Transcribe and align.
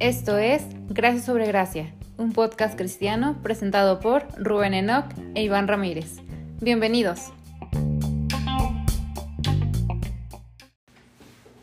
Esto 0.00 0.38
es 0.38 0.62
Gracias 0.88 1.26
sobre 1.26 1.46
Gracia, 1.46 1.92
un 2.16 2.32
podcast 2.32 2.76
cristiano 2.76 3.36
presentado 3.42 4.00
por 4.00 4.26
Rubén 4.36 4.74
Enoch 4.74 5.06
e 5.34 5.42
Iván 5.42 5.68
Ramírez. 5.68 6.16
Bienvenidos. 6.60 7.32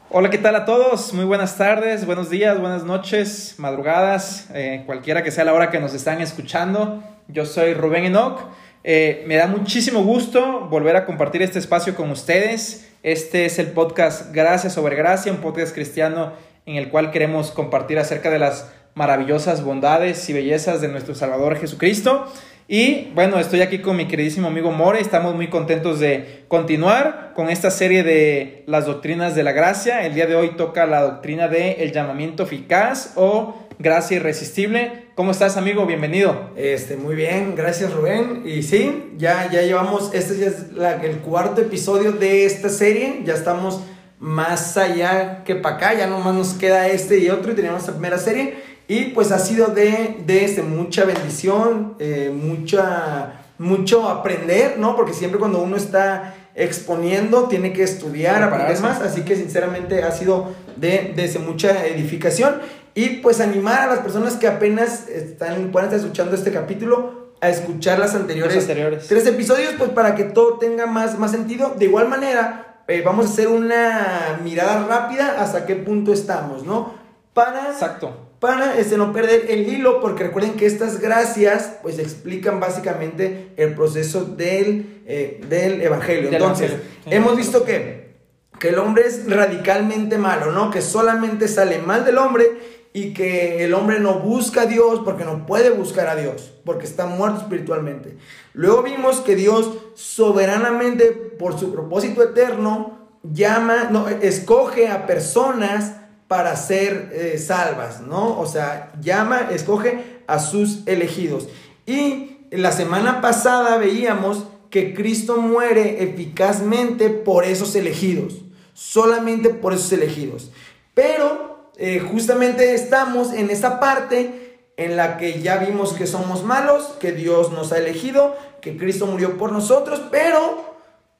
Hola, 0.09 0.29
¿qué 0.29 0.37
tal 0.37 0.55
a 0.55 0.63
todos? 0.63 1.11
Muy 1.13 1.25
buenas 1.25 1.57
tardes, 1.57 2.05
buenos 2.05 2.29
días, 2.29 2.57
buenas 2.59 2.85
noches, 2.85 3.55
madrugadas, 3.57 4.49
eh, 4.53 4.83
cualquiera 4.85 5.23
que 5.23 5.31
sea 5.31 5.43
la 5.43 5.53
hora 5.53 5.69
que 5.69 5.79
nos 5.79 5.93
están 5.93 6.21
escuchando. 6.21 7.03
Yo 7.27 7.45
soy 7.45 7.73
Rubén 7.73 8.05
Enoch. 8.05 8.39
Eh, 8.85 9.25
me 9.27 9.35
da 9.35 9.47
muchísimo 9.47 10.03
gusto 10.03 10.67
volver 10.69 10.95
a 10.95 11.05
compartir 11.05 11.41
este 11.41 11.59
espacio 11.59 11.95
con 11.95 12.11
ustedes. 12.11 12.94
Este 13.05 13.45
es 13.45 13.59
el 13.59 13.67
podcast 13.67 14.33
Gracias 14.33 14.73
sobre 14.73 14.95
Gracia, 14.95 15.31
un 15.31 15.37
podcast 15.37 15.75
cristiano 15.75 16.33
en 16.65 16.77
el 16.77 16.89
cual 16.89 17.11
queremos 17.11 17.51
compartir 17.51 17.99
acerca 17.99 18.31
de 18.31 18.39
las 18.39 18.73
maravillosas 18.95 19.63
bondades 19.63 20.27
y 20.27 20.33
bellezas 20.33 20.81
de 20.81 20.87
nuestro 20.87 21.13
Salvador 21.13 21.55
Jesucristo. 21.55 22.25
Y 22.67 23.11
bueno, 23.13 23.37
estoy 23.37 23.61
aquí 23.61 23.77
con 23.77 23.95
mi 23.95 24.07
queridísimo 24.07 24.47
amigo 24.47 24.71
More, 24.71 24.99
estamos 24.99 25.35
muy 25.35 25.49
contentos 25.49 25.99
de 25.99 26.45
continuar 26.47 27.33
con 27.35 27.51
esta 27.51 27.69
serie 27.69 28.01
de 28.01 28.63
las 28.65 28.87
doctrinas 28.87 29.35
de 29.35 29.43
la 29.43 29.51
gracia. 29.51 30.03
El 30.07 30.15
día 30.15 30.25
de 30.25 30.35
hoy 30.35 30.55
toca 30.57 30.87
la 30.87 31.01
doctrina 31.01 31.47
de 31.47 31.73
el 31.73 31.91
llamamiento 31.91 32.41
eficaz 32.41 33.13
o 33.17 33.64
gracia 33.79 34.17
irresistible. 34.17 35.05
¿Cómo 35.15 35.31
estás, 35.31 35.57
amigo? 35.57 35.85
Bienvenido. 35.85 36.51
Este, 36.55 36.97
muy 36.97 37.15
bien, 37.15 37.55
gracias 37.55 37.93
Rubén. 37.93 38.43
Y 38.45 38.63
sí, 38.63 39.13
ya, 39.17 39.49
ya 39.51 39.61
llevamos, 39.61 40.13
este 40.13 40.37
ya 40.37 40.47
es 40.47 40.65
el 41.03 41.17
cuarto 41.19 41.61
episodio 41.61 42.11
de 42.11 42.45
esta 42.45 42.69
serie, 42.69 43.21
ya 43.23 43.33
estamos 43.33 43.81
más 44.19 44.77
allá 44.77 45.43
que 45.43 45.55
para 45.55 45.75
acá, 45.75 45.93
ya 45.93 46.07
nomás 46.07 46.33
nos 46.33 46.53
queda 46.53 46.87
este 46.87 47.19
y 47.19 47.29
otro 47.29 47.51
y 47.51 47.55
teníamos 47.55 47.85
la 47.85 47.93
primera 47.93 48.17
serie 48.17 48.55
y 48.87 49.05
pues 49.05 49.31
ha 49.31 49.39
sido 49.39 49.67
de, 49.67 50.17
de 50.25 50.45
este, 50.45 50.61
mucha 50.61 51.05
bendición, 51.05 51.95
eh, 51.99 52.31
mucha, 52.33 53.41
mucho 53.57 54.07
aprender, 54.07 54.77
¿no? 54.77 54.95
Porque 54.95 55.13
siempre 55.13 55.39
cuando 55.39 55.61
uno 55.61 55.75
está 55.75 56.35
exponiendo 56.55 57.47
tiene 57.49 57.73
que 57.73 57.83
estudiar, 57.83 58.41
aprender 58.41 58.79
más, 58.79 59.01
así 59.01 59.21
que 59.21 59.35
sinceramente 59.35 60.03
ha 60.03 60.11
sido 60.11 60.53
de, 60.77 61.13
de 61.15 61.39
mucha 61.39 61.85
edificación 61.85 62.61
y 62.95 63.17
pues 63.17 63.41
animar 63.41 63.81
a 63.81 63.87
las 63.87 63.99
personas 63.99 64.37
que 64.37 64.47
apenas 64.47 65.09
están, 65.09 65.69
pueden 65.71 65.89
estar 65.89 65.99
escuchando 65.99 66.33
este 66.33 66.51
capítulo 66.51 67.25
a 67.41 67.49
escuchar 67.49 67.99
las 67.99 68.15
anteriores, 68.15 68.57
anteriores. 68.57 69.07
tres 69.07 69.27
episodios, 69.27 69.73
pues 69.77 69.89
para 69.89 70.15
que 70.15 70.23
todo 70.23 70.57
tenga 70.57 70.85
más, 70.85 71.19
más 71.19 71.31
sentido. 71.31 71.75
De 71.77 71.85
igual 71.85 72.07
manera, 72.07 72.81
eh, 72.87 73.01
vamos 73.05 73.25
a 73.25 73.29
hacer 73.29 73.49
una 73.49 74.39
mirada 74.43 74.87
rápida 74.87 75.41
hasta 75.41 75.65
qué 75.65 75.75
punto 75.75 76.13
estamos, 76.13 76.63
¿no? 76.63 76.93
Para, 77.33 77.71
Exacto. 77.71 78.17
Para 78.39 78.77
este, 78.77 78.97
no 78.97 79.11
perder 79.11 79.47
el 79.49 79.67
hilo, 79.67 79.99
porque 79.99 80.23
recuerden 80.23 80.53
que 80.53 80.65
estas 80.65 81.01
gracias, 81.01 81.73
pues 81.81 81.99
explican 81.99 82.61
básicamente 82.61 83.51
el 83.57 83.75
proceso 83.75 84.23
del, 84.23 85.01
eh, 85.05 85.41
del 85.49 85.81
Evangelio. 85.81 86.29
Entonces, 86.31 86.71
hemos 87.07 87.35
visto 87.35 87.65
que, 87.65 88.15
que 88.57 88.69
el 88.69 88.79
hombre 88.79 89.05
es 89.07 89.29
radicalmente 89.29 90.17
malo, 90.17 90.53
¿no? 90.53 90.71
Que 90.71 90.81
solamente 90.81 91.49
sale 91.49 91.79
mal 91.79 92.05
del 92.05 92.17
hombre 92.17 92.74
y 92.95 93.13
que 93.13 93.65
el 93.65 93.73
hombre 93.73 93.99
no 93.99 94.19
busca 94.19 94.61
a 94.61 94.65
Dios 94.67 95.01
porque 95.03 95.25
no 95.25 95.45
puede 95.45 95.69
buscar 95.69 96.07
a 96.07 96.15
Dios, 96.15 96.53
porque 96.63 96.85
está 96.85 97.05
muerto 97.05 97.41
espiritualmente. 97.41 98.15
Luego 98.53 98.83
vimos 98.83 99.19
que 99.19 99.35
Dios 99.35 99.69
soberanamente, 99.95 101.07
por 101.07 101.59
su 101.59 101.73
propósito 101.73 102.23
eterno, 102.23 102.97
llama, 103.21 103.89
no, 103.91 104.07
escoge 104.07 104.87
a 104.87 105.07
personas 105.07 105.97
para 106.29 106.55
ser 106.55 107.11
eh, 107.11 107.37
salvas, 107.37 107.99
¿no? 107.99 108.39
O 108.39 108.45
sea, 108.45 108.93
llama, 109.01 109.49
escoge 109.51 110.21
a 110.25 110.39
sus 110.39 110.87
elegidos. 110.87 111.49
Y 111.85 112.37
la 112.49 112.71
semana 112.71 113.19
pasada 113.19 113.77
veíamos 113.77 114.45
que 114.69 114.93
Cristo 114.93 115.35
muere 115.35 116.01
eficazmente 116.01 117.09
por 117.09 117.43
esos 117.43 117.75
elegidos, 117.75 118.35
solamente 118.73 119.49
por 119.49 119.73
esos 119.73 119.91
elegidos. 119.91 120.49
Pero 120.93 121.54
eh, 121.77 121.99
justamente 121.99 122.73
estamos 122.73 123.33
en 123.33 123.49
esa 123.49 123.79
parte 123.79 124.45
en 124.77 124.97
la 124.97 125.17
que 125.17 125.41
ya 125.41 125.57
vimos 125.57 125.93
que 125.93 126.07
somos 126.07 126.43
malos, 126.43 126.95
que 126.99 127.11
Dios 127.11 127.51
nos 127.51 127.71
ha 127.71 127.77
elegido, 127.77 128.35
que 128.61 128.77
Cristo 128.77 129.07
murió 129.07 129.37
por 129.37 129.51
nosotros, 129.51 130.01
pero 130.11 130.75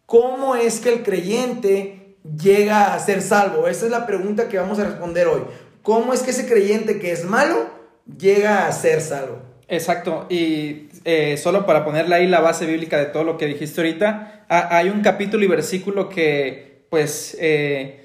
¿cómo 0.06 0.56
es 0.56 0.80
que 0.80 0.90
el 0.90 1.04
creyente 1.04 2.18
llega 2.42 2.94
a 2.94 3.00
ser 3.00 3.22
salvo? 3.22 3.68
Esa 3.68 3.86
es 3.86 3.92
la 3.92 4.06
pregunta 4.06 4.50
que 4.50 4.58
vamos 4.58 4.80
a 4.80 4.86
responder 4.86 5.28
hoy. 5.28 5.42
¿Cómo 5.82 6.14
es 6.14 6.22
que 6.22 6.32
ese 6.32 6.48
creyente 6.48 7.00
que 7.00 7.12
es 7.12 7.24
malo 7.26 7.70
llega 8.18 8.68
a 8.68 8.72
ser 8.72 9.02
salvo? 9.02 9.40
Exacto, 9.68 10.26
y 10.30 10.90
eh, 11.06 11.38
solo 11.38 11.66
para 11.66 11.84
ponerle 11.86 12.16
ahí 12.16 12.28
la 12.28 12.40
base 12.40 12.66
bíblica 12.66 12.98
de 12.98 13.06
todo 13.06 13.24
lo 13.24 13.38
que 13.38 13.48
dijiste 13.48 13.82
ahorita, 13.82 14.46
hay 14.48 14.90
un 14.90 15.02
capítulo 15.02 15.44
y 15.44 15.48
versículo 15.48 16.08
que 16.08 16.86
pues... 16.90 17.36
Eh, 17.40 18.05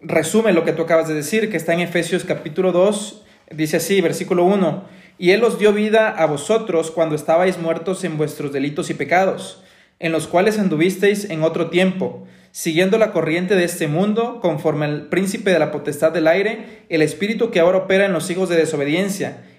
resume 0.00 0.52
lo 0.52 0.64
que 0.64 0.72
tú 0.72 0.82
acabas 0.82 1.08
de 1.08 1.14
decir, 1.14 1.50
que 1.50 1.56
está 1.56 1.74
en 1.74 1.80
Efesios 1.80 2.24
capítulo 2.24 2.72
2, 2.72 3.24
dice 3.50 3.78
así, 3.78 4.00
versículo 4.00 4.44
1, 4.44 4.84
y 5.18 5.30
Él 5.30 5.42
os 5.42 5.58
dio 5.58 5.72
vida 5.72 6.08
a 6.10 6.26
vosotros 6.26 6.90
cuando 6.90 7.14
estabais 7.14 7.58
muertos 7.58 8.04
en 8.04 8.16
vuestros 8.16 8.52
delitos 8.52 8.90
y 8.90 8.94
pecados, 8.94 9.64
en 9.98 10.12
los 10.12 10.28
cuales 10.28 10.58
anduvisteis 10.58 11.28
en 11.30 11.42
otro 11.42 11.70
tiempo, 11.70 12.24
siguiendo 12.52 12.98
la 12.98 13.12
corriente 13.12 13.56
de 13.56 13.64
este 13.64 13.88
mundo, 13.88 14.38
conforme 14.40 14.86
al 14.86 15.08
príncipe 15.08 15.50
de 15.50 15.58
la 15.58 15.72
potestad 15.72 16.12
del 16.12 16.28
aire, 16.28 16.84
el 16.88 17.02
espíritu 17.02 17.50
que 17.50 17.60
ahora 17.60 17.78
opera 17.78 18.06
en 18.06 18.12
los 18.12 18.30
hijos 18.30 18.48
de 18.48 18.56
desobediencia, 18.56 19.42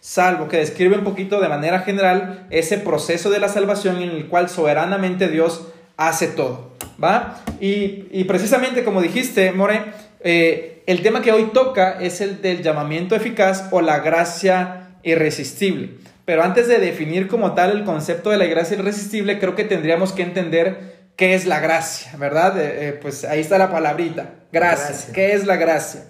salvo, 0.00 0.48
que 0.48 0.56
describe 0.56 0.96
un 0.96 1.04
poquito 1.04 1.40
de 1.40 1.48
manera 1.48 1.80
general 1.80 2.46
ese 2.50 2.78
proceso 2.78 3.30
de 3.30 3.38
la 3.38 3.48
salvación 3.48 4.02
en 4.02 4.10
el 4.10 4.28
cual 4.28 4.48
soberanamente 4.48 5.28
Dios 5.28 5.66
hace 5.96 6.28
todo, 6.28 6.72
¿va? 7.02 7.42
Y, 7.60 8.24
precisamente 8.24 8.82
como 8.82 9.02
dijiste, 9.02 9.52
More, 9.52 9.82
eh, 10.20 10.82
el 10.86 11.02
tema 11.02 11.20
que 11.20 11.32
hoy 11.32 11.50
toca 11.52 12.00
es 12.00 12.22
el 12.22 12.40
del 12.40 12.62
llamamiento 12.62 13.14
eficaz 13.14 13.68
o 13.70 13.82
la 13.82 14.00
gracia 14.00 14.96
irresistible. 15.02 15.90
Pero 16.24 16.42
antes 16.42 16.68
de 16.68 16.78
definir 16.78 17.28
como 17.28 17.54
tal 17.54 17.72
el 17.72 17.84
concepto 17.84 18.30
de 18.30 18.38
la 18.38 18.46
gracia 18.46 18.78
irresistible, 18.78 19.38
creo 19.38 19.54
que 19.54 19.64
tendríamos 19.64 20.12
que 20.12 20.22
entender 20.22 21.10
qué 21.16 21.34
es 21.34 21.44
la 21.44 21.60
gracia, 21.60 22.12
¿verdad? 22.16 22.58
Eh, 22.58 22.88
eh, 22.88 22.92
pues 22.92 23.24
ahí 23.24 23.40
está 23.40 23.58
la 23.58 23.70
palabrita, 23.70 24.30
gracia. 24.52 24.88
gracia. 24.88 25.12
¿Qué 25.12 25.34
es 25.34 25.46
la 25.46 25.56
gracia? 25.56 26.04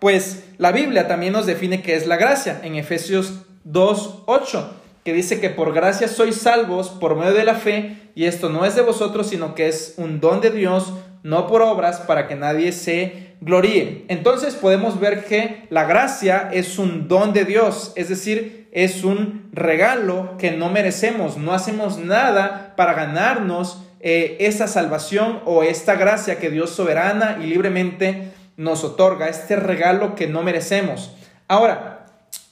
Pues 0.00 0.44
la 0.58 0.72
Biblia 0.72 1.08
también 1.08 1.32
nos 1.32 1.46
define 1.46 1.82
qué 1.82 1.96
es 1.96 2.06
la 2.06 2.16
gracia 2.16 2.60
en 2.62 2.76
Efesios 2.76 3.42
2.8 3.66 4.78
que 5.08 5.14
dice 5.14 5.40
que 5.40 5.48
por 5.48 5.72
gracia 5.72 6.06
sois 6.06 6.36
salvos 6.36 6.90
por 6.90 7.16
medio 7.16 7.32
de 7.32 7.44
la 7.44 7.54
fe, 7.54 7.96
y 8.14 8.26
esto 8.26 8.50
no 8.50 8.66
es 8.66 8.74
de 8.74 8.82
vosotros, 8.82 9.28
sino 9.28 9.54
que 9.54 9.66
es 9.66 9.94
un 9.96 10.20
don 10.20 10.42
de 10.42 10.50
Dios, 10.50 10.92
no 11.22 11.46
por 11.46 11.62
obras, 11.62 12.00
para 12.00 12.28
que 12.28 12.36
nadie 12.36 12.72
se 12.72 13.36
gloríe. 13.40 14.04
Entonces 14.08 14.54
podemos 14.54 15.00
ver 15.00 15.24
que 15.24 15.66
la 15.70 15.84
gracia 15.84 16.50
es 16.52 16.78
un 16.78 17.08
don 17.08 17.32
de 17.32 17.46
Dios, 17.46 17.94
es 17.96 18.10
decir, 18.10 18.68
es 18.70 19.02
un 19.02 19.48
regalo 19.54 20.36
que 20.36 20.50
no 20.50 20.68
merecemos, 20.68 21.38
no 21.38 21.54
hacemos 21.54 21.96
nada 21.96 22.74
para 22.76 22.92
ganarnos 22.92 23.82
eh, 24.00 24.36
esa 24.40 24.68
salvación 24.68 25.40
o 25.46 25.62
esta 25.62 25.94
gracia 25.94 26.38
que 26.38 26.50
Dios 26.50 26.68
soberana 26.68 27.38
y 27.42 27.46
libremente 27.46 28.32
nos 28.58 28.84
otorga, 28.84 29.28
este 29.30 29.56
regalo 29.56 30.14
que 30.14 30.26
no 30.26 30.42
merecemos. 30.42 31.12
Ahora, 31.46 32.06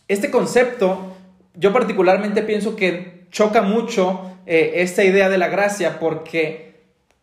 este 0.08 0.30
concepto 0.30 1.12
yo 1.54 1.72
particularmente 1.72 2.42
pienso 2.42 2.76
que 2.76 3.26
choca 3.30 3.62
mucho 3.62 4.38
eh, 4.46 4.74
esta 4.76 5.04
idea 5.04 5.28
de 5.28 5.36
la 5.36 5.48
gracia 5.48 5.98
porque 5.98 6.76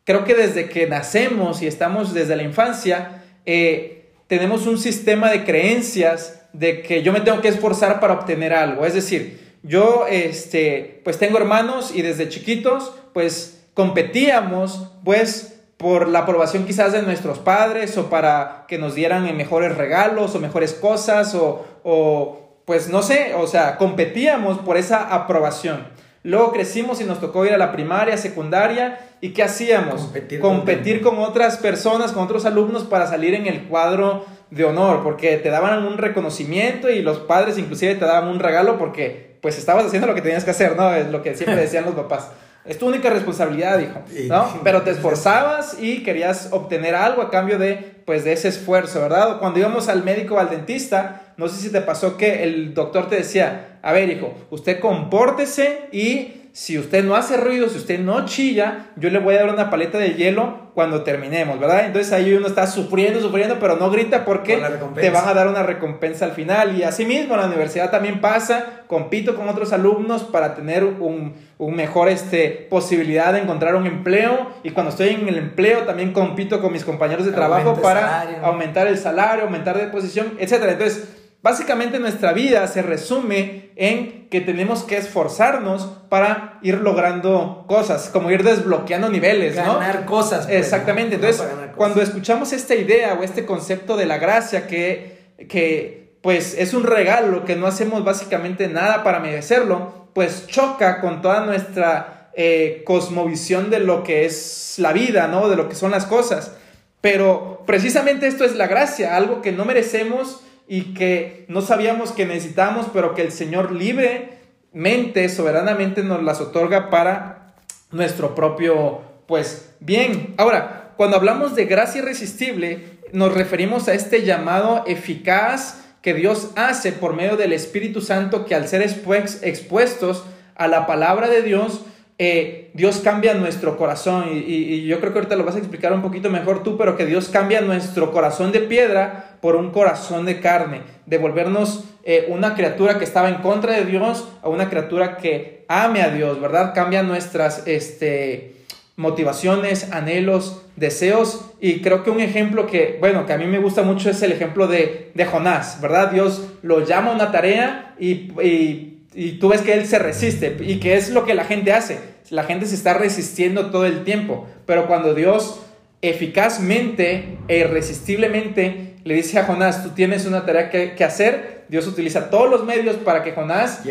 creo 0.03 0.25
que 0.25 0.35
desde 0.35 0.69
que 0.69 0.85
nacemos 0.87 1.61
y 1.61 1.67
estamos 1.67 2.13
desde 2.13 2.35
la 2.35 2.43
infancia, 2.43 3.23
eh, 3.45 4.09
tenemos 4.27 4.67
un 4.67 4.77
sistema 4.77 5.31
de 5.31 5.45
creencias 5.45 6.41
de 6.51 6.81
que 6.81 7.03
yo 7.03 7.13
me 7.13 7.21
tengo 7.21 7.41
que 7.41 7.47
esforzar 7.47 7.99
para 7.99 8.13
obtener 8.13 8.53
algo. 8.53 8.85
Es 8.85 8.93
decir, 8.93 9.55
yo 9.63 10.07
este, 10.09 11.01
pues 11.05 11.17
tengo 11.17 11.37
hermanos 11.37 11.93
y 11.95 12.01
desde 12.01 12.29
chiquitos 12.29 12.91
pues 13.13 13.63
competíamos 13.73 14.89
pues 15.05 15.52
por 15.83 16.07
la 16.07 16.19
aprobación 16.19 16.65
quizás 16.65 16.93
de 16.93 17.03
nuestros 17.03 17.37
padres 17.37 17.95
o 17.99 18.09
para 18.09 18.65
que 18.67 18.79
nos 18.79 18.95
dieran 18.95 19.37
mejores 19.37 19.77
regalos 19.77 20.33
o 20.33 20.39
mejores 20.39 20.73
cosas 20.73 21.35
o 21.35 22.43
pues 22.65 22.89
no 22.89 23.01
sé, 23.01 23.33
o 23.35 23.47
sea, 23.47 23.77
competíamos 23.77 24.59
por 24.59 24.77
esa 24.77 25.13
aprobación. 25.13 25.87
Luego 26.23 26.53
crecimos 26.53 27.01
y 27.01 27.03
nos 27.03 27.19
tocó 27.19 27.45
ir 27.45 27.53
a 27.53 27.57
la 27.57 27.73
primaria, 27.73 28.15
secundaria, 28.15 28.99
¿y 29.19 29.31
qué 29.31 29.43
hacíamos? 29.43 30.01
Competir, 30.03 30.39
Competir 30.39 31.01
con 31.01 31.19
otras 31.19 31.57
personas, 31.57 32.13
con 32.13 32.23
otros 32.23 32.45
alumnos 32.45 32.85
para 32.85 33.07
salir 33.07 33.33
en 33.33 33.47
el 33.47 33.63
cuadro 33.63 34.25
de 34.49 34.63
honor, 34.63 35.03
porque 35.03 35.35
te 35.37 35.49
daban 35.49 35.85
un 35.85 35.97
reconocimiento 35.97 36.89
y 36.89 37.01
los 37.01 37.19
padres 37.19 37.57
inclusive 37.57 37.95
te 37.95 38.05
daban 38.05 38.29
un 38.29 38.39
regalo 38.39 38.77
porque 38.77 39.37
pues 39.41 39.57
estabas 39.57 39.85
haciendo 39.85 40.07
lo 40.07 40.15
que 40.15 40.21
tenías 40.21 40.45
que 40.45 40.51
hacer, 40.51 40.77
¿no? 40.77 40.93
Es 40.95 41.09
lo 41.09 41.21
que 41.21 41.35
siempre 41.35 41.55
decían 41.61 41.83
los 41.83 41.95
papás. 41.95 42.31
Es 42.65 42.79
tu 42.79 42.87
única 42.87 43.09
responsabilidad, 43.09 43.79
hijo, 43.79 44.01
¿no? 44.29 44.61
Pero 44.63 44.83
te 44.83 44.91
esforzabas 44.91 45.77
y 45.81 46.01
querías 46.01 46.47
obtener 46.51 46.95
algo 46.95 47.21
a 47.21 47.29
cambio 47.29 47.57
de, 47.57 48.01
pues, 48.05 48.23
de 48.23 48.33
ese 48.33 48.47
esfuerzo, 48.47 49.01
¿verdad? 49.01 49.39
Cuando 49.39 49.59
íbamos 49.59 49.89
al 49.89 50.03
médico 50.03 50.35
o 50.35 50.39
al 50.39 50.49
dentista, 50.49 51.33
no 51.35 51.49
sé 51.49 51.61
si 51.61 51.71
te 51.71 51.81
pasó 51.81 52.15
que 52.15 52.43
el 52.43 52.73
doctor 52.73 53.09
te 53.09 53.17
decía, 53.17 53.79
a 53.81 53.91
ver, 53.91 54.09
hijo, 54.09 54.33
usted 54.49 54.79
compórtese 54.79 55.89
y 55.91 56.42
si 56.53 56.77
usted 56.77 57.03
no 57.03 57.15
hace 57.15 57.35
ruido, 57.35 57.67
si 57.67 57.79
usted 57.79 57.99
no 57.99 58.25
chilla, 58.27 58.91
yo 58.95 59.09
le 59.09 59.17
voy 59.17 59.33
a 59.33 59.39
dar 59.39 59.51
una 59.51 59.71
paleta 59.71 59.97
de 59.97 60.13
hielo 60.13 60.69
cuando 60.75 61.01
terminemos, 61.01 61.59
¿verdad? 61.59 61.85
Entonces 61.87 62.13
ahí 62.13 62.31
uno 62.31 62.45
está 62.45 62.67
sufriendo, 62.67 63.19
sufriendo, 63.19 63.57
pero 63.59 63.75
no 63.77 63.89
grita 63.89 64.23
porque 64.23 64.61
te 64.93 65.09
van 65.09 65.27
a 65.27 65.33
dar 65.33 65.47
una 65.47 65.63
recompensa 65.63 66.25
al 66.25 66.33
final. 66.33 66.77
Y 66.77 66.83
así 66.83 67.05
mismo 67.05 67.33
en 67.33 67.41
la 67.41 67.47
universidad 67.47 67.89
también 67.89 68.21
pasa, 68.21 68.83
compito 68.85 69.35
con 69.35 69.49
otros 69.49 69.73
alumnos 69.73 70.23
para 70.25 70.53
tener 70.53 70.83
un, 70.83 71.33
un 71.57 71.75
mejor 71.75 72.07
este, 72.07 72.67
posibilidad 72.69 73.33
de 73.33 73.39
encontrar 73.39 73.73
un 73.73 73.87
empleo. 73.87 74.51
Y 74.61 74.69
cuando 74.69 74.91
estoy 74.91 75.09
en 75.09 75.27
el 75.27 75.39
empleo 75.39 75.85
también 75.85 76.13
compito 76.13 76.61
con 76.61 76.71
mis 76.71 76.85
compañeros 76.85 77.25
de 77.25 77.31
trabajo 77.31 77.81
para 77.81 78.43
aumentar 78.43 78.85
el 78.85 78.99
salario, 78.99 79.45
aumentar 79.45 79.75
de 79.75 79.87
posición, 79.87 80.33
etc. 80.37 80.53
Entonces, 80.69 81.22
Básicamente 81.43 81.99
nuestra 81.99 82.31
vida 82.31 82.65
se 82.67 82.81
resume 82.81 83.71
en 83.75 84.29
que 84.29 84.39
tenemos 84.39 84.83
que 84.83 84.95
esforzarnos 84.95 85.89
para 86.07 86.57
ir 86.61 86.75
logrando 86.75 87.65
cosas, 87.67 88.09
como 88.13 88.31
ir 88.31 88.43
desbloqueando 88.43 89.09
niveles, 89.09 89.57
¿no? 89.57 89.77
Ganar 89.77 90.05
cosas. 90.05 90.45
Pues, 90.45 90.59
Exactamente. 90.59 91.15
Entonces, 91.15 91.45
cuando 91.75 92.01
escuchamos 92.01 92.53
esta 92.53 92.75
idea 92.75 93.15
o 93.15 93.23
este 93.23 93.45
concepto 93.45 93.97
de 93.97 94.05
la 94.05 94.19
gracia 94.19 94.67
que, 94.67 95.33
que 95.49 96.15
pues 96.21 96.55
es 96.57 96.73
un 96.73 96.85
regalo, 96.85 97.43
que 97.43 97.57
no 97.57 97.67
hacemos 97.67 98.05
básicamente 98.05 98.69
nada 98.69 99.03
para 99.03 99.19
merecerlo, 99.19 100.07
pues 100.13 100.47
choca 100.47 101.01
con 101.01 101.21
toda 101.21 101.45
nuestra 101.45 102.29
eh, 102.35 102.83
cosmovisión 102.85 103.69
de 103.69 103.79
lo 103.79 104.03
que 104.03 104.23
es 104.23 104.75
la 104.77 104.93
vida, 104.93 105.27
¿no? 105.27 105.49
De 105.49 105.57
lo 105.57 105.67
que 105.67 105.75
son 105.75 105.91
las 105.91 106.05
cosas. 106.05 106.53
Pero 107.01 107.63
precisamente 107.65 108.27
esto 108.27 108.45
es 108.45 108.55
la 108.55 108.67
gracia, 108.67 109.17
algo 109.17 109.41
que 109.41 109.51
no 109.51 109.65
merecemos 109.65 110.39
y 110.67 110.93
que 110.93 111.45
no 111.47 111.61
sabíamos 111.61 112.11
que 112.11 112.25
necesitábamos, 112.25 112.87
pero 112.93 113.13
que 113.13 113.21
el 113.21 113.31
Señor 113.31 113.71
libremente, 113.71 115.29
soberanamente 115.29 116.03
nos 116.03 116.23
las 116.23 116.41
otorga 116.41 116.89
para 116.89 117.55
nuestro 117.91 118.35
propio, 118.35 119.01
pues, 119.27 119.73
bien. 119.79 120.33
Ahora, 120.37 120.93
cuando 120.97 121.17
hablamos 121.17 121.55
de 121.55 121.65
gracia 121.65 122.01
irresistible, 122.01 122.99
nos 123.11 123.33
referimos 123.33 123.87
a 123.87 123.93
este 123.93 124.23
llamado 124.23 124.83
eficaz 124.87 125.81
que 126.01 126.13
Dios 126.13 126.51
hace 126.55 126.91
por 126.91 127.15
medio 127.15 127.37
del 127.37 127.53
Espíritu 127.53 128.01
Santo, 128.01 128.45
que 128.45 128.55
al 128.55 128.67
ser 128.67 128.81
expuestos 128.81 130.25
a 130.55 130.67
la 130.67 130.85
palabra 130.85 131.29
de 131.29 131.41
Dios, 131.41 131.81
eh, 132.19 132.71
Dios 132.73 133.01
cambia 133.03 133.33
nuestro 133.33 133.75
corazón 133.75 134.25
y, 134.31 134.85
yo 134.85 134.99
creo 134.99 135.13
que 135.13 135.19
ahorita 135.19 135.35
lo 135.35 135.45
vas 135.45 135.55
a 135.55 135.59
explicar 135.59 135.93
un 135.93 136.01
poquito 136.01 136.29
mejor 136.29 136.63
tú, 136.63 136.77
pero 136.77 136.95
que 136.95 137.05
Dios 137.05 137.29
cambia 137.29 137.61
nuestro 137.61 138.11
corazón 138.11 138.51
de 138.51 138.59
piedra 138.61 139.37
por 139.41 139.55
un 139.55 139.71
corazón 139.71 140.25
de 140.25 140.39
carne, 140.39 140.81
de 141.05 141.17
volvernos 141.17 141.85
eh, 142.03 142.27
una 142.29 142.53
criatura 142.53 142.99
que 142.99 143.05
estaba 143.05 143.29
en 143.29 143.35
contra 143.35 143.73
de 143.73 143.85
Dios 143.85 144.27
a 144.41 144.49
una 144.49 144.69
criatura 144.69 145.17
que 145.17 145.65
ame 145.67 146.01
a 146.01 146.09
Dios, 146.09 146.39
¿verdad? 146.39 146.73
Cambia 146.75 147.01
nuestras 147.01 147.65
este, 147.65 148.57
motivaciones, 148.95 149.91
anhelos, 149.91 150.61
deseos 150.75 151.51
y 151.59 151.81
creo 151.81 152.03
que 152.03 152.11
un 152.11 152.19
ejemplo 152.19 152.67
que, 152.67 152.97
bueno, 152.99 153.25
que 153.25 153.33
a 153.33 153.37
mí 153.37 153.45
me 153.45 153.59
gusta 153.59 153.81
mucho 153.81 154.09
es 154.09 154.21
el 154.21 154.31
ejemplo 154.31 154.67
de, 154.67 155.11
de 155.15 155.25
Jonás, 155.25 155.81
¿verdad? 155.81 156.11
Dios 156.11 156.47
lo 156.61 156.85
llama 156.85 157.11
a 157.11 157.15
una 157.15 157.31
tarea 157.31 157.95
y 157.99 158.31
y 158.41 159.02
tú 159.39 159.49
ves 159.49 159.61
que 159.61 159.73
él 159.73 159.85
se 159.85 159.99
resiste. 159.99 160.57
¿Y 160.61 160.79
que 160.79 160.95
es 160.95 161.09
lo 161.09 161.25
que 161.25 161.33
la 161.33 161.45
gente 161.45 161.73
hace? 161.73 161.99
La 162.29 162.43
gente 162.43 162.65
se 162.65 162.75
está 162.75 162.93
resistiendo 162.93 163.71
todo 163.71 163.85
el 163.85 164.03
tiempo. 164.03 164.47
Pero 164.65 164.87
cuando 164.87 165.13
Dios 165.13 165.59
eficazmente 166.01 167.37
e 167.47 167.59
irresistiblemente 167.59 168.95
le 169.03 169.15
dice 169.15 169.39
a 169.39 169.45
Jonás, 169.45 169.83
tú 169.83 169.89
tienes 169.89 170.25
una 170.25 170.45
tarea 170.45 170.69
que, 170.69 171.03
hacer, 171.03 171.65
Dios 171.67 171.87
utiliza 171.87 172.29
todos 172.29 172.49
los 172.49 172.65
medios 172.65 172.95
para 172.97 173.23
que 173.23 173.33
Jonás 173.33 173.81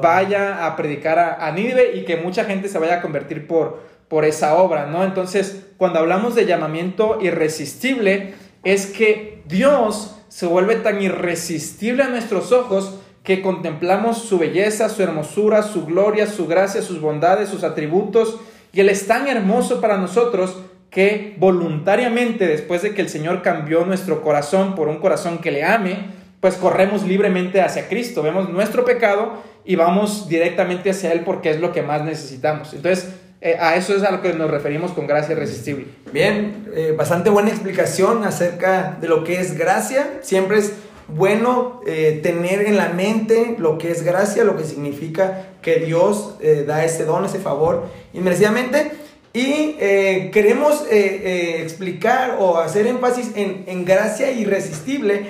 vaya 0.00 0.66
a 0.66 0.76
predicar 0.76 1.18
a, 1.18 1.46
a 1.46 1.52
Nínive 1.52 1.96
y 1.96 2.04
que 2.04 2.16
mucha 2.16 2.44
gente 2.44 2.68
se 2.68 2.78
vaya 2.78 2.96
a 2.96 3.02
convertir 3.02 3.46
por, 3.46 3.82
por 4.08 4.24
esa 4.24 4.54
obra, 4.56 4.86
¿no? 4.86 5.04
Entonces, 5.04 5.64
cuando 5.78 5.98
hablamos 5.98 6.34
de 6.34 6.46
llamamiento 6.46 7.18
irresistible, 7.20 8.34
es 8.62 8.86
que 8.86 9.42
Dios 9.46 10.16
se 10.28 10.46
vuelve 10.46 10.76
tan 10.76 11.02
irresistible 11.02 12.04
a 12.04 12.08
nuestros 12.08 12.52
ojos 12.52 13.00
que 13.22 13.40
contemplamos 13.40 14.18
su 14.22 14.38
belleza, 14.38 14.88
su 14.88 15.02
hermosura, 15.02 15.62
su 15.62 15.86
gloria, 15.86 16.26
su 16.26 16.46
gracia, 16.46 16.82
sus 16.82 17.00
bondades, 17.00 17.48
sus 17.48 17.62
atributos, 17.62 18.40
y 18.72 18.80
Él 18.80 18.88
es 18.88 19.06
tan 19.06 19.28
hermoso 19.28 19.80
para 19.80 19.98
nosotros 19.98 20.58
que 20.90 21.36
voluntariamente, 21.38 22.46
después 22.46 22.82
de 22.82 22.94
que 22.94 23.00
el 23.00 23.08
Señor 23.08 23.42
cambió 23.42 23.84
nuestro 23.86 24.22
corazón 24.22 24.74
por 24.74 24.88
un 24.88 24.98
corazón 24.98 25.38
que 25.38 25.50
le 25.50 25.64
ame, 25.64 26.22
pues 26.40 26.56
corremos 26.56 27.04
libremente 27.04 27.60
hacia 27.60 27.88
Cristo, 27.88 28.22
vemos 28.22 28.50
nuestro 28.50 28.84
pecado 28.84 29.42
y 29.64 29.76
vamos 29.76 30.28
directamente 30.28 30.90
hacia 30.90 31.12
Él 31.12 31.20
porque 31.20 31.50
es 31.50 31.60
lo 31.60 31.72
que 31.72 31.82
más 31.82 32.02
necesitamos. 32.02 32.74
Entonces, 32.74 33.14
eh, 33.40 33.56
a 33.58 33.76
eso 33.76 33.96
es 33.96 34.02
a 34.02 34.10
lo 34.10 34.22
que 34.22 34.32
nos 34.34 34.50
referimos 34.50 34.92
con 34.92 35.06
gracia 35.06 35.32
irresistible. 35.32 35.86
Bien, 36.12 36.68
eh, 36.74 36.94
bastante 36.96 37.30
buena 37.30 37.50
explicación 37.50 38.24
acerca 38.24 38.98
de 39.00 39.08
lo 39.08 39.24
que 39.24 39.40
es 39.40 39.56
gracia. 39.56 40.18
Siempre 40.20 40.58
es 40.58 40.74
bueno 41.08 41.80
eh, 41.86 42.20
tener 42.22 42.66
en 42.66 42.76
la 42.76 42.88
mente 42.88 43.56
lo 43.58 43.78
que 43.78 43.90
es 43.90 44.02
gracia, 44.02 44.44
lo 44.44 44.56
que 44.56 44.64
significa 44.64 45.48
que 45.60 45.76
Dios 45.76 46.36
eh, 46.40 46.64
da 46.66 46.84
ese 46.84 47.04
don, 47.04 47.24
ese 47.24 47.38
favor 47.38 47.88
inmerecidamente. 48.12 48.92
Y 49.34 49.76
eh, 49.80 50.30
queremos 50.30 50.84
explicar 50.90 52.36
o 52.38 52.58
hacer 52.58 52.86
énfasis 52.86 53.30
en, 53.34 53.64
en, 53.66 53.86
gracia 53.86 54.30
irresistible. 54.30 55.26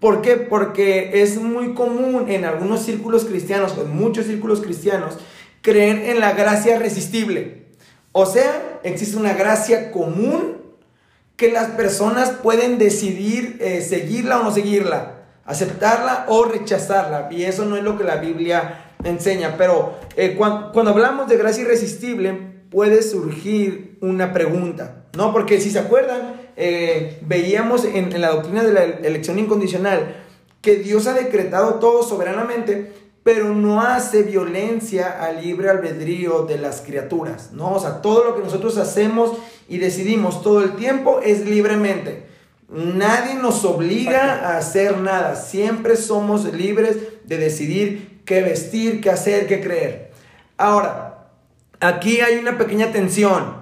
¿Por 0.00 0.22
qué? 0.22 0.36
Porque 0.36 1.22
es 1.22 1.36
muy 1.36 1.74
común 1.74 2.30
en 2.30 2.46
algunos 2.46 2.82
círculos 2.82 3.26
cristianos, 3.26 3.76
en 3.78 3.94
muchos 3.94 4.24
círculos 4.24 4.62
cristianos, 4.62 5.18
creer 5.60 6.08
en 6.08 6.18
la 6.18 6.32
gracia 6.32 6.78
resistible. 6.78 7.66
O 8.12 8.24
sea, 8.24 8.80
existe 8.84 9.18
una 9.18 9.34
gracia 9.34 9.90
común 9.90 10.56
que 11.36 11.52
las 11.52 11.72
personas 11.72 12.30
pueden 12.30 12.78
decidir 12.78 13.58
seguirla 13.82 14.40
o 14.40 14.44
no 14.44 14.50
seguirla 14.50 15.21
aceptarla 15.44 16.26
o 16.28 16.44
rechazarla. 16.44 17.28
Y 17.30 17.44
eso 17.44 17.64
no 17.64 17.76
es 17.76 17.82
lo 17.82 17.98
que 17.98 18.04
la 18.04 18.16
Biblia 18.16 18.94
enseña. 19.04 19.56
Pero 19.56 19.94
eh, 20.16 20.34
cuando, 20.36 20.90
hablamos 20.90 21.28
de 21.28 21.36
gracia 21.36 21.62
irresistible, 21.64 22.52
puede 22.70 23.02
surgir 23.02 23.98
una 24.00 24.32
pregunta, 24.32 25.04
¿no? 25.16 25.32
Porque 25.32 25.60
si 25.60 25.70
se 25.70 25.78
acuerdan, 25.78 26.34
eh, 26.56 27.18
veíamos 27.22 27.84
en, 27.84 28.12
en, 28.12 28.20
la 28.20 28.30
doctrina 28.30 28.62
de 28.62 28.72
la 28.72 28.82
elección 28.82 29.38
incondicional 29.38 30.16
que 30.60 30.76
Dios 30.76 31.06
ha 31.06 31.14
decretado 31.14 31.74
todo 31.74 32.02
soberanamente, 32.02 32.92
pero 33.24 33.54
no 33.54 33.82
hace 33.82 34.22
violencia 34.22 35.22
al 35.22 35.42
libre 35.42 35.70
albedrío 35.70 36.44
de 36.44 36.58
las 36.58 36.80
criaturas, 36.80 37.50
¿no? 37.52 37.72
O 37.72 37.80
sea, 37.80 38.00
todo 38.00 38.24
lo 38.24 38.36
que 38.36 38.42
nosotros 38.42 38.78
hacemos 38.78 39.32
y 39.68 39.78
decidimos 39.78 40.42
todo 40.42 40.62
el 40.62 40.76
tiempo 40.76 41.20
es 41.22 41.44
libremente. 41.46 42.31
Nadie 42.72 43.34
nos 43.34 43.66
obliga 43.66 44.48
a 44.48 44.56
hacer 44.56 44.96
nada. 44.96 45.36
Siempre 45.36 45.94
somos 45.94 46.50
libres 46.54 46.96
de 47.24 47.36
decidir 47.36 48.22
qué 48.24 48.40
vestir, 48.40 49.02
qué 49.02 49.10
hacer, 49.10 49.46
qué 49.46 49.60
creer. 49.60 50.10
Ahora, 50.56 51.28
aquí 51.80 52.20
hay 52.20 52.38
una 52.38 52.56
pequeña 52.56 52.90
tensión, 52.90 53.56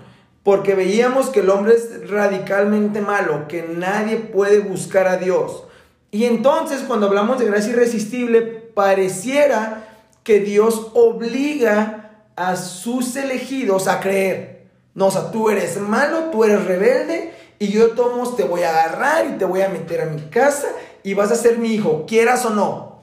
porque 0.44 0.76
veíamos 0.76 1.30
que 1.30 1.40
el 1.40 1.50
hombre 1.50 1.74
es 1.74 2.08
radicalmente 2.08 3.00
malo, 3.00 3.48
que 3.48 3.62
nadie 3.62 4.16
puede 4.16 4.60
buscar 4.60 5.08
a 5.08 5.16
Dios. 5.16 5.64
Y 6.12 6.26
entonces 6.26 6.82
cuando 6.86 7.08
hablamos 7.08 7.40
de 7.40 7.46
gracia 7.46 7.72
irresistible, 7.72 8.42
pareciera 8.42 9.88
que 10.22 10.38
Dios 10.38 10.92
obliga 10.94 12.22
a 12.36 12.54
sus 12.54 13.16
elegidos 13.16 13.88
a 13.88 13.98
creer. 13.98 14.66
No, 14.94 15.06
o 15.06 15.10
sea, 15.10 15.32
tú 15.32 15.50
eres 15.50 15.80
malo, 15.80 16.30
tú 16.30 16.44
eres 16.44 16.64
rebelde 16.64 17.39
y 17.62 17.68
yo 17.68 17.90
tomos 17.90 18.36
te 18.36 18.44
voy 18.44 18.62
a 18.62 18.70
agarrar 18.70 19.26
y 19.26 19.38
te 19.38 19.44
voy 19.44 19.60
a 19.60 19.68
meter 19.68 20.00
a 20.00 20.06
mi 20.06 20.22
casa 20.30 20.68
y 21.02 21.12
vas 21.12 21.30
a 21.30 21.36
ser 21.36 21.58
mi 21.58 21.74
hijo, 21.74 22.06
quieras 22.06 22.46
o 22.46 22.50
no. 22.50 23.02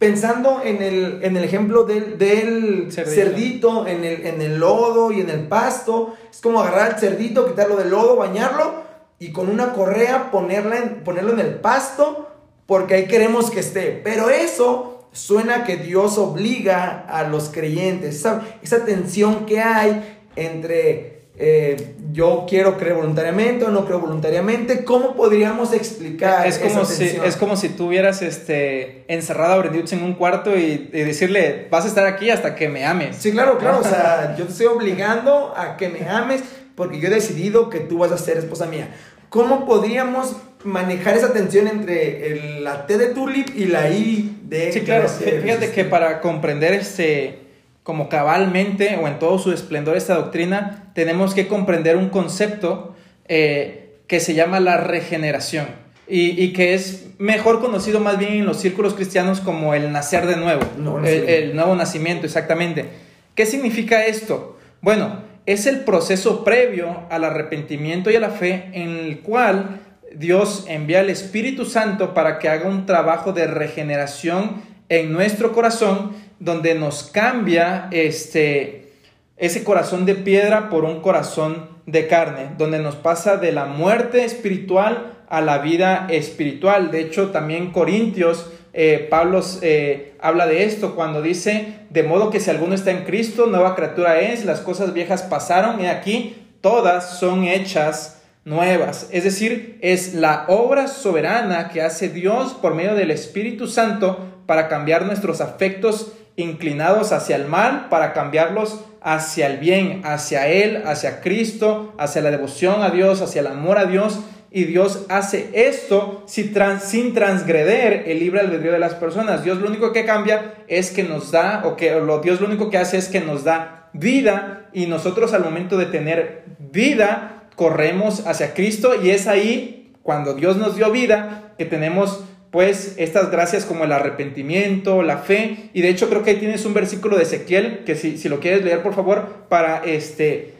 Pensando 0.00 0.60
en 0.64 0.82
el, 0.82 1.20
en 1.22 1.36
el 1.36 1.44
ejemplo 1.44 1.84
del, 1.84 2.18
del 2.18 2.90
cerdito, 2.90 3.86
en, 3.86 4.04
el, 4.04 4.26
en 4.26 4.42
el 4.42 4.58
lodo 4.58 5.12
y 5.12 5.20
en 5.20 5.30
el 5.30 5.46
pasto, 5.46 6.14
es 6.28 6.40
como 6.40 6.60
agarrar 6.60 6.94
al 6.94 6.98
cerdito, 6.98 7.46
quitarlo 7.46 7.76
del 7.76 7.90
lodo, 7.90 8.16
bañarlo 8.16 8.82
y 9.20 9.30
con 9.30 9.48
una 9.48 9.72
correa 9.72 10.32
ponerla 10.32 10.78
en, 10.78 11.04
ponerlo 11.04 11.32
en 11.34 11.38
el 11.38 11.54
pasto 11.60 12.28
porque 12.66 12.94
ahí 12.94 13.06
queremos 13.06 13.52
que 13.52 13.60
esté. 13.60 14.00
Pero 14.02 14.30
eso 14.30 15.06
suena 15.12 15.62
que 15.62 15.76
Dios 15.76 16.18
obliga 16.18 17.06
a 17.08 17.22
los 17.28 17.50
creyentes, 17.50 18.16
esa, 18.16 18.42
esa 18.62 18.84
tensión 18.84 19.46
que 19.46 19.60
hay 19.60 20.24
entre 20.34 21.21
eh, 21.38 21.94
yo 22.12 22.44
quiero 22.46 22.76
creer 22.76 22.96
voluntariamente 22.96 23.64
o 23.64 23.70
no 23.70 23.86
creo 23.86 24.00
voluntariamente, 24.00 24.84
¿cómo 24.84 25.14
podríamos 25.16 25.72
explicar 25.72 26.46
es 26.46 26.58
como 26.58 26.84
si 26.84 27.04
Es 27.24 27.36
como 27.36 27.56
si 27.56 27.70
tú 27.70 27.86
hubieras 27.86 28.20
este, 28.20 29.04
encerrado 29.08 29.54
a 29.54 29.58
Brendiutz 29.58 29.94
en 29.94 30.02
un 30.02 30.12
cuarto 30.12 30.56
y, 30.58 30.76
decirle, 30.92 31.68
vas 31.70 31.86
a 31.86 31.88
estar 31.88 32.06
aquí 32.06 32.28
hasta 32.28 32.54
que 32.54 32.68
me 32.68 32.84
ames. 32.84 33.16
Sí, 33.16 33.32
claro, 33.32 33.56
claro, 33.56 33.78
o 33.78 33.82
sea, 33.88 34.36
yo 34.36 34.44
te 34.44 34.52
estoy 34.52 34.66
obligando 34.66 35.54
a 35.56 35.78
que 35.78 35.88
me 35.88 36.06
ames 36.06 36.42
porque 36.74 37.00
yo 37.00 37.08
he 37.08 37.10
decidido 37.10 37.70
que 37.70 37.80
tú 37.80 37.98
vas 37.98 38.12
a 38.12 38.18
ser 38.18 38.36
esposa 38.36 38.66
mía. 38.66 38.94
¿Cómo 39.30 39.64
podríamos 39.64 40.36
manejar 40.64 41.16
esa 41.16 41.32
tensión 41.32 41.66
entre 41.66 42.60
la 42.60 42.86
T 42.86 42.98
de 42.98 43.06
tulip 43.06 43.48
y 43.56 43.64
la 43.64 43.88
I 43.88 44.38
de... 44.44 44.70
Sí, 44.70 44.82
claro, 44.82 45.08
fíjate 45.08 45.70
que 45.70 45.86
para 45.86 46.20
comprender 46.20 46.74
este 46.74 47.41
como 47.82 48.08
cabalmente 48.08 48.96
o 49.02 49.08
en 49.08 49.18
todo 49.18 49.38
su 49.38 49.52
esplendor 49.52 49.96
esta 49.96 50.14
doctrina, 50.14 50.90
tenemos 50.94 51.34
que 51.34 51.48
comprender 51.48 51.96
un 51.96 52.10
concepto 52.10 52.94
eh, 53.26 53.96
que 54.06 54.20
se 54.20 54.34
llama 54.34 54.60
la 54.60 54.76
regeneración 54.76 55.66
y, 56.06 56.52
que 56.52 56.74
es 56.74 57.06
mejor 57.18 57.60
conocido 57.60 57.98
más 58.00 58.18
bien 58.18 58.34
en 58.34 58.46
los 58.46 58.58
círculos 58.58 58.92
cristianos 58.94 59.40
como 59.40 59.72
el 59.72 59.92
nacer 59.92 60.26
de 60.26 60.36
nuevo, 60.36 60.62
el, 61.06 61.56
nuevo 61.56 61.74
nacimiento, 61.74 62.26
exactamente. 62.26 62.86
¿Qué 63.34 63.46
significa 63.46 64.04
esto? 64.04 64.58
Bueno, 64.82 65.22
es 65.46 65.66
el 65.66 65.80
proceso 65.80 66.44
previo 66.44 67.04
al 67.08 67.24
arrepentimiento 67.24 68.10
y 68.10 68.16
a 68.16 68.20
la 68.20 68.30
fe 68.30 68.68
en 68.72 68.90
el 68.90 69.20
cual 69.20 69.80
Dios 70.14 70.66
envía 70.68 71.00
al 71.00 71.08
Espíritu 71.08 71.64
Santo 71.64 72.12
para 72.12 72.38
que 72.38 72.50
haga 72.50 72.68
un 72.68 72.84
trabajo 72.84 73.32
de 73.32 73.46
regeneración 73.46 74.60
en 74.90 75.12
nuestro 75.12 75.52
corazón 75.52 76.12
donde 76.42 76.74
nos 76.74 77.04
cambia 77.04 77.88
este, 77.92 78.92
ese 79.36 79.62
corazón 79.62 80.04
de 80.06 80.16
piedra 80.16 80.70
por 80.70 80.84
un 80.84 81.00
corazón 81.00 81.68
de 81.86 82.08
carne, 82.08 82.50
donde 82.58 82.80
nos 82.80 82.96
pasa 82.96 83.36
de 83.36 83.52
la 83.52 83.66
muerte 83.66 84.24
espiritual 84.24 85.24
a 85.28 85.40
la 85.40 85.58
vida 85.58 86.08
espiritual. 86.10 86.90
De 86.90 87.00
hecho, 87.00 87.30
también 87.30 87.70
Corintios, 87.70 88.50
eh, 88.72 89.06
Pablo 89.08 89.40
eh, 89.62 90.14
habla 90.20 90.46
de 90.46 90.64
esto 90.64 90.96
cuando 90.96 91.22
dice, 91.22 91.74
de 91.90 92.02
modo 92.02 92.30
que 92.30 92.40
si 92.40 92.50
alguno 92.50 92.74
está 92.74 92.90
en 92.90 93.04
Cristo, 93.04 93.46
nueva 93.46 93.76
criatura 93.76 94.20
es, 94.20 94.44
las 94.44 94.60
cosas 94.60 94.94
viejas 94.94 95.22
pasaron 95.22 95.80
y 95.80 95.86
aquí 95.86 96.36
todas 96.60 97.18
son 97.18 97.44
hechas 97.44 98.20
nuevas. 98.44 99.08
Es 99.12 99.22
decir, 99.22 99.78
es 99.80 100.14
la 100.14 100.44
obra 100.48 100.88
soberana 100.88 101.68
que 101.68 101.82
hace 101.82 102.08
Dios 102.08 102.54
por 102.54 102.74
medio 102.74 102.94
del 102.94 103.12
Espíritu 103.12 103.68
Santo 103.68 104.18
para 104.46 104.68
cambiar 104.68 105.06
nuestros 105.06 105.40
afectos 105.40 106.12
inclinados 106.36 107.12
hacia 107.12 107.36
el 107.36 107.46
mal 107.46 107.88
para 107.88 108.12
cambiarlos 108.12 108.84
hacia 109.02 109.48
el 109.48 109.58
bien, 109.58 110.02
hacia 110.04 110.48
Él, 110.48 110.82
hacia 110.86 111.20
Cristo, 111.20 111.94
hacia 111.98 112.22
la 112.22 112.30
devoción 112.30 112.82
a 112.82 112.90
Dios, 112.90 113.20
hacia 113.20 113.40
el 113.40 113.48
amor 113.48 113.78
a 113.78 113.86
Dios. 113.86 114.20
Y 114.50 114.64
Dios 114.64 115.06
hace 115.08 115.48
esto 115.54 116.24
sin, 116.26 116.52
transgreder 116.52 118.04
el 118.06 118.18
libre 118.18 118.40
albedrío 118.40 118.72
de 118.72 118.78
las 118.78 118.94
personas. 118.94 119.44
Dios 119.44 119.58
lo 119.58 119.68
único 119.68 119.92
que 119.92 120.04
cambia 120.04 120.54
es 120.68 120.90
que 120.90 121.04
nos 121.04 121.30
da, 121.30 121.62
o 121.64 121.74
que 121.74 121.92
lo, 121.92 122.20
Dios 122.20 122.40
lo 122.40 122.46
único 122.46 122.68
que 122.68 122.78
hace 122.78 122.98
es 122.98 123.08
que 123.08 123.20
nos 123.20 123.44
da 123.44 123.88
vida 123.94 124.68
y 124.72 124.86
nosotros 124.86 125.32
al 125.32 125.42
momento 125.42 125.78
de 125.78 125.86
tener 125.86 126.44
vida 126.58 127.44
corremos 127.56 128.26
hacia 128.26 128.54
Cristo 128.54 128.94
y 129.02 129.10
es 129.10 129.26
ahí 129.26 129.92
cuando 130.02 130.34
Dios 130.34 130.56
nos 130.56 130.76
dio 130.76 130.90
vida 130.90 131.54
que 131.56 131.64
tenemos 131.64 132.22
pues 132.52 132.94
estas 132.98 133.30
gracias 133.30 133.64
como 133.64 133.84
el 133.84 133.92
arrepentimiento, 133.92 135.02
la 135.02 135.18
fe, 135.18 135.70
y 135.72 135.80
de 135.80 135.88
hecho 135.88 136.10
creo 136.10 136.22
que 136.22 136.30
ahí 136.30 136.36
tienes 136.36 136.66
un 136.66 136.74
versículo 136.74 137.16
de 137.16 137.22
Ezequiel, 137.22 137.82
que 137.84 137.96
si, 137.96 138.18
si 138.18 138.28
lo 138.28 138.40
quieres 138.40 138.62
leer 138.62 138.82
por 138.82 138.94
favor, 138.94 139.46
para 139.48 139.78
este, 139.78 140.52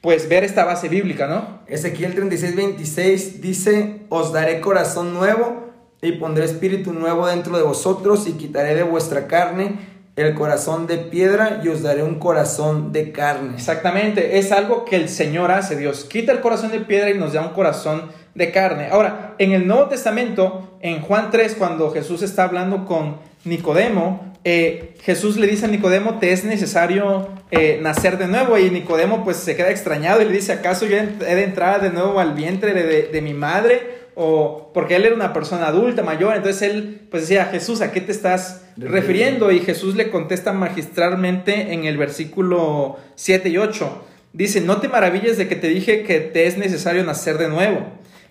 pues 0.00 0.28
ver 0.28 0.42
esta 0.42 0.64
base 0.64 0.88
bíblica, 0.88 1.28
¿no? 1.28 1.60
Ezequiel 1.68 2.14
36, 2.14 2.56
26 2.56 3.40
dice, 3.40 4.00
os 4.08 4.32
daré 4.32 4.60
corazón 4.60 5.14
nuevo 5.14 5.70
y 6.02 6.12
pondré 6.12 6.44
espíritu 6.44 6.92
nuevo 6.92 7.28
dentro 7.28 7.56
de 7.56 7.62
vosotros 7.62 8.26
y 8.26 8.32
quitaré 8.32 8.74
de 8.74 8.82
vuestra 8.82 9.28
carne 9.28 9.96
el 10.16 10.34
corazón 10.34 10.88
de 10.88 10.98
piedra 10.98 11.60
y 11.62 11.68
os 11.68 11.82
daré 11.82 12.02
un 12.02 12.18
corazón 12.18 12.90
de 12.90 13.12
carne. 13.12 13.54
Exactamente, 13.54 14.38
es 14.38 14.50
algo 14.50 14.84
que 14.84 14.96
el 14.96 15.08
Señor 15.08 15.52
hace, 15.52 15.76
Dios 15.76 16.04
quita 16.04 16.32
el 16.32 16.40
corazón 16.40 16.72
de 16.72 16.80
piedra 16.80 17.10
y 17.10 17.18
nos 17.18 17.34
da 17.34 17.42
un 17.42 17.52
corazón 17.52 18.10
de 18.36 18.52
carne. 18.52 18.88
Ahora, 18.90 19.34
en 19.38 19.52
el 19.52 19.66
Nuevo 19.66 19.86
Testamento, 19.88 20.78
en 20.80 21.00
Juan 21.00 21.30
3, 21.30 21.56
cuando 21.56 21.90
Jesús 21.90 22.22
está 22.22 22.44
hablando 22.44 22.84
con 22.84 23.16
Nicodemo, 23.44 24.34
eh, 24.44 24.94
Jesús 25.02 25.38
le 25.38 25.46
dice 25.48 25.64
a 25.64 25.68
Nicodemo, 25.68 26.18
te 26.18 26.32
es 26.32 26.44
necesario 26.44 27.28
eh, 27.50 27.80
nacer 27.82 28.18
de 28.18 28.28
nuevo. 28.28 28.56
Y 28.58 28.70
Nicodemo 28.70 29.24
pues 29.24 29.38
se 29.38 29.56
queda 29.56 29.70
extrañado 29.70 30.22
y 30.22 30.26
le 30.26 30.32
dice, 30.32 30.52
¿acaso 30.52 30.86
yo 30.86 30.98
he 30.98 31.34
de 31.34 31.42
entrar 31.42 31.80
de 31.80 31.90
nuevo 31.90 32.20
al 32.20 32.34
vientre 32.34 32.72
de, 32.74 33.22
mi 33.22 33.34
madre? 33.34 34.06
O 34.14 34.70
porque 34.72 34.96
él 34.96 35.04
era 35.04 35.14
una 35.14 35.32
persona 35.32 35.66
adulta, 35.66 36.02
mayor. 36.02 36.36
Entonces 36.36 36.62
él 36.62 37.08
pues 37.10 37.24
decía, 37.24 37.46
Jesús, 37.46 37.80
¿a 37.80 37.90
qué 37.90 38.00
te 38.00 38.12
estás 38.12 38.62
refiriendo? 38.76 39.50
Y 39.50 39.60
Jesús 39.60 39.96
le 39.96 40.10
contesta 40.10 40.52
magistralmente 40.52 41.72
en 41.72 41.84
el 41.84 41.96
versículo 41.96 42.98
7 43.16 43.48
y 43.48 43.56
8. 43.56 44.04
Dice, 44.32 44.60
no 44.60 44.80
te 44.80 44.88
maravilles 44.88 45.38
de 45.38 45.48
que 45.48 45.56
te 45.56 45.68
dije 45.68 46.02
que 46.02 46.20
te 46.20 46.46
es 46.46 46.58
necesario 46.58 47.02
nacer 47.02 47.38
de 47.38 47.48
nuevo. 47.48 47.86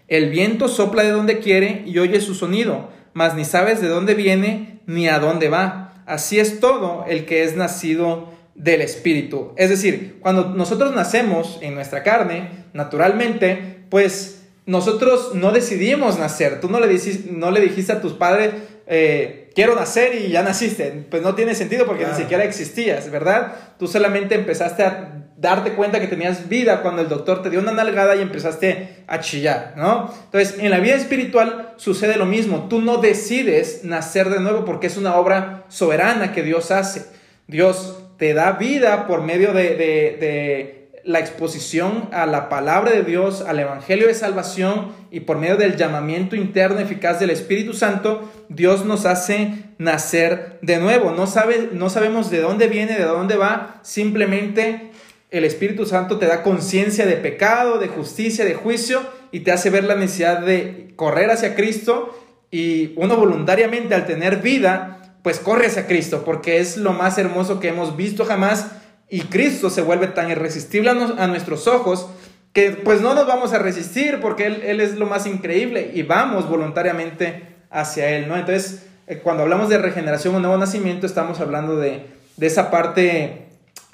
El 0.08 0.30
viento 0.30 0.68
sopla 0.68 1.04
de 1.04 1.12
donde 1.12 1.40
quiere 1.40 1.84
y 1.86 1.98
oye 2.00 2.22
su 2.22 2.36
sonido, 2.36 2.90
mas 3.14 3.36
ni 3.36 3.46
sabes 3.46 3.82
de 3.82 3.88
dónde 3.88 4.14
viene 4.14 4.82
ni 4.86 5.08
a 5.08 5.20
dónde 5.20 5.50
va. 5.50 6.04
Así 6.06 6.40
es 6.40 6.60
todo 6.60 7.06
el 7.08 7.26
que 7.26 7.44
es 7.44 7.56
nacido 7.56 8.34
del 8.54 8.82
Espíritu. 8.82 9.54
Es 9.58 9.70
decir, 9.70 10.18
cuando 10.22 10.50
nosotros 10.50 10.94
nacemos 10.94 11.60
en 11.62 11.76
nuestra 11.76 12.04
carne, 12.04 12.66
naturalmente, 12.74 13.86
pues 13.90 14.44
nosotros 14.66 15.34
no 15.34 15.52
decidimos 15.52 16.18
nacer. 16.18 16.62
Tú 16.62 16.70
no 16.70 16.80
le, 16.80 16.88
dijiste, 16.88 17.32
no 17.32 17.52
le 17.52 17.62
dijiste 17.62 17.92
a 17.92 18.02
tus 18.02 18.14
padres, 18.14 18.54
eh, 18.88 19.45
quiero 19.56 19.74
nacer 19.76 20.14
y 20.14 20.30
ya 20.30 20.44
naciste. 20.44 21.08
Pues 21.10 21.24
no 21.24 21.34
tiene 21.34 21.56
sentido 21.56 21.86
porque 21.88 22.06
ni 22.06 22.14
siquiera 22.14 22.44
existías, 22.44 23.10
¿verdad? 23.10 23.54
Tú 23.80 23.88
solamente 23.88 24.36
empezaste 24.36 24.84
a 24.84 25.24
darte 25.38 25.74
cuenta 25.74 26.00
que 26.00 26.08
tenías 26.08 26.48
vida 26.48 26.82
cuando 26.82 27.02
el 27.02 27.10
doctor 27.10 27.42
te 27.42 27.50
dio 27.50 27.60
una 27.60 27.72
nalgada 27.72 28.16
y 28.16 28.22
empezaste 28.22 29.04
a 29.08 29.20
chillar, 29.20 29.74
¿no? 29.76 30.14
Entonces, 30.26 30.60
en 30.60 30.70
la 30.70 30.80
vida 30.80 30.96
espiritual 30.96 31.74
sucede 31.78 32.18
lo 32.18 32.26
mismo. 32.26 32.68
Tú 32.70 32.82
no 32.82 32.98
decides 32.98 33.84
nacer 33.84 34.30
de 34.30 34.40
nuevo 34.40 34.66
porque 34.66 34.88
es 34.88 34.98
una 34.98 35.16
obra 35.16 35.64
soberana 35.70 36.32
que 36.32 36.44
Dios 36.44 36.72
hace. 36.72 37.06
Dios 37.48 38.00
te 38.18 38.34
da 38.34 38.54
vida 38.54 39.08
por 39.08 39.22
medio 39.22 39.54
de, 39.54 39.76
de 39.76 40.85
la 41.06 41.20
exposición 41.20 42.10
a 42.12 42.26
la 42.26 42.50
palabra 42.50 42.92
de 42.92 43.04
Dios, 43.04 43.42
al 43.42 43.60
Evangelio 43.60 44.08
de 44.08 44.16
Salvación 44.16 44.92
y 45.12 45.20
por 45.20 45.38
medio 45.38 45.56
del 45.56 45.78
llamamiento 45.78 46.36
interno 46.36 46.80
eficaz 46.80 47.20
del 47.20 47.30
Espíritu 47.30 47.74
Santo, 47.74 48.32
Dios 48.50 48.86
nos 48.86 49.06
hace 49.06 49.66
nacer 49.78 50.58
de 50.64 50.80
nuevo. 50.80 51.12
No, 51.12 51.28
sabe, 51.28 51.70
no 51.72 51.92
sabemos 51.92 52.32
de 52.32 52.42
dónde 52.42 52.68
viene, 52.68 52.98
de 52.98 53.04
dónde 53.04 53.38
va, 53.38 53.80
simplemente 53.84 54.90
el 55.30 55.44
Espíritu 55.44 55.86
Santo 55.86 56.18
te 56.18 56.26
da 56.26 56.42
conciencia 56.42 57.06
de 57.06 57.18
pecado, 57.18 57.78
de 57.78 57.88
justicia, 57.88 58.44
de 58.44 58.56
juicio 58.56 59.02
y 59.32 59.42
te 59.42 59.52
hace 59.52 59.70
ver 59.70 59.84
la 59.84 59.96
necesidad 59.96 60.40
de 60.40 60.94
correr 60.96 61.30
hacia 61.30 61.56
Cristo. 61.56 62.18
Y 62.50 62.94
uno 62.96 63.16
voluntariamente 63.16 63.94
al 63.94 64.08
tener 64.08 64.38
vida, 64.38 65.18
pues 65.22 65.40
corre 65.40 65.68
hacia 65.68 65.86
Cristo 65.86 66.24
porque 66.26 66.60
es 66.60 66.78
lo 66.78 66.94
más 66.94 67.18
hermoso 67.20 67.60
que 67.60 67.68
hemos 67.68 67.96
visto 67.96 68.26
jamás 68.26 68.72
y 69.10 69.22
Cristo 69.22 69.70
se 69.70 69.82
vuelve 69.82 70.08
tan 70.08 70.30
irresistible 70.30 70.90
a, 70.90 71.28
nuestros 71.28 71.68
ojos 71.68 72.08
que 72.54 72.72
pues 72.72 73.02
no 73.02 73.14
nos 73.14 73.28
vamos 73.28 73.54
a 73.54 73.60
resistir 73.60 74.20
porque 74.22 74.46
él, 74.46 74.62
él, 74.66 74.82
es 74.82 74.96
lo 74.96 75.06
más 75.06 75.28
increíble 75.28 75.92
y 75.94 76.04
vamos 76.04 76.50
voluntariamente 76.50 77.56
hacia 77.70 78.10
Él, 78.10 78.28
¿no? 78.28 78.38
Entonces, 78.38 78.86
eh, 79.08 79.20
cuando 79.20 79.44
hablamos 79.44 79.70
de 79.70 79.78
regeneración 79.78 80.36
o 80.36 80.40
nuevo 80.40 80.58
nacimiento, 80.58 81.06
estamos 81.06 81.40
hablando 81.40 81.76
de, 81.76 82.06
de 82.38 82.48
esa 82.48 82.72
parte 82.72 83.42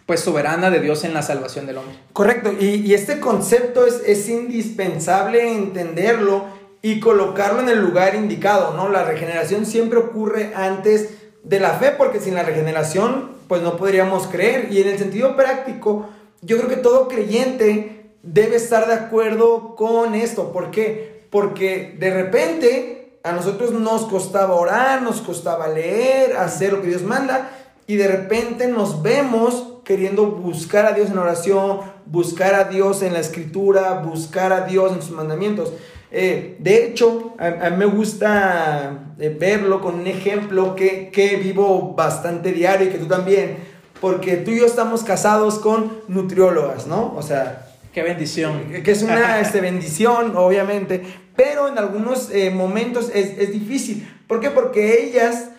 pues 0.05 0.19
soberana 0.19 0.69
de 0.69 0.79
Dios 0.79 1.03
en 1.03 1.13
la 1.13 1.21
salvación 1.21 1.65
del 1.65 1.77
hombre. 1.77 1.95
Correcto, 2.13 2.51
y, 2.59 2.93
este 2.93 3.19
concepto 3.19 3.85
es, 3.85 4.01
es, 4.05 4.27
indispensable 4.29 5.53
entenderlo 5.53 6.45
y 6.81 6.99
colocarlo 6.99 7.61
en 7.61 7.69
el 7.69 7.79
lugar 7.79 8.15
indicado, 8.15 8.75
¿no? 8.75 8.89
La 8.89 9.03
regeneración 9.03 9.65
siempre 9.65 9.99
ocurre 9.99 10.51
antes 10.55 11.20
de 11.43 11.59
la 11.59 11.71
fe, 11.71 11.91
porque 11.91 12.19
sin 12.19 12.35
la 12.35 12.43
regeneración, 12.43 13.31
pues 13.47 13.61
no 13.61 13.77
podríamos 13.77 14.27
creer. 14.27 14.71
Y 14.71 14.81
en 14.81 14.87
el 14.87 14.97
sentido 14.97 15.35
práctico, 15.35 16.07
yo 16.41 16.57
creo 16.57 16.69
que 16.69 16.77
todo 16.77 17.07
creyente 17.07 18.11
debe 18.23 18.55
estar 18.55 18.87
de 18.87 18.93
acuerdo 18.93 19.75
con 19.75 20.15
esto. 20.15 20.51
¿Por 20.51 20.71
qué? 20.71 21.25
Porque 21.29 21.95
de 21.99 22.11
repente 22.11 23.19
a 23.23 23.31
nosotros 23.31 23.71
nos 23.71 24.05
costaba 24.05 24.55
orar, 24.55 25.01
nos 25.01 25.21
costaba 25.21 25.67
leer, 25.67 26.37
hacer 26.37 26.73
lo 26.73 26.81
que 26.81 26.87
Dios 26.87 27.03
manda, 27.03 27.51
y 27.87 27.95
de 27.95 28.07
repente 28.07 28.67
nos 28.67 29.01
vemos 29.01 29.67
queriendo 29.83 30.27
buscar 30.27 30.85
a 30.85 30.93
Dios 30.93 31.09
en 31.09 31.17
oración, 31.17 31.81
buscar 32.05 32.55
a 32.55 32.65
Dios 32.65 33.01
en 33.01 33.13
la 33.13 33.19
escritura, 33.19 34.01
buscar 34.05 34.53
a 34.53 34.61
Dios 34.61 34.93
en 34.93 35.01
sus 35.01 35.11
mandamientos. 35.11 35.73
Eh, 36.13 36.57
de 36.59 36.85
hecho, 36.85 37.35
a, 37.39 37.69
mí 37.69 37.77
me 37.77 37.85
gusta 37.85 39.13
eh, 39.17 39.35
verlo 39.39 39.79
con 39.79 39.95
un 39.95 40.07
ejemplo 40.07 40.75
que, 40.75 41.09
que 41.09 41.37
vivo 41.37 41.93
bastante 41.93 42.51
diario 42.51 42.87
y 42.87 42.89
que 42.89 42.97
tú 42.97 43.07
también, 43.07 43.57
porque 44.01 44.35
tú 44.35 44.51
y 44.51 44.59
yo 44.59 44.65
estamos 44.65 45.03
casados 45.03 45.57
con 45.59 46.01
nutriólogas, 46.09 46.85
¿no? 46.85 47.13
O 47.15 47.21
sea... 47.21 47.67
Qué 47.93 48.03
bendición. 48.03 48.71
Que 48.83 48.91
es 48.91 49.03
una 49.03 49.39
este, 49.39 49.61
bendición, 49.61 50.35
obviamente, 50.35 51.01
pero 51.35 51.69
en 51.69 51.77
algunos 51.77 52.29
eh, 52.31 52.49
momentos 52.49 53.09
es, 53.13 53.37
es, 53.37 53.51
difícil. 53.53 54.07
¿Por 54.27 54.39
qué? 54.41 54.49
Porque 54.49 55.03
ellas 55.03 55.49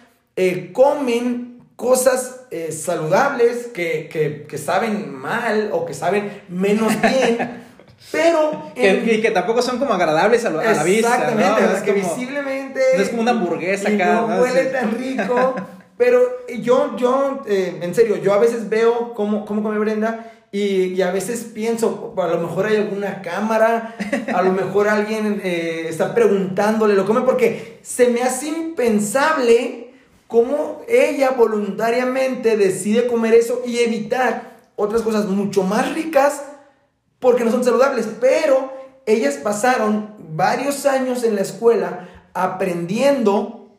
comen 0.73 1.61
cosas 1.77 2.47
saludables 2.71 3.67
que, 3.67 4.09
que, 4.11 4.47
que 4.49 4.59
saben 4.59 5.13
mal 5.13 5.71
o 5.73 5.85
que 5.85 5.93
saben 5.93 6.43
menos 6.49 6.93
bien. 7.03 7.63
Pero. 8.11 8.73
Que, 8.75 9.17
y 9.17 9.21
que 9.21 9.31
tampoco 9.31 9.63
son 9.63 9.79
como 9.79 9.95
agradables 9.95 10.45
a, 10.45 10.51
la 10.51 10.83
vista. 10.83 11.15
Exactamente, 11.15 11.63
¿no? 11.63 11.77
es 11.77 11.83
que 11.83 11.93
visiblemente. 11.93 12.81
No 12.97 13.03
es 13.03 13.09
como 13.09 13.23
una 13.23 13.31
hamburguesa 13.33 13.89
acá. 13.89 14.15
No, 14.15 14.29
no 14.29 14.43
huele 14.43 14.65
tan 14.67 14.91
rico. 14.99 15.55
pero 15.97 16.21
yo, 16.61 16.97
yo, 16.97 17.43
eh, 17.47 17.79
en 17.81 17.95
serio, 17.95 18.17
yo 18.17 18.33
a 18.33 18.39
veces 18.39 18.69
veo 18.69 19.15
cómo, 19.15 19.45
cómo 19.45 19.63
come 19.63 19.79
Brenda. 19.79 20.31
Y, 20.55 20.93
y, 20.93 21.01
a 21.01 21.11
veces 21.11 21.51
pienso, 21.55 22.13
a 22.15 22.27
lo 22.27 22.39
mejor 22.39 22.67
hay 22.67 22.77
alguna 22.77 23.23
cámara, 23.23 23.95
a 24.35 24.43
lo 24.43 24.53
mejor 24.53 24.87
alguien 24.87 25.41
eh, 25.43 25.87
está 25.89 26.15
preguntándole, 26.15 26.95
lo 26.95 27.07
come, 27.07 27.23
porque 27.23 27.79
se 27.81 28.09
me 28.09 28.21
hace 28.21 28.49
impensable 28.49 29.95
cómo 30.27 30.83
ella 30.89 31.31
voluntariamente 31.31 32.59
decide 32.59 33.07
comer 33.07 33.33
eso 33.33 33.63
y 33.67 33.79
evitar 33.79 34.59
otras 34.77 35.01
cosas 35.01 35.25
mucho 35.25 35.63
más 35.63 35.95
ricas 35.95 36.43
porque 37.23 37.45
no 37.45 37.53
son 37.53 37.65
saludables, 37.65 38.07
pero 38.21 38.73
ellas 39.07 39.37
pasaron 39.37 40.11
varios 40.35 40.85
años 40.87 41.23
en 41.23 41.37
la 41.37 41.43
escuela 41.43 42.09
aprendiendo 42.35 43.71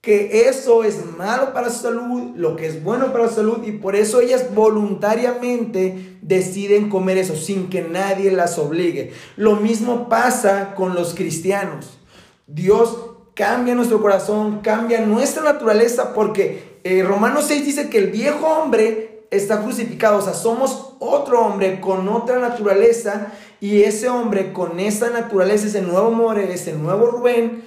que 0.00 0.48
eso 0.48 0.82
es 0.82 1.04
malo 1.04 1.52
para 1.52 1.68
su 1.68 1.82
salud, 1.82 2.32
lo 2.36 2.56
que 2.56 2.66
es 2.66 2.82
bueno 2.82 3.12
para 3.12 3.28
su 3.28 3.34
salud, 3.34 3.62
y 3.66 3.72
por 3.72 3.96
eso 3.96 4.22
ellas 4.22 4.54
voluntariamente 4.54 6.16
deciden 6.22 6.88
comer 6.88 7.18
eso 7.18 7.36
sin 7.36 7.68
que 7.68 7.82
nadie 7.82 8.32
las 8.32 8.58
obligue. 8.58 9.12
Lo 9.36 9.56
mismo 9.56 10.08
pasa 10.08 10.74
con 10.74 10.94
los 10.94 11.12
cristianos. 11.14 11.98
Dios 12.46 12.96
cambia 13.34 13.74
nuestro 13.74 14.00
corazón, 14.00 14.60
cambia 14.62 15.04
nuestra 15.04 15.42
naturaleza, 15.42 16.14
porque 16.14 16.80
eh, 16.82 17.02
Romanos 17.02 17.44
6 17.48 17.62
dice 17.66 17.90
que 17.90 17.98
el 17.98 18.06
viejo 18.06 18.46
hombre 18.46 19.09
está 19.30 19.62
crucificado, 19.62 20.18
o 20.18 20.22
sea, 20.22 20.34
somos 20.34 20.94
otro 20.98 21.40
hombre 21.40 21.80
con 21.80 22.08
otra 22.08 22.38
naturaleza 22.38 23.32
y 23.60 23.82
ese 23.82 24.08
hombre 24.08 24.52
con 24.52 24.80
esa 24.80 25.10
naturaleza, 25.10 25.66
ese 25.66 25.82
nuevo 25.82 26.10
More, 26.10 26.52
ese 26.52 26.72
nuevo 26.72 27.06
Rubén, 27.06 27.64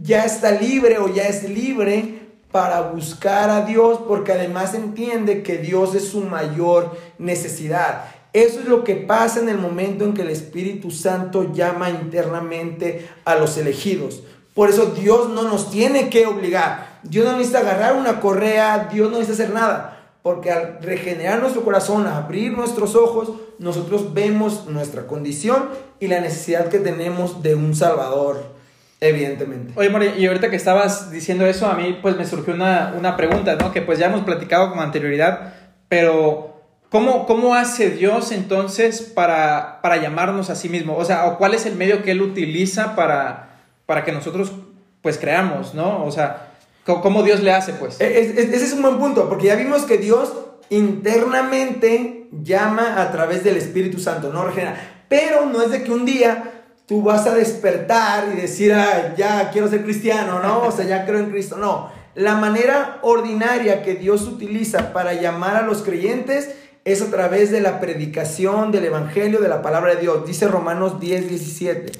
ya 0.00 0.24
está 0.24 0.50
libre 0.50 0.98
o 0.98 1.12
ya 1.12 1.28
es 1.28 1.48
libre 1.48 2.20
para 2.52 2.82
buscar 2.82 3.50
a 3.50 3.62
Dios 3.62 4.00
porque 4.06 4.32
además 4.32 4.74
entiende 4.74 5.42
que 5.42 5.58
Dios 5.58 5.94
es 5.94 6.08
su 6.08 6.20
mayor 6.20 6.96
necesidad. 7.18 8.04
Eso 8.32 8.60
es 8.60 8.66
lo 8.66 8.84
que 8.84 8.96
pasa 8.96 9.40
en 9.40 9.48
el 9.48 9.56
momento 9.56 10.04
en 10.04 10.12
que 10.12 10.22
el 10.22 10.30
Espíritu 10.30 10.90
Santo 10.90 11.52
llama 11.54 11.88
internamente 11.88 13.08
a 13.24 13.36
los 13.36 13.56
elegidos. 13.56 14.22
Por 14.54 14.68
eso 14.68 14.86
Dios 14.86 15.30
no 15.30 15.44
nos 15.44 15.70
tiene 15.70 16.10
que 16.10 16.26
obligar. 16.26 17.00
Dios 17.02 17.24
no 17.24 17.32
necesita 17.32 17.60
agarrar 17.60 17.96
una 17.96 18.20
correa, 18.20 18.88
Dios 18.92 19.10
no 19.10 19.18
necesita 19.18 19.44
hacer 19.44 19.54
nada. 19.54 19.95
Porque 20.26 20.50
al 20.50 20.78
regenerar 20.82 21.38
nuestro 21.38 21.62
corazón, 21.62 22.04
abrir 22.08 22.50
nuestros 22.50 22.96
ojos, 22.96 23.30
nosotros 23.60 24.12
vemos 24.12 24.66
nuestra 24.66 25.06
condición 25.06 25.68
y 26.00 26.08
la 26.08 26.18
necesidad 26.18 26.66
que 26.66 26.80
tenemos 26.80 27.44
de 27.44 27.54
un 27.54 27.76
Salvador, 27.76 28.42
evidentemente. 29.00 29.72
Oye, 29.76 29.88
Mori, 29.88 30.10
y 30.18 30.26
ahorita 30.26 30.50
que 30.50 30.56
estabas 30.56 31.12
diciendo 31.12 31.46
eso, 31.46 31.68
a 31.68 31.74
mí 31.74 32.00
pues 32.02 32.16
me 32.16 32.26
surgió 32.26 32.54
una, 32.54 32.92
una 32.98 33.16
pregunta, 33.16 33.54
¿no? 33.54 33.70
Que 33.70 33.82
pues 33.82 34.00
ya 34.00 34.06
hemos 34.06 34.22
platicado 34.22 34.70
con 34.70 34.80
anterioridad, 34.80 35.54
pero 35.88 36.60
¿cómo, 36.90 37.24
cómo 37.26 37.54
hace 37.54 37.90
Dios 37.90 38.32
entonces 38.32 39.02
para, 39.02 39.80
para 39.80 39.98
llamarnos 39.98 40.50
a 40.50 40.56
sí 40.56 40.68
mismo? 40.68 40.96
O 40.96 41.04
sea, 41.04 41.26
¿o 41.26 41.38
¿cuál 41.38 41.54
es 41.54 41.66
el 41.66 41.76
medio 41.76 42.02
que 42.02 42.10
Él 42.10 42.20
utiliza 42.20 42.96
para, 42.96 43.60
para 43.86 44.04
que 44.04 44.10
nosotros 44.10 44.50
pues 45.02 45.18
creamos, 45.18 45.72
¿no? 45.72 46.04
O 46.04 46.10
sea, 46.10 46.55
¿Cómo 46.86 47.22
Dios 47.24 47.42
le 47.42 47.52
hace, 47.52 47.72
pues? 47.72 48.00
E, 48.00 48.20
ese 48.20 48.64
es 48.64 48.72
un 48.72 48.82
buen 48.82 48.98
punto, 48.98 49.28
porque 49.28 49.46
ya 49.46 49.56
vimos 49.56 49.82
que 49.82 49.98
Dios 49.98 50.32
internamente 50.70 52.28
llama 52.42 53.02
a 53.02 53.10
través 53.10 53.42
del 53.42 53.56
Espíritu 53.56 53.98
Santo, 53.98 54.32
no 54.32 54.44
regenera. 54.44 55.04
Pero 55.08 55.46
no 55.46 55.62
es 55.62 55.70
de 55.70 55.82
que 55.82 55.90
un 55.90 56.04
día 56.04 56.64
tú 56.86 57.02
vas 57.02 57.26
a 57.26 57.34
despertar 57.34 58.28
y 58.32 58.40
decir, 58.40 58.72
ah, 58.72 59.14
ya 59.16 59.50
quiero 59.50 59.68
ser 59.68 59.82
cristiano, 59.82 60.40
¿no? 60.40 60.62
O 60.62 60.72
sea, 60.72 60.84
ya 60.84 61.04
creo 61.04 61.18
en 61.18 61.30
Cristo. 61.30 61.56
No. 61.56 61.90
La 62.14 62.34
manera 62.36 62.98
ordinaria 63.02 63.82
que 63.82 63.94
Dios 63.94 64.22
utiliza 64.22 64.92
para 64.92 65.12
llamar 65.12 65.56
a 65.56 65.62
los 65.62 65.82
creyentes 65.82 66.50
es 66.84 67.02
a 67.02 67.10
través 67.10 67.50
de 67.50 67.60
la 67.60 67.80
predicación 67.80 68.70
del 68.70 68.84
Evangelio, 68.84 69.40
de 69.40 69.48
la 69.48 69.60
palabra 69.60 69.96
de 69.96 70.02
Dios. 70.02 70.24
Dice 70.24 70.46
Romanos 70.46 71.00
10, 71.00 71.28
17. 71.28 71.92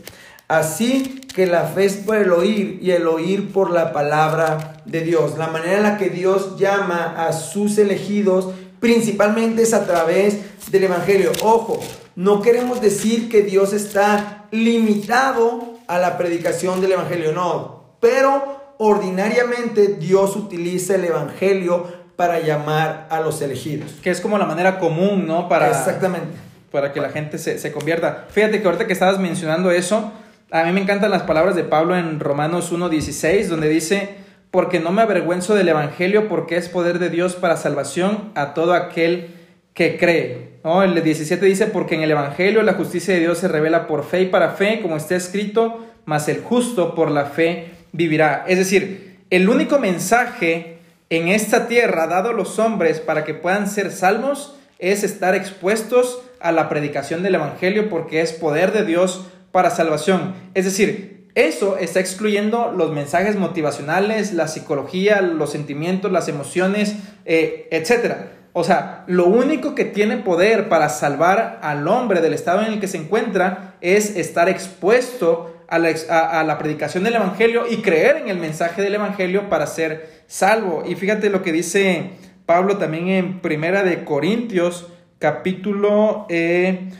Así 0.49 1.23
que 1.35 1.47
la 1.47 1.65
fe 1.65 1.87
es 1.87 1.95
por 1.95 2.17
el 2.17 2.31
oír 2.31 2.79
y 2.81 2.93
el 2.93 3.09
oír 3.09 3.53
por 3.53 3.71
la 3.71 3.93
palabra 3.93 4.83
de 4.85 5.01
Dios. 5.01 5.37
La 5.37 5.49
manera 5.49 5.77
en 5.77 5.83
la 5.83 5.99
que 5.99 6.09
Dios 6.09 6.57
llama 6.59 7.15
a 7.27 7.33
sus 7.33 7.79
elegidos 7.79 8.51
principalmente 8.79 9.63
es 9.63 9.75
a 9.75 9.87
través 9.87 10.71
del 10.71 10.85
Evangelio. 10.85 11.33
Ojo, 11.43 11.81
no 12.15 12.43
queremos 12.43 12.81
decir 12.81 13.29
que 13.29 13.43
Dios 13.43 13.73
está 13.73 14.47
limitado 14.53 15.75
a 15.89 15.99
la 15.99 16.17
predicación 16.17 16.81
del 16.81 16.93
Evangelio, 16.93 17.33
no, 17.33 17.97
pero 18.01 18.75
ordinariamente 18.79 19.89
Dios 19.89 20.37
utiliza 20.37 20.95
el 20.95 21.05
Evangelio 21.05 21.87
para 22.17 22.41
llamar 22.41 23.07
a 23.11 23.21
los 23.21 23.43
elegidos. 23.43 23.93
Que 24.03 24.11
es 24.11 24.21
como 24.21 24.39
la 24.39 24.47
manera 24.47 24.79
común, 24.79 25.27
¿no? 25.27 25.49
Para, 25.49 25.69
Exactamente. 25.69 26.37
Para 26.71 26.93
que 26.93 27.01
la 27.01 27.11
gente 27.11 27.39
se, 27.39 27.59
se 27.59 27.73
convierta. 27.73 28.27
Fíjate 28.31 28.61
que 28.61 28.67
ahorita 28.67 28.87
que 28.87 28.93
estabas 28.93 29.19
mencionando 29.19 29.71
eso, 29.71 30.13
a 30.51 30.65
mí 30.65 30.73
me 30.73 30.81
encantan 30.81 31.11
las 31.11 31.23
palabras 31.23 31.57
de 31.57 31.65
Pablo 31.65 31.97
en 31.97 32.21
Romanos 32.21 32.73
1.16, 32.73 33.47
donde 33.47 33.69
dice, 33.69 34.11
porque 34.51 34.79
no 34.79 34.93
me 34.93 35.03
avergüenzo 35.03 35.55
del 35.55 35.69
Evangelio, 35.69 36.29
porque 36.29 36.57
es 36.57 36.69
poder 36.69 36.99
de 36.99 37.11
Dios 37.11 37.35
para 37.35 37.57
salvación 37.57 38.31
a 38.35 38.55
todo 38.55 38.75
aquel 38.75 39.35
que 39.75 39.99
cree. 39.99 40.57
¿No? 40.63 40.83
El 40.83 41.03
17 41.03 41.45
dice, 41.45 41.67
porque 41.67 41.97
en 41.97 42.03
el 42.03 42.13
Evangelio 42.13 42.63
la 42.63 42.75
justicia 42.75 43.15
de 43.15 43.21
Dios 43.21 43.39
se 43.39 43.49
revela 43.49 43.87
por 43.87 44.05
fe 44.05 44.23
y 44.23 44.27
para 44.27 44.51
fe, 44.51 44.81
como 44.81 44.97
está 44.97 45.17
escrito, 45.17 45.85
mas 46.05 46.29
el 46.29 46.41
justo 46.43 46.95
por 46.95 47.11
la 47.11 47.27
fe 47.27 47.73
vivirá. 47.93 48.45
Es 48.47 48.59
decir, 48.59 49.19
el 49.31 49.49
único 49.49 49.79
mensaje 49.81 50.79
en 51.11 51.29
esta 51.29 51.67
tierra 51.67 52.07
dado 52.07 52.31
a 52.31 52.35
los 52.35 52.59
hombres 52.59 53.01
para 53.01 53.25
que 53.25 53.35
puedan 53.35 53.69
ser 53.69 53.91
salvos 53.91 54.57
es 54.79 55.03
estar 55.03 55.35
expuestos 55.35 56.23
a 56.41 56.53
la 56.53 56.69
predicación 56.69 57.23
del 57.23 57.35
Evangelio 57.35 57.89
porque 57.89 58.21
es 58.21 58.33
poder 58.33 58.73
de 58.73 58.85
Dios 58.85 59.27
para 59.57 59.71
salvación. 59.71 60.35
Es 60.53 60.66
decir, 60.66 61.31
eso 61.35 61.79
está 61.79 61.99
excluyendo 61.99 62.75
los 62.77 62.92
mensajes 62.92 63.37
motivacionales, 63.37 64.35
la 64.35 64.49
psicología, 64.49 65.23
los 65.23 65.51
sentimientos, 65.51 66.12
las 66.12 66.29
emociones, 66.29 66.97
eh, 67.25 67.66
etc. 67.71 68.16
O 68.53 68.64
sea, 68.64 69.05
lo 69.07 69.25
único 69.25 69.75
que 69.75 69.87
tiene 69.87 70.19
poder 70.19 70.69
para 70.69 70.90
salvar 70.90 71.59
al 71.62 71.88
hombre 71.88 72.21
del 72.21 72.35
estado 72.35 72.66
en 72.66 72.75
el 72.75 72.81
que 72.81 72.87
se 72.87 72.99
encuentra 72.99 73.77
es 73.81 74.14
estar 74.19 74.51
expuesto 74.51 75.57
a 75.69 75.79
la, 75.79 76.59
predicación 76.59 77.05
del 77.05 77.14
Evangelio 77.14 77.64
y 77.66 77.79
creer 77.79 78.19
en 78.19 78.29
el 78.29 78.37
mensaje 78.37 78.83
del 78.83 78.97
Evangelio 78.97 79.49
para 79.49 79.66
ser 79.66 80.23
salvo. 80.27 80.85
Y 80.87 80.97
fíjate 80.97 81.31
lo 81.31 81.42
que 81.42 81.53
dice 81.53 82.11
Pablo 82.45 82.77
también 82.77 83.09
en 83.09 83.40
Primera 83.40 83.85
de 83.85 84.05
Corintios, 84.05 84.88
capítulo 85.19 86.27
1, 86.27 86.27
eh, 86.29 86.90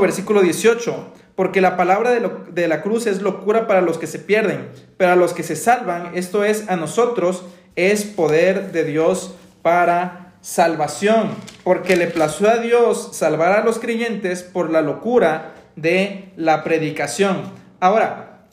versículo 0.00 0.42
18 0.42 1.15
porque 1.36 1.60
la 1.60 1.76
palabra 1.76 2.10
de, 2.10 2.68
la 2.68 2.82
cruz 2.82 3.06
es 3.06 3.20
locura 3.20 3.66
para 3.66 3.82
los 3.82 3.98
que 3.98 4.06
se 4.06 4.18
pierden, 4.18 4.68
pero 4.96 5.12
a 5.12 5.16
los 5.16 5.34
que 5.34 5.42
se 5.42 5.54
salvan, 5.54 6.12
esto 6.14 6.44
es 6.44 6.68
a 6.68 6.76
nosotros, 6.76 7.44
es 7.76 8.04
poder 8.04 8.72
de 8.72 8.84
Dios 8.84 9.34
para 9.60 10.32
salvación, 10.40 11.30
porque 11.62 11.96
le 11.96 12.06
plació 12.06 12.48
a 12.48 12.56
Dios 12.56 13.10
salvar 13.12 13.52
a 13.52 13.64
los 13.64 13.78
creyentes 13.78 14.42
por 14.42 14.70
la 14.70 14.80
locura 14.80 15.54
de 15.76 16.32
la 16.36 16.64
predicación. 16.64 17.52
Ahora, 17.80 18.46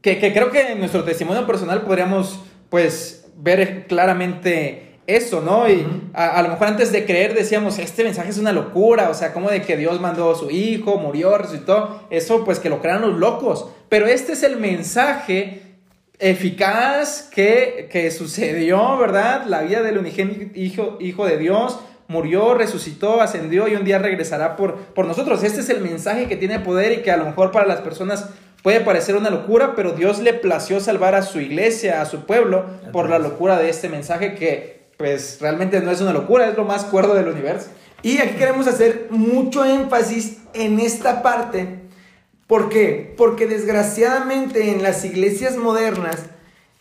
que, 0.00 0.18
que 0.18 0.32
creo 0.32 0.50
que 0.50 0.72
en 0.72 0.78
nuestro 0.78 1.04
testimonio 1.04 1.46
personal 1.46 1.82
podríamos 1.82 2.40
pues 2.70 3.26
ver 3.36 3.86
claramente 3.86 4.85
eso, 5.06 5.40
¿no? 5.40 5.68
Y 5.68 5.86
a, 6.14 6.42
lo 6.42 6.48
mejor 6.48 6.68
antes 6.68 6.92
de 6.92 7.04
creer 7.04 7.34
decíamos, 7.34 7.78
este 7.78 8.04
mensaje 8.04 8.30
es 8.30 8.38
una 8.38 8.52
locura, 8.52 9.10
o 9.10 9.14
sea, 9.14 9.32
como 9.32 9.50
de 9.50 9.62
que 9.62 9.76
Dios 9.76 10.00
mandó 10.00 10.32
a 10.32 10.36
su 10.36 10.50
hijo, 10.50 10.96
murió, 10.96 11.36
resucitó, 11.38 12.02
eso 12.10 12.44
pues 12.44 12.58
que 12.58 12.68
lo 12.68 12.80
crean 12.80 13.02
los 13.02 13.18
locos. 13.18 13.68
Pero 13.88 14.06
este 14.06 14.32
es 14.32 14.42
el 14.42 14.56
mensaje 14.56 15.62
eficaz 16.18 17.28
que, 17.32 17.88
que 17.90 18.10
sucedió, 18.10 18.96
¿verdad? 18.98 19.44
La 19.46 19.62
vida 19.62 19.82
del 19.82 19.98
unigénito 19.98 20.58
hijo, 20.58 20.98
hijo 21.00 21.26
de 21.26 21.38
Dios 21.38 21.78
murió, 22.08 22.54
resucitó, 22.54 23.20
ascendió 23.20 23.68
y 23.68 23.74
un 23.74 23.84
día 23.84 23.98
regresará 23.98 24.56
por, 24.56 24.76
por 24.76 25.06
nosotros. 25.06 25.42
Este 25.42 25.60
es 25.60 25.68
el 25.68 25.80
mensaje 25.80 26.28
que 26.28 26.36
tiene 26.36 26.60
poder 26.60 26.92
y 26.92 27.02
que 27.02 27.10
a 27.10 27.16
lo 27.16 27.24
mejor 27.24 27.50
para 27.50 27.66
las 27.66 27.80
personas 27.80 28.28
puede 28.62 28.80
parecer 28.80 29.16
una 29.16 29.30
locura, 29.30 29.74
pero 29.76 29.92
Dios 29.92 30.20
le 30.20 30.32
plació 30.32 30.80
salvar 30.80 31.14
a 31.14 31.22
su 31.22 31.40
iglesia, 31.40 32.00
a 32.00 32.06
su 32.06 32.26
pueblo, 32.26 32.64
por 32.92 33.08
la 33.08 33.18
locura 33.18 33.58
de 33.58 33.68
este 33.68 33.88
mensaje 33.88 34.34
que 34.34 34.75
pues 34.96 35.38
realmente 35.40 35.80
no 35.80 35.90
es 35.90 36.00
una 36.00 36.12
locura, 36.12 36.48
es 36.48 36.56
lo 36.56 36.64
más 36.64 36.84
cuerdo 36.84 37.14
del 37.14 37.28
universo. 37.28 37.68
Y 38.02 38.18
aquí 38.18 38.36
queremos 38.36 38.66
hacer 38.66 39.08
mucho 39.10 39.64
énfasis 39.64 40.38
en 40.54 40.80
esta 40.80 41.22
parte. 41.22 41.80
¿Por 42.46 42.68
qué? 42.68 43.14
Porque 43.16 43.46
desgraciadamente 43.46 44.70
en 44.70 44.82
las 44.82 45.04
iglesias 45.04 45.56
modernas 45.56 46.26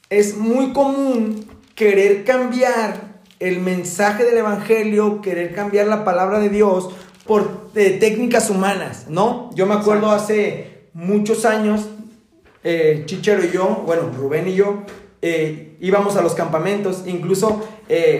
es 0.09 0.37
muy 0.37 0.71
común 0.73 1.47
querer 1.73 2.23
cambiar 2.23 3.15
el 3.39 3.59
mensaje 3.59 4.23
del 4.23 4.37
Evangelio, 4.37 5.21
querer 5.21 5.53
cambiar 5.53 5.87
la 5.87 6.03
palabra 6.05 6.39
de 6.39 6.49
Dios 6.49 6.89
por 7.25 7.71
técnicas 7.73 8.49
humanas, 8.49 9.07
¿no? 9.09 9.49
Yo 9.55 9.65
me 9.65 9.73
acuerdo 9.73 10.11
hace 10.11 10.87
muchos 10.93 11.43
años, 11.43 11.87
eh, 12.63 13.03
Chichero 13.05 13.43
y 13.43 13.51
yo, 13.51 13.83
bueno, 13.85 14.11
Rubén 14.15 14.47
y 14.47 14.53
yo, 14.53 14.83
eh, 15.27 15.77
íbamos 15.81 16.15
a 16.15 16.21
los 16.21 16.35
campamentos, 16.35 17.03
incluso 17.05 17.67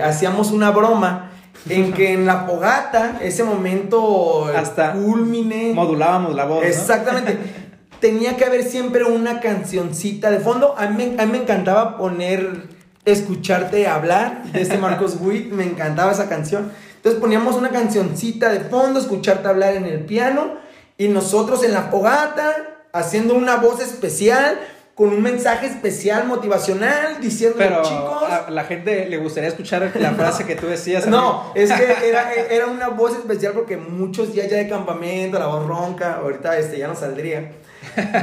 hacíamos 0.04 0.52
una 0.52 0.72
broma 0.72 1.32
en 1.70 1.94
que 1.94 2.13
en 2.13 2.26
la 2.26 2.46
fogata, 2.46 3.20
ese 3.22 3.44
momento 3.44 4.46
hasta 4.56 4.94
culmine, 4.94 5.74
modulábamos 5.74 6.36
la 6.36 6.46
voz. 6.46 6.65
Exactamente. 6.65 7.38
Tenía 8.00 8.38
que 8.38 8.46
haber 8.46 8.63
siempre 8.63 9.04
una 9.04 9.39
cancioncita 9.39 10.30
de 10.30 10.39
fondo. 10.39 10.76
A 10.78 10.88
mí, 10.88 11.15
a 11.18 11.26
mí 11.26 11.32
me 11.32 11.38
encantaba 11.39 11.98
poner 11.98 12.76
escucharte 13.06 13.88
hablar 13.88 14.44
de 14.52 14.62
este 14.62 14.78
Marcos 14.78 15.18
Witt, 15.22 15.52
me 15.52 15.63
encantaba 15.63 16.12
esa 16.12 16.28
canción. 16.28 16.72
Entonces 16.98 17.22
poníamos 17.22 17.56
una 17.56 17.70
cancioncita 17.70 18.50
de 18.50 18.62
fondo, 18.62 19.00
escucharte 19.00 19.48
hablar 19.48 19.76
en 19.76 19.86
el 19.86 20.00
piano 20.00 20.56
y 20.98 21.08
nosotros 21.08 21.63
en 21.63 21.74
la 21.74 21.84
fogata 21.84 22.56
haciendo 22.94 23.36
una 23.36 23.58
voz 23.58 23.82
especial 23.82 24.60
con 24.96 25.10
un 25.10 25.22
mensaje 25.22 25.68
especial 25.68 26.26
motivacional 26.26 27.20
diciendo 27.22 27.60
chicos 27.84 28.24
a 28.24 28.50
la 28.50 28.64
gente 28.64 29.08
le 29.08 29.18
gustaría 29.18 29.50
escuchar 29.50 29.92
la 29.94 30.14
frase 30.14 30.46
que 30.46 30.56
tú 30.56 30.68
decías 30.68 31.06
no 31.06 31.52
es 31.54 31.72
que 31.72 31.84
era, 32.10 32.34
era, 32.34 32.68
una 32.68 32.88
voz 32.88 33.12
especial 33.12 33.54
porque 33.54 33.76
muchos 33.78 34.34
días 34.34 34.50
ya 34.50 34.58
de 34.58 34.70
campamento 34.70 35.38
la 35.38 35.48
voz 35.48 35.68
ronca 35.68 36.16
ahorita 36.16 36.58
este 36.58 36.78
ya 36.80 36.88
no 36.88 36.96
saldría 36.96 37.52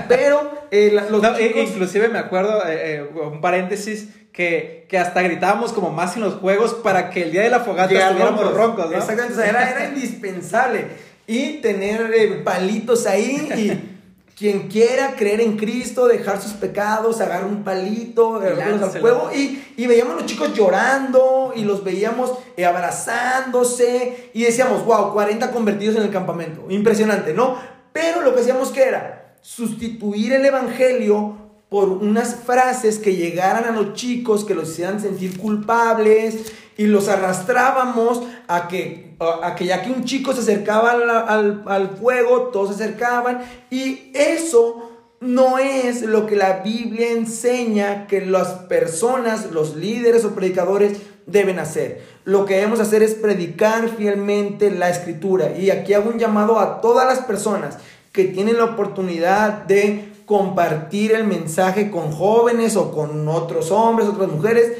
pero 0.09 0.51
eh, 0.71 0.99
los 1.11 1.23
e, 1.39 1.63
inclusive 1.63 2.09
me 2.09 2.19
acuerdo 2.19 2.67
eh, 2.67 2.97
eh, 2.97 3.03
un 3.03 3.41
paréntesis 3.43 4.09
que, 4.33 4.87
que, 4.89 4.99
hasta 4.99 5.21
gritábamos 5.23 5.73
como 5.73 5.91
más 5.91 6.17
en 6.17 6.23
los 6.23 6.35
juegos 6.35 6.75
para 6.75 7.11
que 7.11 7.25
el 7.25 7.33
día 7.33 7.43
de 7.43 7.51
la 7.51 7.61
fogata 7.61 7.93
estuviéramos 7.93 8.55
roncos, 8.55 8.91
¿no? 8.91 8.97
Exactamente, 8.97 9.47
era, 9.47 9.71
era 9.71 9.89
indispensable. 9.89 10.87
Y 11.27 11.59
tener 11.59 12.13
eh, 12.15 12.41
palitos 12.43 13.07
ahí 13.07 13.49
y 13.55 13.91
quien 14.37 14.68
quiera 14.68 15.14
creer 15.16 15.40
en 15.40 15.57
Cristo, 15.57 16.07
dejar 16.07 16.40
sus 16.40 16.53
pecados, 16.53 17.21
agarrar 17.21 17.47
un 17.47 17.62
palito, 17.62 18.37
al 18.37 18.90
fuego. 18.90 19.31
Y, 19.35 19.62
y, 19.77 19.87
veíamos 19.87 20.14
a 20.14 20.16
los 20.16 20.27
chicos 20.27 20.55
llorando 20.55 21.53
y 21.55 21.62
los 21.62 21.85
veíamos 21.85 22.33
eh, 22.57 22.64
abrazándose 22.64 24.31
y 24.33 24.45
decíamos, 24.45 24.85
wow, 24.85 25.12
40 25.12 25.51
convertidos 25.51 25.97
en 25.97 26.03
el 26.03 26.11
campamento. 26.11 26.64
Impresionante, 26.71 27.35
¿no? 27.35 27.57
Pero 27.92 28.23
lo 28.23 28.35
que 28.35 28.40
hacíamos 28.40 28.71
que 28.71 28.83
era 28.83 29.37
sustituir 29.42 30.33
el 30.33 30.45
Evangelio 30.45 31.37
por 31.68 31.88
unas 31.88 32.37
frases 32.37 32.99
que 32.99 33.16
llegaran 33.16 33.64
a 33.64 33.71
los 33.71 33.95
chicos, 33.95 34.45
que 34.45 34.55
los 34.55 34.71
hicieran 34.71 35.01
sentir 35.01 35.38
culpables 35.38 36.53
y 36.77 36.87
los 36.87 37.09
arrastrábamos 37.09 38.23
a 38.49 38.69
que, 38.69 39.17
a 39.21 39.55
que 39.55 39.67
ya 39.67 39.83
que 39.83 39.91
un 39.91 40.05
chico 40.05 40.33
se 40.33 40.41
acercaba 40.41 40.93
al, 40.93 41.63
al, 41.67 41.91
fuego, 41.91 42.51
todos 42.53 42.69
se 42.69 42.83
acercaban 42.83 43.43
y 43.71 44.11
eso 44.15 44.91
no 45.21 45.59
es 45.59 46.03
lo 46.03 46.27
que 46.27 46.35
la 46.35 46.61
Biblia 46.65 47.13
enseña 47.13 48.07
que 48.09 48.27
las 48.27 48.49
personas, 48.49 49.53
los 49.53 49.77
líderes 49.77 50.25
o 50.25 50.35
predicadores 50.35 50.99
deben 51.27 51.59
hacer. 51.59 52.03
Lo 52.25 52.45
que 52.45 52.55
debemos 52.55 52.81
hacer 52.81 53.03
es 53.03 53.15
predicar 53.15 53.89
fielmente 53.89 54.71
la 54.71 54.91
escritura. 54.91 55.57
Y 55.57 55.71
aquí 55.71 55.95
hago 55.95 56.11
un 56.11 56.19
llamado 56.19 56.59
a 56.59 56.81
todas 56.81 57.07
las 57.07 57.25
personas 57.25 57.79
que 58.13 58.25
tienen 58.25 58.59
la 58.59 58.65
oportunidad 58.65 59.65
de 59.65 60.13
compartir 60.27 61.13
el 61.13 61.25
mensaje 61.25 61.91
con 61.91 62.11
jóvenes 62.11 62.77
o 62.77 62.93
con 62.93 63.29
otros 63.29 63.71
hombres, 63.71 64.09
otras 64.09 64.29
mujeres. 64.29 64.73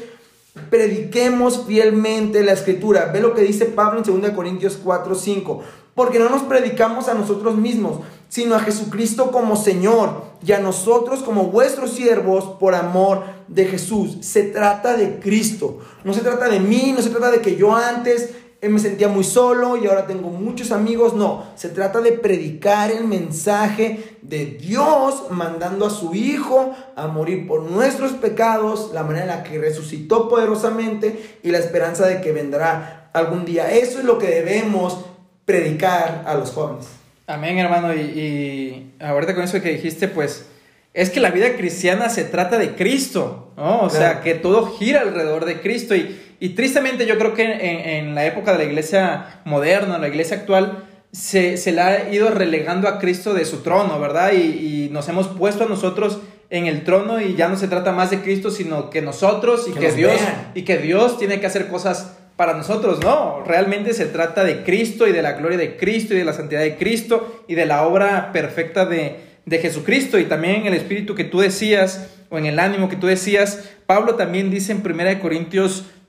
Prediquemos 0.69 1.65
fielmente 1.65 2.43
la 2.43 2.53
escritura. 2.53 3.09
Ve 3.11 3.19
lo 3.19 3.33
que 3.33 3.41
dice 3.41 3.65
Pablo 3.65 4.03
en 4.05 4.21
2 4.21 4.31
Corintios 4.31 4.79
4, 4.83 5.15
5. 5.15 5.63
Porque 5.95 6.19
no 6.19 6.29
nos 6.29 6.43
predicamos 6.43 7.07
a 7.07 7.13
nosotros 7.13 7.55
mismos, 7.55 7.99
sino 8.29 8.55
a 8.55 8.59
Jesucristo 8.59 9.31
como 9.31 9.55
Señor 9.55 10.23
y 10.45 10.51
a 10.51 10.59
nosotros 10.59 11.21
como 11.21 11.47
vuestros 11.47 11.91
siervos 11.91 12.45
por 12.59 12.75
amor 12.75 13.23
de 13.47 13.65
Jesús. 13.65 14.17
Se 14.21 14.43
trata 14.43 14.97
de 14.97 15.19
Cristo. 15.19 15.79
No 16.03 16.13
se 16.13 16.21
trata 16.21 16.49
de 16.49 16.59
mí, 16.59 16.93
no 16.95 17.01
se 17.01 17.09
trata 17.09 17.31
de 17.31 17.41
que 17.41 17.55
yo 17.55 17.75
antes 17.75 18.31
me 18.69 18.79
sentía 18.79 19.07
muy 19.07 19.23
solo 19.23 19.77
y 19.77 19.87
ahora 19.87 20.07
tengo 20.07 20.29
muchos 20.29 20.71
amigos. 20.71 21.13
No, 21.13 21.43
se 21.55 21.69
trata 21.69 22.01
de 22.01 22.13
predicar 22.13 22.91
el 22.91 23.05
mensaje 23.05 24.17
de 24.21 24.45
Dios 24.45 25.25
mandando 25.29 25.85
a 25.85 25.89
su 25.89 26.13
Hijo 26.13 26.75
a 26.95 27.07
morir 27.07 27.47
por 27.47 27.63
nuestros 27.63 28.13
pecados, 28.13 28.91
la 28.93 29.03
manera 29.03 29.23
en 29.23 29.29
la 29.29 29.43
que 29.43 29.57
resucitó 29.57 30.29
poderosamente 30.29 31.37
y 31.43 31.51
la 31.51 31.59
esperanza 31.59 32.07
de 32.07 32.21
que 32.21 32.31
vendrá 32.31 33.09
algún 33.13 33.45
día. 33.45 33.71
Eso 33.71 33.99
es 33.99 34.05
lo 34.05 34.17
que 34.17 34.27
debemos 34.27 35.05
predicar 35.45 36.23
a 36.25 36.35
los 36.35 36.51
jóvenes. 36.51 36.87
Amén, 37.27 37.57
hermano. 37.57 37.93
Y, 37.93 37.99
y 37.99 38.93
ahorita 38.99 39.35
con 39.35 39.43
eso 39.43 39.61
que 39.61 39.69
dijiste, 39.73 40.07
pues 40.07 40.45
es 40.93 41.09
que 41.09 41.19
la 41.19 41.31
vida 41.31 41.55
cristiana 41.55 42.09
se 42.09 42.23
trata 42.23 42.59
de 42.59 42.75
Cristo, 42.75 43.51
¿no? 43.57 43.81
O 43.81 43.89
sea, 43.89 44.21
que 44.21 44.35
todo 44.35 44.67
gira 44.77 45.01
alrededor 45.01 45.45
de 45.45 45.59
Cristo 45.59 45.95
y 45.95 46.19
y 46.43 46.49
tristemente 46.49 47.05
yo 47.05 47.17
creo 47.17 47.33
que 47.33 47.99
en, 47.99 48.15
la 48.15 48.25
época 48.25 48.51
de 48.51 48.57
la 48.57 48.63
iglesia 48.65 49.39
moderna, 49.45 49.97
la 49.97 50.09
iglesia 50.09 50.35
actual, 50.35 50.83
se, 51.09 51.55
se, 51.55 51.71
le 51.71 51.79
ha 51.79 52.13
ido 52.13 52.31
relegando 52.31 52.89
a 52.89 52.99
Cristo 52.99 53.33
de 53.33 53.45
su 53.45 53.61
trono, 53.61 53.97
¿verdad? 53.97 54.33
Y, 54.33 54.89
nos 54.91 55.07
hemos 55.07 55.29
puesto 55.29 55.63
a 55.63 55.67
nosotros 55.69 56.19
en 56.49 56.65
el 56.65 56.83
trono 56.83 57.21
y 57.21 57.35
ya 57.35 57.47
no 57.47 57.55
se 57.55 57.69
trata 57.69 57.93
más 57.93 58.11
de 58.11 58.19
Cristo, 58.19 58.51
sino 58.51 58.89
que 58.89 59.01
nosotros 59.01 59.69
y 59.69 59.71
que, 59.71 59.93
Dios 59.93 60.19
y 60.53 60.63
que 60.63 60.79
Dios 60.79 61.17
tiene 61.17 61.39
que 61.39 61.45
hacer 61.45 61.69
cosas 61.69 62.17
para 62.35 62.55
nosotros, 62.55 62.99
no, 62.99 63.41
realmente 63.47 63.93
se 63.93 64.07
trata 64.07 64.43
de 64.43 64.63
Cristo 64.63 65.07
y 65.07 65.13
de 65.13 65.21
la 65.21 65.31
gloria 65.33 65.57
de 65.57 65.77
Cristo 65.77 66.13
y 66.13 66.17
de 66.17 66.25
la 66.25 66.33
santidad 66.33 66.59
de 66.59 66.75
Cristo 66.75 67.45
y 67.47 67.55
de 67.55 67.65
la 67.65 67.87
obra 67.87 68.33
perfecta 68.33 68.85
de, 68.85 69.15
de 69.45 69.59
Jesucristo. 69.59 70.19
Y 70.19 70.25
también 70.25 70.55
en 70.57 70.67
el 70.67 70.73
espíritu 70.73 71.15
que 71.15 71.23
tú 71.23 71.39
decías 71.39 72.09
o 72.29 72.37
en 72.37 72.47
el 72.47 72.59
ánimo 72.59 72.89
que 72.89 72.97
tú 72.97 73.07
decías, 73.07 73.69
Pablo 73.85 74.15
también 74.15 74.51
dice 74.51 74.73
en 74.73 74.83
1 74.85 75.21
Corintios 75.21 75.85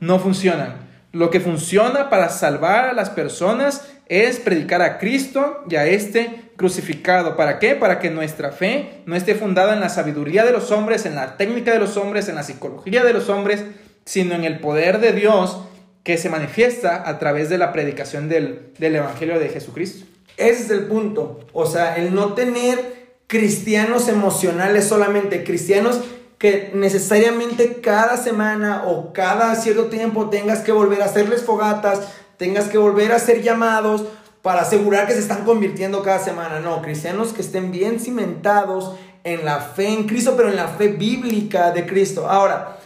no 0.00 0.18
funcionan. 0.18 0.86
Lo 1.12 1.30
que 1.30 1.40
funciona 1.40 2.10
para 2.10 2.28
salvar 2.28 2.86
a 2.86 2.92
las 2.92 3.10
personas 3.10 3.88
es 4.08 4.38
predicar 4.38 4.82
a 4.82 4.98
Cristo 4.98 5.64
y 5.68 5.76
a 5.76 5.86
este 5.86 6.50
crucificado. 6.56 7.36
¿Para 7.36 7.58
qué? 7.58 7.74
Para 7.74 7.98
que 7.98 8.10
nuestra 8.10 8.52
fe 8.52 9.02
no 9.06 9.16
esté 9.16 9.34
fundada 9.34 9.74
en 9.74 9.80
la 9.80 9.88
sabiduría 9.88 10.44
de 10.44 10.52
los 10.52 10.70
hombres, 10.70 11.06
en 11.06 11.14
la 11.14 11.36
técnica 11.36 11.72
de 11.72 11.78
los 11.78 11.96
hombres, 11.96 12.28
en 12.28 12.34
la 12.36 12.42
psicología 12.42 13.04
de 13.04 13.12
los 13.12 13.28
hombres, 13.28 13.64
sino 14.04 14.34
en 14.34 14.44
el 14.44 14.60
poder 14.60 15.00
de 15.00 15.12
Dios 15.12 15.58
que 16.02 16.18
se 16.18 16.30
manifiesta 16.30 17.08
a 17.08 17.18
través 17.18 17.48
de 17.48 17.58
la 17.58 17.72
predicación 17.72 18.28
del, 18.28 18.72
del 18.78 18.96
Evangelio 18.96 19.40
de 19.40 19.48
Jesucristo. 19.48 20.06
Ese 20.36 20.62
es 20.64 20.70
el 20.70 20.84
punto. 20.84 21.40
O 21.52 21.66
sea, 21.66 21.96
el 21.96 22.14
no 22.14 22.34
tener 22.34 22.78
cristianos 23.26 24.08
emocionales 24.08 24.84
solamente, 24.84 25.42
cristianos 25.42 26.00
que 26.38 26.70
necesariamente 26.74 27.80
cada 27.80 28.16
semana 28.16 28.84
o 28.86 29.12
cada 29.12 29.54
cierto 29.54 29.86
tiempo 29.86 30.28
tengas 30.28 30.60
que 30.60 30.72
volver 30.72 31.02
a 31.02 31.06
hacerles 31.06 31.42
fogatas, 31.42 32.00
tengas 32.36 32.66
que 32.66 32.78
volver 32.78 33.12
a 33.12 33.16
hacer 33.16 33.42
llamados 33.42 34.04
para 34.42 34.60
asegurar 34.60 35.06
que 35.06 35.14
se 35.14 35.20
están 35.20 35.44
convirtiendo 35.44 36.02
cada 36.02 36.18
semana. 36.18 36.60
No, 36.60 36.82
cristianos 36.82 37.32
que 37.32 37.40
estén 37.40 37.72
bien 37.72 37.98
cimentados 37.98 38.94
en 39.24 39.44
la 39.44 39.60
fe 39.60 39.88
en 39.88 40.06
Cristo, 40.06 40.34
pero 40.36 40.50
en 40.50 40.56
la 40.56 40.68
fe 40.68 40.88
bíblica 40.88 41.72
de 41.72 41.84
Cristo. 41.84 42.28
Ahora, 42.28 42.78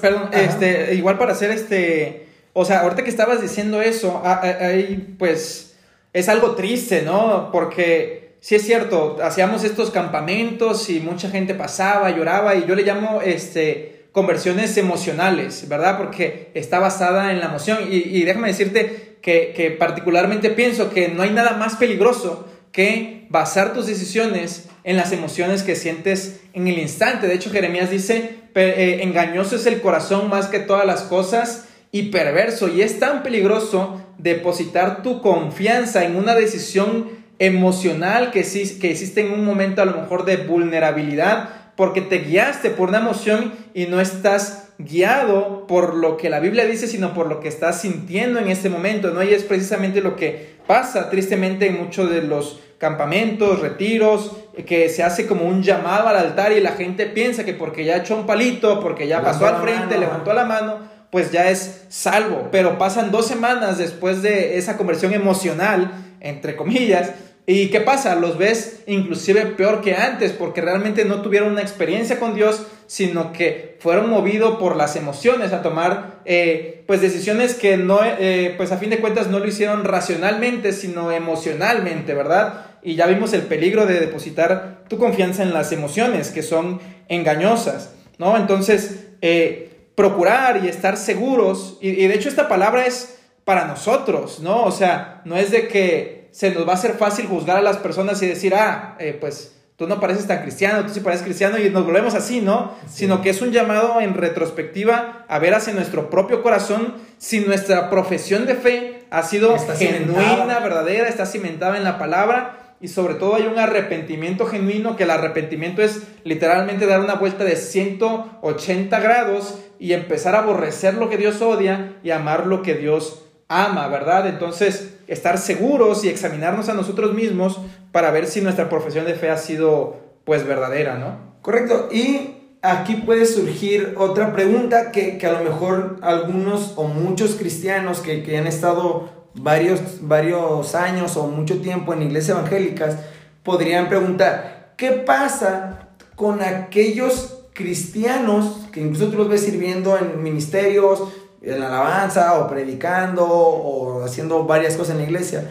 perdón, 0.00 0.28
este, 0.32 0.94
igual 0.94 1.16
para 1.16 1.32
hacer 1.32 1.52
este, 1.52 2.26
o 2.52 2.64
sea, 2.64 2.80
ahorita 2.80 3.04
que 3.04 3.10
estabas 3.10 3.40
diciendo 3.40 3.80
eso, 3.80 4.20
ahí 4.24 5.14
pues 5.18 5.74
es 6.12 6.28
algo 6.28 6.54
triste, 6.54 7.02
¿no? 7.02 7.50
Porque 7.52 8.19
sí 8.40 8.54
es 8.54 8.62
cierto, 8.62 9.18
hacíamos 9.22 9.64
estos 9.64 9.90
campamentos 9.90 10.90
y 10.90 11.00
mucha 11.00 11.30
gente 11.30 11.54
pasaba, 11.54 12.10
lloraba 12.10 12.54
y 12.54 12.66
yo 12.66 12.74
le 12.74 12.82
llamo 12.82 13.20
este, 13.22 14.06
conversiones 14.12 14.76
emocionales, 14.76 15.68
¿verdad? 15.68 15.98
Porque 15.98 16.50
está 16.54 16.78
basada 16.78 17.32
en 17.32 17.40
la 17.40 17.46
emoción 17.46 17.78
y, 17.90 18.22
déjame 18.24 18.48
decirte 18.48 19.16
que, 19.22 19.52
que 19.54 19.70
particularmente 19.70 20.50
pienso 20.50 20.90
que 20.90 21.08
no 21.08 21.22
hay 21.22 21.30
nada 21.30 21.56
más 21.56 21.76
peligroso 21.76 22.48
que 22.72 23.26
basar 23.28 23.72
tus 23.72 23.86
decisiones 23.86 24.68
en 24.84 24.96
las 24.96 25.12
emociones 25.12 25.62
que 25.62 25.76
sientes 25.76 26.40
en 26.52 26.68
el 26.68 26.78
instante. 26.78 27.26
De 27.26 27.34
hecho, 27.34 27.50
Jeremías 27.50 27.90
dice, 27.90 28.36
eh, 28.54 29.00
engañoso 29.02 29.56
es 29.56 29.66
el 29.66 29.80
corazón 29.80 30.28
más 30.28 30.46
que 30.46 30.58
todas 30.58 30.86
las 30.86 31.02
cosas 31.02 31.66
y 31.92 32.10
perverso. 32.10 32.68
Y 32.68 32.82
es 32.82 32.98
tan 32.98 33.22
peligroso 33.22 34.00
depositar 34.18 35.02
tu 35.02 35.20
confianza 35.20 36.04
en 36.04 36.16
una 36.16 36.34
decisión 36.34 37.19
emocional 37.40 38.30
que, 38.30 38.42
que 38.42 38.90
hiciste 38.90 39.22
en 39.22 39.32
un 39.32 39.44
momento 39.44 39.82
a 39.82 39.86
lo 39.86 39.96
mejor 39.96 40.24
de 40.24 40.36
vulnerabilidad 40.36 41.48
porque 41.74 42.02
te 42.02 42.18
guiaste 42.18 42.68
por 42.68 42.90
una 42.90 42.98
emoción 42.98 43.54
y 43.72 43.86
no 43.86 44.00
estás 44.00 44.68
guiado 44.76 45.66
por 45.66 45.94
lo 45.94 46.18
que 46.18 46.28
la 46.28 46.38
Biblia 46.38 46.66
dice, 46.66 46.86
sino 46.86 47.14
por 47.14 47.26
lo 47.26 47.40
que 47.40 47.48
estás 47.48 47.80
sintiendo 47.80 48.38
en 48.38 48.48
este 48.48 48.68
momento, 48.68 49.10
¿no? 49.10 49.22
Y 49.22 49.32
es 49.32 49.44
precisamente 49.44 50.02
lo 50.02 50.14
que 50.14 50.56
pasa 50.66 51.08
tristemente 51.08 51.66
en 51.66 51.78
muchos 51.78 52.10
de 52.10 52.20
los 52.20 52.60
campamentos, 52.76 53.60
retiros, 53.60 54.32
que 54.66 54.90
se 54.90 55.02
hace 55.02 55.26
como 55.26 55.46
un 55.46 55.62
llamado 55.62 56.08
al 56.08 56.16
altar 56.16 56.52
y 56.52 56.60
la 56.60 56.72
gente 56.72 57.06
piensa 57.06 57.44
que 57.44 57.54
porque 57.54 57.86
ya 57.86 57.96
echó 57.96 58.16
un 58.16 58.26
palito, 58.26 58.80
porque 58.80 59.06
ya 59.06 59.22
pasó 59.22 59.46
al 59.46 59.62
frente, 59.62 59.96
levantó 59.96 60.34
la 60.34 60.44
mano, 60.44 60.80
pues 61.10 61.32
ya 61.32 61.48
es 61.48 61.84
salvo. 61.88 62.48
Pero 62.52 62.76
pasan 62.76 63.10
dos 63.10 63.26
semanas 63.26 63.78
después 63.78 64.20
de 64.20 64.58
esa 64.58 64.76
conversión 64.76 65.14
emocional, 65.14 65.92
entre 66.20 66.56
comillas, 66.56 67.12
¿Y 67.46 67.68
qué 67.68 67.80
pasa? 67.80 68.14
Los 68.14 68.38
ves 68.38 68.82
inclusive 68.86 69.46
peor 69.46 69.80
que 69.80 69.94
antes 69.94 70.32
porque 70.32 70.60
realmente 70.60 71.04
no 71.04 71.22
tuvieron 71.22 71.52
una 71.52 71.62
experiencia 71.62 72.20
con 72.20 72.34
Dios, 72.34 72.66
sino 72.86 73.32
que 73.32 73.76
fueron 73.80 74.10
movidos 74.10 74.58
por 74.58 74.76
las 74.76 74.96
emociones 74.96 75.52
a 75.52 75.62
tomar 75.62 76.20
eh, 76.24 76.84
pues 76.86 77.00
decisiones 77.00 77.54
que 77.54 77.76
no, 77.76 78.00
eh, 78.04 78.54
pues 78.56 78.72
a 78.72 78.76
fin 78.76 78.90
de 78.90 78.98
cuentas 78.98 79.28
no 79.28 79.38
lo 79.38 79.46
hicieron 79.46 79.84
racionalmente, 79.84 80.72
sino 80.72 81.10
emocionalmente, 81.12 82.14
¿verdad? 82.14 82.66
Y 82.82 82.94
ya 82.94 83.06
vimos 83.06 83.32
el 83.32 83.42
peligro 83.42 83.86
de 83.86 84.00
depositar 84.00 84.84
tu 84.88 84.98
confianza 84.98 85.42
en 85.42 85.52
las 85.52 85.72
emociones 85.72 86.30
que 86.30 86.42
son 86.42 86.80
engañosas, 87.08 87.94
¿no? 88.18 88.36
Entonces, 88.36 89.06
eh, 89.22 89.88
procurar 89.94 90.64
y 90.64 90.68
estar 90.68 90.96
seguros, 90.96 91.78
y, 91.80 91.88
y 91.88 92.06
de 92.06 92.14
hecho 92.14 92.28
esta 92.28 92.48
palabra 92.48 92.86
es 92.86 93.18
para 93.44 93.66
nosotros, 93.66 94.40
¿no? 94.40 94.64
O 94.64 94.70
sea, 94.70 95.22
no 95.24 95.36
es 95.36 95.50
de 95.50 95.68
que 95.68 96.19
se 96.32 96.50
nos 96.50 96.66
va 96.66 96.72
a 96.72 96.76
hacer 96.76 96.94
fácil 96.94 97.26
juzgar 97.26 97.56
a 97.56 97.62
las 97.62 97.78
personas 97.78 98.22
y 98.22 98.26
decir, 98.26 98.54
ah, 98.54 98.96
eh, 98.98 99.16
pues 99.18 99.54
tú 99.76 99.86
no 99.86 99.98
pareces 99.98 100.26
tan 100.26 100.42
cristiano, 100.42 100.84
tú 100.84 100.92
sí 100.92 101.00
pareces 101.00 101.24
cristiano 101.24 101.58
y 101.58 101.70
nos 101.70 101.86
volvemos 101.86 102.14
así, 102.14 102.40
¿no? 102.42 102.74
Sino 102.86 103.22
que 103.22 103.30
es 103.30 103.40
un 103.40 103.50
llamado 103.50 104.00
en 104.00 104.14
retrospectiva 104.14 105.24
a 105.26 105.38
ver 105.38 105.54
hacia 105.54 105.72
nuestro 105.72 106.10
propio 106.10 106.42
corazón 106.42 106.96
si 107.16 107.40
nuestra 107.40 107.88
profesión 107.88 108.44
de 108.44 108.56
fe 108.56 109.06
ha 109.10 109.22
sido 109.22 109.56
genuina, 109.58 110.58
verdadera, 110.60 111.08
está 111.08 111.24
cimentada 111.24 111.78
en 111.78 111.84
la 111.84 111.98
palabra 111.98 112.76
y 112.80 112.88
sobre 112.88 113.14
todo 113.14 113.36
hay 113.36 113.46
un 113.46 113.58
arrepentimiento 113.58 114.46
genuino, 114.46 114.96
que 114.96 115.04
el 115.04 115.10
arrepentimiento 115.10 115.82
es 115.82 116.02
literalmente 116.24 116.86
dar 116.86 117.00
una 117.00 117.14
vuelta 117.14 117.44
de 117.44 117.56
180 117.56 119.00
grados 119.00 119.58
y 119.78 119.92
empezar 119.92 120.34
a 120.34 120.40
aborrecer 120.40 120.94
lo 120.94 121.10
que 121.10 121.16
Dios 121.16 121.42
odia 121.42 121.96
y 122.02 122.10
amar 122.10 122.46
lo 122.46 122.62
que 122.62 122.74
Dios 122.74 123.22
ama, 123.48 123.88
¿verdad? 123.88 124.28
Entonces, 124.28 124.99
estar 125.10 125.38
seguros 125.38 126.04
y 126.04 126.08
examinarnos 126.08 126.68
a 126.68 126.74
nosotros 126.74 127.14
mismos 127.14 127.60
para 127.92 128.10
ver 128.10 128.26
si 128.26 128.40
nuestra 128.40 128.68
profesión 128.68 129.04
de 129.04 129.14
fe 129.14 129.28
ha 129.28 129.36
sido, 129.36 129.96
pues, 130.24 130.46
verdadera, 130.46 130.96
¿no? 130.98 131.18
Correcto. 131.42 131.88
Y 131.90 132.36
aquí 132.62 132.94
puede 132.94 133.26
surgir 133.26 133.94
otra 133.98 134.32
pregunta 134.32 134.92
que, 134.92 135.18
a 135.26 135.32
lo 135.32 135.44
mejor 135.44 135.96
algunos 136.02 136.74
o 136.76 136.84
muchos 136.84 137.34
cristianos 137.34 138.00
que, 138.00 138.22
que 138.22 138.38
han 138.38 138.46
estado 138.46 139.10
varios, 139.34 139.80
varios 140.00 140.74
años 140.74 141.16
o 141.16 141.26
mucho 141.26 141.60
tiempo 141.60 141.92
en 141.92 142.02
iglesias 142.02 142.38
evangélicas 142.38 142.96
podrían 143.42 143.88
preguntar, 143.88 144.74
¿qué 144.76 144.90
pasa 144.92 145.88
con 146.14 146.40
aquellos 146.42 147.40
cristianos 147.52 148.68
que 148.72 148.80
incluso 148.80 149.08
tú 149.08 149.18
los 149.18 149.28
ves 149.28 149.42
sirviendo 149.42 149.98
en 149.98 150.22
ministerios, 150.22 151.02
en 151.42 151.60
la 151.60 151.68
alabanza 151.68 152.38
o 152.38 152.48
predicando 152.48 153.26
o 153.26 154.04
haciendo 154.04 154.44
varias 154.44 154.76
cosas 154.76 154.92
en 154.92 154.98
la 154.98 155.04
iglesia. 155.04 155.50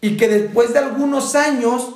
Y 0.00 0.16
que 0.16 0.28
después 0.28 0.72
de 0.72 0.78
algunos 0.78 1.34
años 1.34 1.90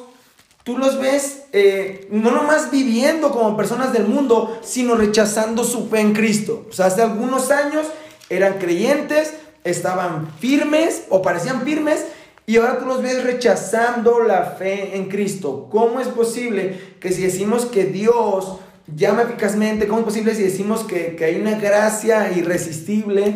tú 0.64 0.78
los 0.78 0.98
ves 0.98 1.44
eh, 1.52 2.06
no 2.10 2.30
nomás 2.30 2.70
viviendo 2.70 3.30
como 3.30 3.56
personas 3.56 3.92
del 3.92 4.06
mundo, 4.06 4.58
sino 4.62 4.94
rechazando 4.94 5.64
su 5.64 5.88
fe 5.88 6.00
en 6.00 6.12
Cristo. 6.12 6.66
O 6.68 6.72
sea, 6.72 6.86
hace 6.86 7.02
algunos 7.02 7.50
años 7.50 7.86
eran 8.28 8.58
creyentes, 8.58 9.34
estaban 9.64 10.30
firmes 10.38 11.04
o 11.08 11.22
parecían 11.22 11.62
firmes. 11.62 12.06
Y 12.46 12.56
ahora 12.56 12.78
tú 12.78 12.86
los 12.86 13.02
ves 13.02 13.22
rechazando 13.22 14.20
la 14.20 14.42
fe 14.44 14.96
en 14.96 15.08
Cristo. 15.08 15.68
¿Cómo 15.70 16.00
es 16.00 16.08
posible 16.08 16.96
que 17.00 17.12
si 17.12 17.22
decimos 17.22 17.66
que 17.66 17.84
Dios 17.84 18.58
llama 18.94 19.22
eficazmente, 19.22 19.86
¿cómo 19.86 20.00
es 20.00 20.04
posible 20.04 20.34
si 20.34 20.42
decimos 20.42 20.84
que, 20.84 21.16
hay 21.24 21.40
una 21.40 21.58
gracia 21.58 22.32
irresistible? 22.32 23.34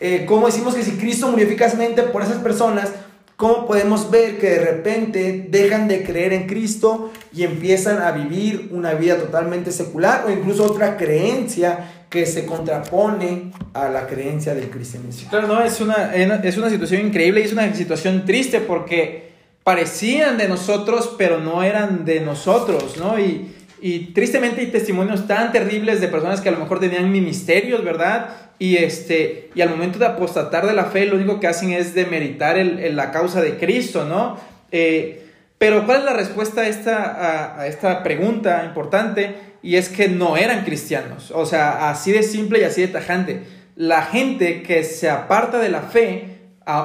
Eh, 0.00 0.24
¿Cómo 0.26 0.46
decimos 0.46 0.74
que 0.74 0.82
si 0.82 0.92
Cristo 0.92 1.28
murió 1.28 1.46
eficazmente 1.46 2.02
por 2.02 2.22
esas 2.22 2.38
personas, 2.38 2.90
cómo 3.36 3.66
podemos 3.66 4.10
ver 4.10 4.38
que 4.38 4.50
de 4.50 4.58
repente 4.58 5.46
dejan 5.48 5.88
de 5.88 6.02
creer 6.02 6.32
en 6.32 6.46
Cristo 6.46 7.10
y 7.32 7.44
empiezan 7.44 8.02
a 8.02 8.12
vivir 8.12 8.68
una 8.72 8.94
vida 8.94 9.16
totalmente 9.16 9.72
secular 9.72 10.24
o 10.26 10.30
incluso 10.30 10.64
otra 10.64 10.96
creencia 10.96 12.04
que 12.10 12.26
se 12.26 12.44
contrapone 12.44 13.52
a 13.72 13.88
la 13.88 14.06
creencia 14.06 14.54
del 14.54 14.68
cristianismo? 14.68 15.30
Claro, 15.30 15.46
no, 15.46 15.62
es 15.62 15.80
una, 15.80 16.14
es 16.14 16.58
una 16.58 16.68
situación 16.68 17.06
increíble 17.06 17.40
y 17.40 17.44
es 17.44 17.52
una 17.52 17.72
situación 17.74 18.24
triste 18.26 18.60
porque 18.60 19.30
parecían 19.64 20.36
de 20.36 20.48
nosotros, 20.48 21.14
pero 21.16 21.38
no 21.38 21.62
eran 21.62 22.04
de 22.04 22.20
nosotros, 22.20 22.96
¿no? 22.96 23.18
Y, 23.18 23.54
y 23.82 24.12
tristemente 24.12 24.60
hay 24.60 24.68
testimonios 24.68 25.26
tan 25.26 25.52
terribles 25.52 26.00
de 26.00 26.08
personas 26.08 26.40
que 26.40 26.48
a 26.48 26.52
lo 26.52 26.58
mejor 26.58 26.80
tenían 26.80 27.10
ministerios, 27.10 27.82
¿verdad? 27.84 28.28
Y, 28.58 28.76
este, 28.76 29.50
y 29.54 29.62
al 29.62 29.70
momento 29.70 29.98
de 29.98 30.06
apostatar 30.06 30.66
de 30.66 30.74
la 30.74 30.84
fe, 30.86 31.06
lo 31.06 31.16
único 31.16 31.40
que 31.40 31.46
hacen 31.46 31.72
es 31.72 31.94
demeritar 31.94 32.58
el, 32.58 32.94
la 32.94 33.10
causa 33.10 33.40
de 33.40 33.56
Cristo, 33.56 34.04
¿no? 34.04 34.38
Eh, 34.70 35.26
pero 35.56 35.86
¿cuál 35.86 36.00
es 36.00 36.04
la 36.04 36.12
respuesta 36.12 36.62
a 36.62 36.68
esta, 36.68 37.60
a, 37.60 37.66
esta 37.66 38.02
pregunta 38.02 38.64
importante? 38.64 39.34
Y 39.62 39.76
es 39.76 39.88
que 39.88 40.08
no 40.08 40.36
eran 40.36 40.64
cristianos. 40.64 41.30
O 41.30 41.46
sea, 41.46 41.90
así 41.90 42.12
de 42.12 42.22
simple 42.22 42.60
y 42.60 42.64
así 42.64 42.82
de 42.82 42.88
tajante. 42.88 43.42
La 43.76 44.02
gente 44.02 44.62
que 44.62 44.84
se 44.84 45.08
aparta 45.08 45.58
de 45.58 45.68
la 45.68 45.82
fe 45.82 46.38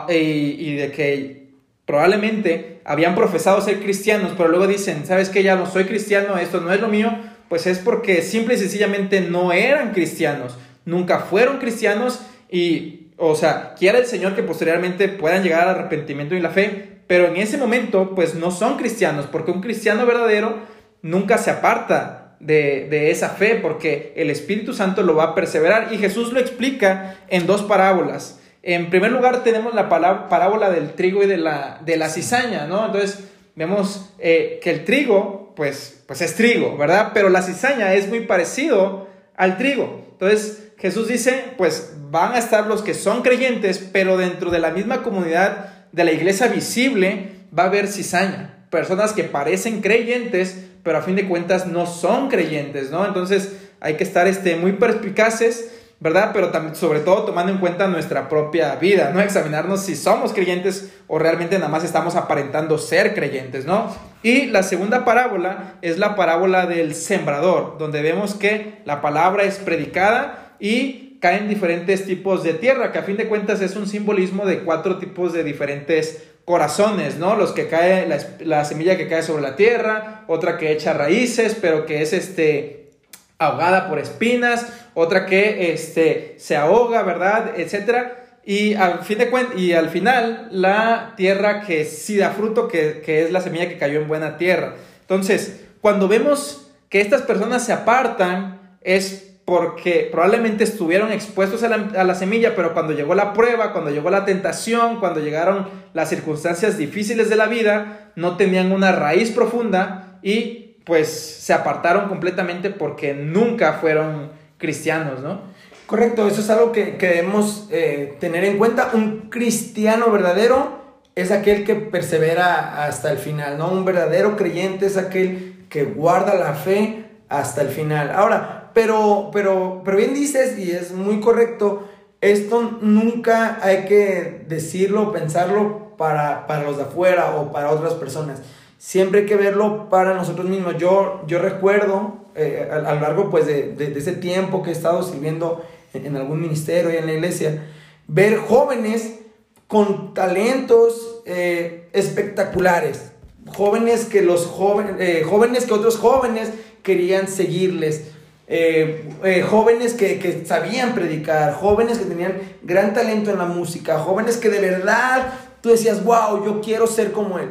eh, 0.09 0.55
y 0.59 0.75
de 0.75 0.91
que 0.91 1.44
probablemente 1.85 2.81
habían 2.83 3.15
profesado 3.15 3.61
ser 3.61 3.79
cristianos, 3.79 4.33
pero 4.35 4.49
luego 4.49 4.67
dicen, 4.67 5.05
¿sabes 5.05 5.29
qué? 5.29 5.43
Ya 5.43 5.55
no 5.55 5.65
soy 5.65 5.85
cristiano, 5.85 6.37
esto 6.37 6.61
no 6.61 6.73
es 6.73 6.81
lo 6.81 6.87
mío, 6.87 7.11
pues 7.49 7.67
es 7.67 7.79
porque 7.79 8.21
simple 8.21 8.55
y 8.55 8.57
sencillamente 8.57 9.21
no 9.21 9.53
eran 9.53 9.91
cristianos, 9.91 10.57
nunca 10.85 11.19
fueron 11.19 11.57
cristianos 11.57 12.21
y, 12.49 13.07
o 13.17 13.35
sea, 13.35 13.75
quiera 13.77 13.99
el 13.99 14.05
Señor 14.05 14.35
que 14.35 14.43
posteriormente 14.43 15.07
puedan 15.09 15.43
llegar 15.43 15.67
al 15.67 15.75
arrepentimiento 15.75 16.35
y 16.35 16.41
la 16.41 16.49
fe, 16.49 16.99
pero 17.07 17.27
en 17.27 17.37
ese 17.37 17.57
momento 17.57 18.15
pues 18.15 18.33
no 18.33 18.49
son 18.51 18.77
cristianos, 18.77 19.27
porque 19.31 19.51
un 19.51 19.61
cristiano 19.61 20.05
verdadero 20.05 20.57
nunca 21.03 21.37
se 21.37 21.51
aparta 21.51 22.35
de, 22.39 22.87
de, 22.89 23.11
esa 23.11 23.29
fe, 23.29 23.59
porque 23.61 24.13
el 24.15 24.29
Espíritu 24.29 24.73
Santo 24.73 25.03
lo 25.03 25.15
va 25.15 25.23
a 25.23 25.35
perseverar 25.35 25.93
y 25.93 25.97
Jesús 25.97 26.33
lo 26.33 26.39
explica 26.39 27.17
en 27.27 27.47
dos 27.47 27.63
parábolas. 27.63 28.39
En 28.67 28.89
primer 28.89 29.11
lugar 29.11 29.43
tenemos 29.43 29.75
la 29.75 29.89
parábola 29.89 30.71
del 30.71 30.93
trigo 30.93 31.21
y 31.21 31.27
de 31.27 31.37
la, 31.37 31.79
de 31.85 31.97
la 31.97 32.09
cizaña, 32.09 32.65
¿no? 32.65 32.87
Entonces 32.87 33.19
vemos 33.55 34.09
eh, 34.17 34.59
que 34.63 34.71
el 34.71 34.85
trigo, 34.85 35.53
pues, 35.55 36.03
pues 36.07 36.21
es 36.21 36.33
trigo, 36.33 36.75
¿verdad? 36.75 37.11
Pero 37.13 37.29
la 37.29 37.43
cizaña 37.43 37.93
es 37.93 38.09
muy 38.09 38.21
parecido 38.21 39.07
al 39.37 39.59
trigo. 39.59 40.07
Entonces 40.13 40.71
Jesús 40.79 41.07
dice, 41.07 41.53
pues 41.57 41.93
van 42.09 42.33
a 42.33 42.39
estar 42.39 42.65
los 42.65 42.81
que 42.81 42.95
son 42.95 43.21
creyentes, 43.21 43.77
pero 43.77 44.17
dentro 44.17 44.49
de 44.49 44.57
la 44.57 44.71
misma 44.71 45.03
comunidad 45.03 45.85
de 45.91 46.03
la 46.03 46.11
iglesia 46.11 46.47
visible 46.47 47.33
va 47.57 47.63
a 47.63 47.67
haber 47.67 47.87
cizaña. 47.87 48.65
Personas 48.71 49.13
que 49.13 49.25
parecen 49.25 49.81
creyentes, 49.81 50.57
pero 50.81 50.97
a 50.97 51.03
fin 51.03 51.15
de 51.15 51.27
cuentas 51.27 51.67
no 51.67 51.85
son 51.85 52.29
creyentes, 52.29 52.89
¿no? 52.89 53.05
Entonces 53.05 53.57
hay 53.79 53.93
que 53.93 54.03
estar 54.03 54.25
este, 54.25 54.55
muy 54.55 54.71
perspicaces 54.71 55.69
¿verdad? 55.99 56.31
Pero 56.33 56.49
también, 56.49 56.75
sobre 56.75 56.99
todo 56.99 57.23
tomando 57.23 57.51
en 57.51 57.57
cuenta 57.57 57.87
nuestra 57.87 58.29
propia 58.29 58.75
vida, 58.75 59.11
¿no? 59.13 59.21
Examinarnos 59.21 59.81
si 59.81 59.95
somos 59.95 60.33
creyentes 60.33 60.93
o 61.07 61.19
realmente 61.19 61.57
nada 61.57 61.69
más 61.69 61.83
estamos 61.83 62.15
aparentando 62.15 62.77
ser 62.77 63.13
creyentes, 63.13 63.65
¿no? 63.65 63.95
Y 64.21 64.47
la 64.47 64.63
segunda 64.63 65.05
parábola 65.05 65.75
es 65.81 65.97
la 65.97 66.15
parábola 66.15 66.65
del 66.65 66.95
sembrador, 66.95 67.77
donde 67.77 68.01
vemos 68.01 68.33
que 68.33 68.79
la 68.85 69.01
palabra 69.01 69.43
es 69.43 69.57
predicada 69.57 70.55
y 70.59 71.17
caen 71.21 71.47
diferentes 71.47 72.05
tipos 72.05 72.43
de 72.43 72.53
tierra, 72.53 72.91
que 72.91 72.99
a 72.99 73.03
fin 73.03 73.17
de 73.17 73.27
cuentas 73.27 73.61
es 73.61 73.75
un 73.75 73.87
simbolismo 73.87 74.45
de 74.45 74.59
cuatro 74.59 74.97
tipos 74.97 75.33
de 75.33 75.43
diferentes 75.43 76.23
corazones, 76.45 77.17
¿no? 77.17 77.35
Los 77.35 77.51
que 77.51 77.67
cae, 77.67 78.07
la, 78.39 78.65
semilla 78.65 78.97
que 78.97 79.07
cae 79.07 79.23
sobre 79.23 79.41
la 79.41 79.55
tierra, 79.55 80.23
otra 80.27 80.57
que 80.57 80.71
echa 80.71 80.93
raíces, 80.93 81.57
pero 81.59 81.85
que 81.87 82.03
es 82.03 82.13
este, 82.13 82.91
ahogada 83.39 83.89
por 83.89 83.97
espinas, 83.97 84.67
otra 84.95 85.27
que 85.27 85.71
este, 85.71 86.35
se 86.39 86.55
ahoga, 86.57 87.03
¿verdad? 87.03 87.53
Etcétera. 87.57 88.23
Y 88.43 88.73
al, 88.73 89.03
fin 89.03 89.19
de 89.19 89.29
y 89.55 89.73
al 89.73 89.89
final, 89.89 90.49
la 90.51 91.13
tierra 91.15 91.61
que 91.61 91.85
sí 91.85 92.17
da 92.17 92.31
fruto, 92.31 92.67
que, 92.67 93.01
que 93.05 93.23
es 93.23 93.31
la 93.31 93.41
semilla 93.41 93.69
que 93.69 93.77
cayó 93.77 94.01
en 94.01 94.07
buena 94.07 94.37
tierra. 94.37 94.75
Entonces, 95.01 95.65
cuando 95.81 96.07
vemos 96.07 96.71
que 96.89 97.01
estas 97.01 97.21
personas 97.21 97.65
se 97.65 97.73
apartan, 97.73 98.77
es 98.81 99.25
porque 99.45 100.09
probablemente 100.11 100.63
estuvieron 100.63 101.11
expuestos 101.11 101.61
a 101.61 101.69
la, 101.69 102.15
semilla, 102.15 102.55
pero 102.55 102.73
cuando 102.73 102.93
llegó 102.93 103.13
la 103.13 103.33
prueba, 103.33 103.73
cuando 103.73 103.91
llegó 103.91 104.09
la 104.09 104.25
tentación, 104.25 104.99
cuando 104.99 105.19
llegaron 105.19 105.69
las 105.93 106.09
circunstancias 106.09 106.79
difíciles 106.79 107.29
de 107.29 107.35
la 107.35 107.45
vida, 107.45 108.11
no 108.15 108.37
tenían 108.37 108.71
una 108.71 108.91
raíz 108.91 109.29
profunda 109.29 110.19
y 110.23 110.77
pues 110.83 111.09
se 111.09 111.53
apartaron 111.53 112.09
completamente 112.09 112.71
porque 112.71 113.13
nunca 113.13 113.73
fueron 113.73 114.31
cristianos, 114.65 115.21
¿no? 115.21 115.41
Correcto, 115.85 116.27
eso 116.27 116.41
es 116.41 116.49
algo 116.49 116.71
que, 116.71 116.97
debemos 116.99 117.67
eh, 117.69 118.17
tener 118.19 118.43
en 118.43 118.57
cuenta. 118.57 118.89
Un 118.93 119.29
cristiano 119.29 120.09
verdadero 120.11 120.79
es 121.13 121.31
aquel 121.31 121.63
que 121.63 121.75
persevera 121.75 122.83
hasta 122.85 123.11
el 123.11 123.19
final, 123.19 123.59
¿no? 123.59 123.69
Un 123.69 123.85
verdadero 123.85 124.35
creyente 124.35 124.87
es 124.87 124.97
aquel 124.97 125.67
que 125.69 125.83
guarda 125.83 126.33
la 126.33 126.55
fe 126.55 127.05
hasta 127.29 127.61
el 127.61 127.69
final. 127.69 128.09
Ahora, 128.15 128.71
pero, 128.73 129.29
pero, 129.31 129.83
pero 129.85 129.97
bien 129.97 130.15
dices, 130.15 130.57
y 130.57 130.71
es 130.71 130.91
muy 130.91 131.19
correcto, 131.19 131.87
esto 132.19 132.79
nunca 132.81 133.59
hay 133.61 133.85
que 133.85 134.43
decirlo, 134.47 135.11
pensarlo 135.11 135.95
para, 135.97 136.47
para 136.47 136.63
los 136.63 136.77
de 136.77 136.83
afuera 136.83 137.35
o 137.35 137.51
para 137.51 137.69
otras 137.69 137.93
personas. 137.93 138.41
Siempre 138.79 139.21
hay 139.21 139.25
que 139.27 139.35
verlo 139.35 139.87
para 139.89 140.15
nosotros 140.15 140.47
mismos. 140.49 140.77
Yo, 140.77 141.21
yo 141.27 141.37
recuerdo 141.37 142.24
eh, 142.35 142.69
a, 142.71 142.93
lo 142.93 143.01
largo 143.01 143.29
pues, 143.29 143.45
de, 143.45 143.73
de, 143.73 143.97
ese 143.97 144.13
tiempo 144.13 144.63
que 144.63 144.69
he 144.69 144.73
estado 144.73 145.03
sirviendo 145.03 145.63
en, 145.93 146.15
algún 146.15 146.41
ministerio 146.41 146.91
y 146.93 146.97
en 146.97 147.05
la 147.05 147.13
iglesia, 147.13 147.63
ver 148.07 148.37
jóvenes 148.37 149.19
con 149.67 150.13
talentos 150.13 151.21
eh, 151.25 151.89
espectaculares. 151.93 153.11
Jóvenes 153.47 154.05
que 154.05 154.21
los 154.21 154.45
jóvenes, 154.45 154.95
eh, 154.99 155.23
jóvenes 155.27 155.65
que 155.65 155.73
otros 155.73 155.97
jóvenes 155.97 156.49
querían 156.83 157.27
seguirles 157.27 158.15
eh, 158.47 159.43
jóvenes 159.49 159.93
que, 159.93 160.43
sabían 160.45 160.93
predicar, 160.93 161.53
jóvenes 161.53 161.97
que 161.97 162.05
tenían 162.05 162.37
gran 162.61 162.93
talento 162.93 163.31
en 163.31 163.39
la 163.39 163.45
música, 163.45 163.97
jóvenes 163.97 164.37
que 164.37 164.49
de 164.49 164.59
verdad 164.59 165.33
tú 165.61 165.69
decías, 165.69 166.03
wow, 166.03 166.45
yo 166.45 166.61
quiero 166.61 166.85
ser 166.85 167.11
como 167.11 167.39
él. 167.39 167.49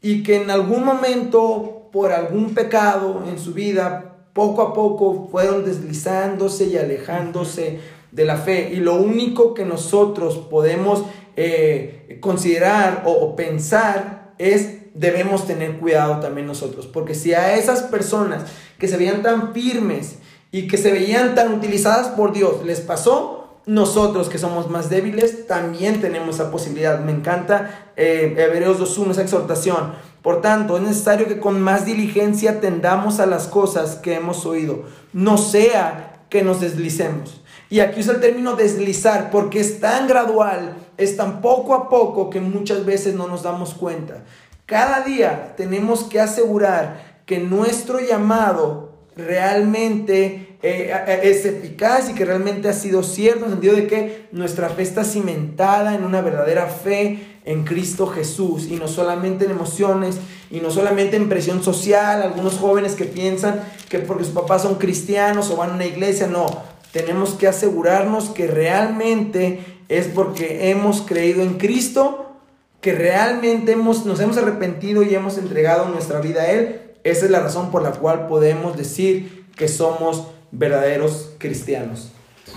Y 0.00 0.22
que 0.22 0.36
en 0.36 0.50
algún 0.50 0.84
momento, 0.84 1.88
por 1.92 2.12
algún 2.12 2.54
pecado 2.54 3.24
en 3.28 3.38
su 3.38 3.52
vida, 3.52 4.11
poco 4.32 4.62
a 4.62 4.72
poco 4.72 5.28
fueron 5.30 5.64
deslizándose 5.64 6.66
y 6.66 6.76
alejándose 6.76 7.80
de 8.10 8.24
la 8.24 8.36
fe. 8.36 8.70
Y 8.72 8.76
lo 8.76 8.94
único 8.94 9.54
que 9.54 9.64
nosotros 9.64 10.38
podemos 10.50 11.04
eh, 11.36 12.18
considerar 12.20 13.02
o 13.06 13.34
pensar 13.36 14.34
es 14.38 14.82
debemos 14.94 15.46
tener 15.46 15.78
cuidado 15.78 16.20
también 16.20 16.46
nosotros, 16.46 16.86
porque 16.86 17.14
si 17.14 17.32
a 17.32 17.56
esas 17.56 17.82
personas 17.82 18.44
que 18.78 18.88
se 18.88 18.96
veían 18.96 19.22
tan 19.22 19.52
firmes 19.52 20.18
y 20.50 20.68
que 20.68 20.76
se 20.76 20.92
veían 20.92 21.34
tan 21.34 21.54
utilizadas 21.54 22.08
por 22.08 22.32
Dios 22.32 22.64
les 22.64 22.80
pasó, 22.80 23.38
nosotros 23.64 24.28
que 24.28 24.38
somos 24.38 24.68
más 24.68 24.90
débiles 24.90 25.46
también 25.46 26.00
tenemos 26.00 26.34
esa 26.34 26.50
posibilidad. 26.50 26.98
Me 26.98 27.12
encanta 27.12 27.92
eh, 27.96 28.34
Hebreos 28.36 28.78
2.1, 28.80 29.12
esa 29.12 29.22
exhortación. 29.22 29.92
Por 30.22 30.40
tanto, 30.40 30.76
es 30.76 30.82
necesario 30.82 31.26
que 31.26 31.40
con 31.40 31.60
más 31.60 31.84
diligencia 31.84 32.60
tendamos 32.60 33.18
a 33.18 33.26
las 33.26 33.48
cosas 33.48 33.96
que 33.96 34.14
hemos 34.14 34.46
oído, 34.46 34.84
no 35.12 35.36
sea 35.36 36.26
que 36.30 36.42
nos 36.42 36.60
deslicemos. 36.60 37.42
Y 37.68 37.80
aquí 37.80 38.00
usa 38.00 38.14
el 38.14 38.20
término 38.20 38.54
deslizar 38.54 39.30
porque 39.30 39.58
es 39.58 39.80
tan 39.80 40.06
gradual, 40.06 40.76
es 40.96 41.16
tan 41.16 41.40
poco 41.40 41.74
a 41.74 41.88
poco 41.88 42.30
que 42.30 42.40
muchas 42.40 42.84
veces 42.84 43.14
no 43.14 43.26
nos 43.26 43.42
damos 43.42 43.74
cuenta. 43.74 44.24
Cada 44.66 45.00
día 45.00 45.54
tenemos 45.56 46.04
que 46.04 46.20
asegurar 46.20 47.22
que 47.26 47.38
nuestro 47.38 47.98
llamado 47.98 48.92
realmente 49.16 50.58
eh, 50.62 51.20
es 51.22 51.44
eficaz 51.44 52.08
y 52.08 52.14
que 52.14 52.24
realmente 52.24 52.68
ha 52.68 52.72
sido 52.72 53.02
cierto 53.02 53.40
en 53.40 53.44
el 53.46 53.50
sentido 53.52 53.74
de 53.74 53.86
que 53.86 54.28
nuestra 54.32 54.68
fe 54.68 54.82
está 54.82 55.02
cimentada 55.02 55.94
en 55.94 56.04
una 56.04 56.20
verdadera 56.20 56.66
fe 56.66 57.31
en 57.44 57.64
Cristo 57.64 58.06
Jesús 58.06 58.66
y 58.68 58.76
no 58.76 58.88
solamente 58.88 59.44
en 59.44 59.50
emociones 59.50 60.18
y 60.50 60.60
no 60.60 60.70
solamente 60.70 61.16
en 61.16 61.28
presión 61.28 61.62
social, 61.62 62.22
algunos 62.22 62.54
jóvenes 62.54 62.94
que 62.94 63.04
piensan 63.04 63.62
que 63.88 63.98
porque 63.98 64.24
sus 64.24 64.34
papás 64.34 64.62
son 64.62 64.76
cristianos 64.76 65.50
o 65.50 65.56
van 65.56 65.70
a 65.70 65.74
una 65.74 65.86
iglesia, 65.86 66.26
no, 66.26 66.46
tenemos 66.92 67.30
que 67.30 67.48
asegurarnos 67.48 68.30
que 68.30 68.46
realmente 68.46 69.60
es 69.88 70.06
porque 70.06 70.70
hemos 70.70 71.02
creído 71.02 71.42
en 71.42 71.54
Cristo 71.54 72.32
que 72.80 72.92
realmente 72.92 73.72
hemos, 73.72 74.06
nos 74.06 74.20
hemos 74.20 74.36
arrepentido 74.36 75.02
y 75.02 75.14
hemos 75.14 75.38
entregado 75.38 75.88
nuestra 75.88 76.20
vida 76.20 76.42
a 76.42 76.50
Él, 76.50 76.80
esa 77.04 77.24
es 77.24 77.30
la 77.30 77.40
razón 77.40 77.70
por 77.70 77.82
la 77.82 77.92
cual 77.92 78.26
podemos 78.26 78.76
decir 78.76 79.46
que 79.56 79.68
somos 79.68 80.28
verdaderos 80.50 81.30
cristianos. 81.38 82.10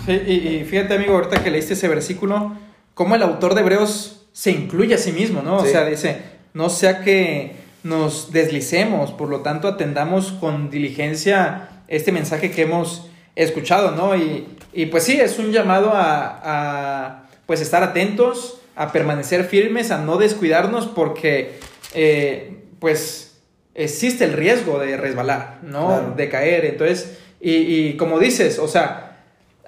y, 0.06 0.64
fíjate 0.64 0.94
amigo, 0.94 1.14
ahorita 1.14 1.42
que 1.42 1.50
leíste 1.50 1.74
ese 1.74 1.88
versículo, 1.88 2.56
cómo 2.94 3.14
el 3.14 3.22
autor 3.22 3.54
de 3.54 3.60
Hebreos 3.60 4.15
se 4.36 4.50
incluye 4.50 4.94
a 4.94 4.98
sí 4.98 5.12
mismo, 5.12 5.40
¿no? 5.40 5.56
O 5.56 5.64
sea, 5.64 5.86
dice, 5.86 6.18
no 6.52 6.68
sea 6.68 7.00
que 7.00 7.52
nos 7.84 8.32
deslicemos, 8.32 9.10
por 9.12 9.30
lo 9.30 9.40
tanto 9.40 9.66
atendamos 9.66 10.32
con 10.32 10.68
diligencia 10.68 11.70
este 11.88 12.12
mensaje 12.12 12.50
que 12.50 12.62
hemos 12.62 13.08
escuchado, 13.34 13.92
¿no? 13.92 14.14
Y, 14.14 14.46
y 14.74 14.86
pues 14.86 15.04
sí, 15.04 15.18
es 15.18 15.38
un 15.38 15.52
llamado 15.52 15.92
a, 15.94 16.40
a 16.44 17.28
pues 17.46 17.62
estar 17.62 17.82
atentos, 17.82 18.60
a 18.74 18.92
permanecer 18.92 19.44
firmes, 19.44 19.90
a 19.90 19.96
no 19.96 20.18
descuidarnos 20.18 20.86
porque 20.86 21.58
eh, 21.94 22.58
pues 22.78 23.38
existe 23.74 24.24
el 24.24 24.34
riesgo 24.34 24.78
de 24.78 24.98
resbalar, 24.98 25.60
¿no? 25.62 26.12
De 26.14 26.28
caer. 26.28 26.66
Entonces, 26.66 27.16
y, 27.40 27.94
como 27.96 28.18
dices, 28.18 28.58
o 28.58 28.68
sea, 28.68 29.05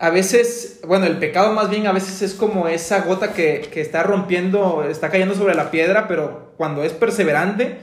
a 0.01 0.11
veces, 0.11 0.81
bueno, 0.87 1.07
el 1.07 1.19
pecado 1.19 1.53
más 1.53 1.71
bien 1.71 1.87
a 1.87 1.93
veces 1.93 2.23
es 2.23 2.35
como 2.35 2.69
esa 2.69 3.01
gota 3.01 3.33
que, 3.33 3.69
que 3.73 3.81
está 3.81 4.03
rompiendo, 4.03 4.85
está 4.89 5.11
cayendo 5.11 5.35
sobre 5.35 5.55
la 5.55 5.71
piedra, 5.71 6.07
pero 6.09 6.53
cuando 6.57 6.85
es 6.85 6.93
perseverante, 6.93 7.79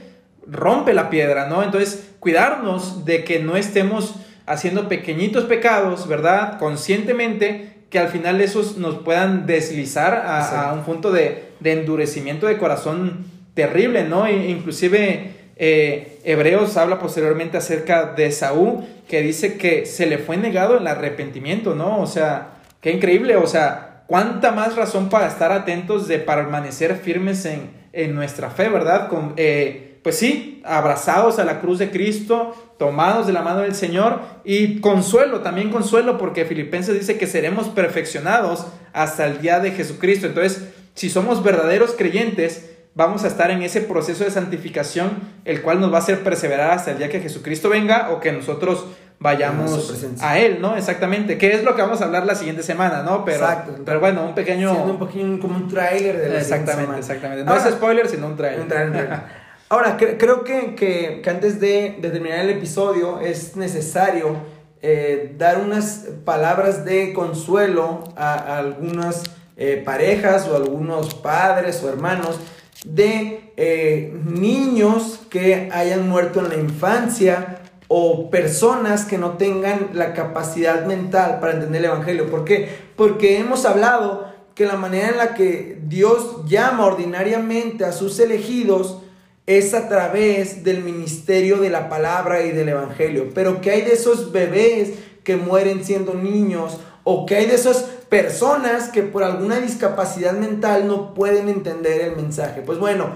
rompe 0.46 0.94
la 0.94 1.10
piedra, 1.10 1.46
¿no? 1.48 1.62
Entonces, 1.62 2.10
cuidarnos 2.20 3.04
de 3.04 3.24
que 3.24 3.40
no 3.40 3.56
estemos 3.56 4.14
haciendo 4.46 4.88
pequeñitos 4.88 5.44
pecados, 5.44 6.08
¿verdad? 6.08 6.58
Conscientemente 6.58 7.76
que 7.90 7.98
al 7.98 8.08
final 8.08 8.40
esos 8.40 8.78
nos 8.78 8.96
puedan 8.96 9.46
deslizar 9.46 10.24
a, 10.26 10.72
un 10.72 10.82
punto 10.82 11.12
de, 11.12 11.52
endurecimiento 11.62 12.46
de 12.46 12.58
corazón 12.58 13.26
terrible, 13.54 14.04
¿no? 14.04 14.26
E, 14.26 14.50
inclusive 14.50 15.35
eh, 15.56 16.20
Hebreos 16.24 16.76
habla 16.76 16.98
posteriormente 16.98 17.56
acerca 17.56 18.12
de 18.12 18.30
Saúl, 18.30 18.84
que 19.08 19.22
dice 19.22 19.56
que 19.56 19.86
se 19.86 20.06
le 20.06 20.18
fue 20.18 20.36
negado 20.36 20.76
el 20.76 20.86
arrepentimiento, 20.86 21.74
¿no? 21.74 22.00
O 22.00 22.06
sea, 22.06 22.58
qué 22.80 22.92
increíble, 22.92 23.36
o 23.36 23.46
sea, 23.46 24.02
cuánta 24.06 24.52
más 24.52 24.76
razón 24.76 25.08
para 25.08 25.26
estar 25.26 25.52
atentos 25.52 26.08
de 26.08 26.18
permanecer 26.18 26.96
firmes 26.96 27.44
en, 27.46 27.70
en 27.92 28.14
nuestra 28.14 28.50
fe, 28.50 28.68
¿verdad? 28.68 29.08
Con, 29.08 29.32
eh, 29.36 29.98
pues 30.02 30.18
sí, 30.18 30.62
abrazados 30.64 31.38
a 31.38 31.44
la 31.44 31.60
cruz 31.60 31.78
de 31.78 31.90
Cristo, 31.90 32.54
tomados 32.78 33.26
de 33.26 33.32
la 33.32 33.42
mano 33.42 33.62
del 33.62 33.74
Señor 33.74 34.20
y 34.44 34.80
consuelo, 34.80 35.40
también 35.40 35.70
consuelo 35.70 36.18
porque 36.18 36.44
Filipenses 36.44 36.94
dice 36.94 37.16
que 37.16 37.26
seremos 37.26 37.68
perfeccionados 37.68 38.66
hasta 38.92 39.26
el 39.26 39.40
día 39.40 39.58
de 39.58 39.72
Jesucristo. 39.72 40.26
Entonces, 40.26 40.68
si 40.94 41.10
somos 41.10 41.42
verdaderos 41.42 41.94
creyentes, 41.96 42.75
vamos 42.96 43.24
a 43.24 43.28
estar 43.28 43.50
en 43.50 43.62
ese 43.62 43.82
proceso 43.82 44.24
de 44.24 44.30
santificación, 44.30 45.10
el 45.44 45.62
cual 45.62 45.80
nos 45.80 45.92
va 45.92 45.96
a 45.96 46.00
hacer 46.00 46.24
perseverar 46.24 46.72
hasta 46.72 46.90
el 46.90 46.98
día 46.98 47.10
que 47.10 47.20
Jesucristo 47.20 47.68
venga 47.68 48.10
o 48.10 48.20
que 48.20 48.32
nosotros 48.32 48.86
vayamos 49.18 49.94
a 50.20 50.38
Él, 50.38 50.60
¿no? 50.60 50.76
Exactamente, 50.76 51.36
que 51.36 51.54
es 51.54 51.62
lo 51.62 51.76
que 51.76 51.82
vamos 51.82 52.00
a 52.00 52.06
hablar 52.06 52.24
la 52.26 52.34
siguiente 52.34 52.62
semana, 52.62 53.02
¿no? 53.02 53.24
Pero, 53.24 53.44
Exacto. 53.44 53.72
pero 53.84 54.00
bueno, 54.00 54.24
un 54.24 54.34
pequeño... 54.34 54.72
un 54.84 54.98
poquito 54.98 55.38
como 55.40 55.56
un 55.56 55.68
trailer 55.68 56.18
de 56.18 56.28
la 56.30 56.38
Exactamente, 56.40 56.98
exactamente. 56.98 57.44
No 57.44 57.54
es 57.54 57.62
spoiler, 57.64 58.08
sino 58.08 58.26
un 58.28 58.36
trailer. 58.36 58.60
Un 58.62 58.68
trailer. 58.68 59.08
Ahora, 59.68 59.96
creo 59.96 60.44
que, 60.44 61.22
antes 61.28 61.60
de, 61.60 61.98
terminar 62.00 62.40
el 62.40 62.50
episodio 62.50 63.20
es 63.20 63.56
necesario 63.56 64.36
eh, 64.80 65.34
dar 65.36 65.58
unas 65.58 66.06
palabras 66.24 66.84
de 66.84 67.12
consuelo 67.12 68.04
a, 68.16 68.58
algunas 68.58 69.24
eh, 69.56 69.82
parejas 69.84 70.46
o 70.48 70.56
algunos 70.56 71.14
padres 71.14 71.82
o 71.82 71.88
hermanos 71.88 72.38
de 72.86 73.52
eh, 73.56 74.14
niños 74.24 75.20
que 75.28 75.68
hayan 75.72 76.08
muerto 76.08 76.40
en 76.40 76.48
la 76.48 76.56
infancia 76.56 77.60
o 77.88 78.30
personas 78.30 79.04
que 79.04 79.18
no 79.18 79.32
tengan 79.32 79.90
la 79.92 80.14
capacidad 80.14 80.86
mental 80.86 81.38
para 81.40 81.54
entender 81.54 81.80
el 81.80 81.90
Evangelio. 81.90 82.30
¿Por 82.30 82.44
qué? 82.44 82.68
Porque 82.96 83.38
hemos 83.38 83.64
hablado 83.64 84.32
que 84.54 84.66
la 84.66 84.76
manera 84.76 85.10
en 85.10 85.16
la 85.18 85.34
que 85.34 85.78
Dios 85.82 86.44
llama 86.46 86.86
ordinariamente 86.86 87.84
a 87.84 87.92
sus 87.92 88.18
elegidos 88.18 89.02
es 89.46 89.74
a 89.74 89.88
través 89.88 90.64
del 90.64 90.82
ministerio 90.82 91.58
de 91.58 91.70
la 91.70 91.88
palabra 91.88 92.44
y 92.44 92.52
del 92.52 92.70
evangelio. 92.70 93.28
Pero 93.34 93.60
que 93.60 93.70
hay 93.70 93.82
de 93.82 93.92
esos 93.92 94.32
bebés 94.32 94.94
que 95.22 95.36
mueren 95.36 95.84
siendo 95.84 96.14
niños 96.14 96.78
o 97.04 97.26
que 97.26 97.36
hay 97.36 97.46
de 97.46 97.54
esas 97.54 97.90
personas 98.08 98.88
que 98.88 99.02
por 99.02 99.22
alguna 99.22 99.58
discapacidad 99.58 100.32
mental 100.32 100.86
no 100.86 101.14
pueden 101.14 101.48
entender 101.48 102.00
el 102.00 102.16
mensaje. 102.16 102.62
Pues 102.62 102.78
bueno, 102.78 103.10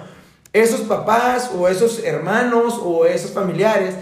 esos 0.53 0.81
papás 0.81 1.51
o 1.57 1.69
esos 1.69 2.03
hermanos 2.05 2.81
o 2.83 3.07
esos 3.07 3.31
familiares 3.31 3.95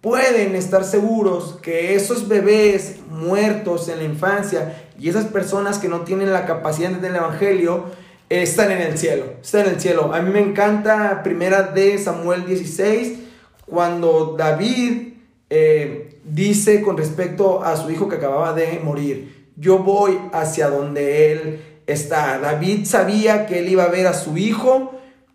pueden 0.00 0.54
estar 0.54 0.84
seguros 0.84 1.58
que 1.62 1.94
esos 1.94 2.28
bebés 2.28 2.96
muertos 3.08 3.88
en 3.88 3.98
la 3.98 4.04
infancia 4.04 4.84
y 4.98 5.08
esas 5.08 5.24
personas 5.24 5.78
que 5.78 5.88
no 5.88 6.00
tienen 6.00 6.32
la 6.32 6.44
capacidad 6.44 6.88
de 6.88 6.96
entender 6.96 7.10
el 7.12 7.24
Evangelio 7.24 7.84
están 8.28 8.70
en 8.70 8.82
el 8.82 8.98
cielo, 8.98 9.24
están 9.42 9.62
en 9.62 9.74
el 9.74 9.80
cielo. 9.80 10.12
A 10.12 10.20
mí 10.20 10.30
me 10.30 10.40
encanta 10.40 11.22
primera 11.22 11.62
de 11.62 11.98
Samuel 11.98 12.44
16, 12.44 13.18
cuando 13.66 14.34
David 14.36 15.14
eh, 15.48 16.18
dice 16.24 16.82
con 16.82 16.96
respecto 16.96 17.62
a 17.64 17.76
su 17.76 17.90
hijo 17.90 18.08
que 18.08 18.16
acababa 18.16 18.52
de 18.52 18.80
morir, 18.82 19.43
yo 19.56 19.78
voy 19.78 20.18
hacia 20.32 20.68
donde 20.68 21.32
él 21.32 21.60
está. 21.86 22.38
David 22.38 22.86
sabía 22.86 23.46
que 23.46 23.60
él 23.60 23.68
iba 23.68 23.84
a 23.84 23.88
ver 23.88 24.06
a 24.06 24.14
su 24.14 24.36
hijo 24.36 24.92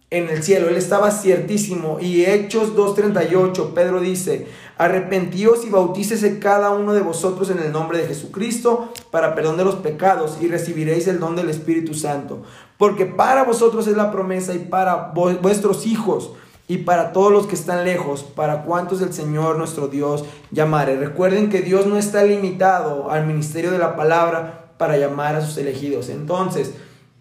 en 0.09 0.29
el 0.29 0.43
cielo. 0.43 0.69
Él 0.69 0.77
estaba 0.77 1.11
ciertísimo. 1.11 1.99
Y 1.99 2.25
Hechos 2.25 2.75
2.38, 2.75 3.73
Pedro 3.73 4.01
dice, 4.01 4.47
arrepentíos 4.77 5.65
y 5.65 5.69
bautícese 5.69 6.39
cada 6.39 6.71
uno 6.71 6.93
de 6.93 7.01
vosotros 7.01 7.49
en 7.49 7.59
el 7.59 7.71
nombre 7.71 7.99
de 7.99 8.07
Jesucristo 8.07 8.91
para 9.11 9.35
perdón 9.35 9.57
de 9.57 9.65
los 9.65 9.75
pecados 9.75 10.37
y 10.41 10.47
recibiréis 10.47 11.07
el 11.07 11.19
don 11.19 11.35
del 11.35 11.49
Espíritu 11.49 11.93
Santo. 11.93 12.43
Porque 12.77 13.05
para 13.05 13.43
vosotros 13.43 13.87
es 13.87 13.95
la 13.95 14.11
promesa 14.11 14.53
y 14.53 14.59
para 14.59 15.11
vuestros 15.41 15.85
hijos 15.85 16.31
y 16.69 16.77
para 16.77 17.11
todos 17.11 17.31
los 17.31 17.47
que 17.47 17.55
están 17.55 17.83
lejos, 17.83 18.21
para 18.21 18.61
cuantos 18.61 19.01
el 19.01 19.11
Señor 19.11 19.57
nuestro 19.57 19.87
Dios 19.87 20.23
llamare. 20.51 20.95
Recuerden 20.95 21.49
que 21.49 21.61
Dios 21.61 21.87
no 21.87 21.97
está 21.97 22.23
limitado 22.23 23.09
al 23.09 23.25
ministerio 23.25 23.71
de 23.71 23.79
la 23.79 23.95
palabra 23.95 24.69
para 24.77 24.95
llamar 24.95 25.35
a 25.35 25.41
sus 25.41 25.57
elegidos. 25.57 26.09
Entonces, 26.09 26.71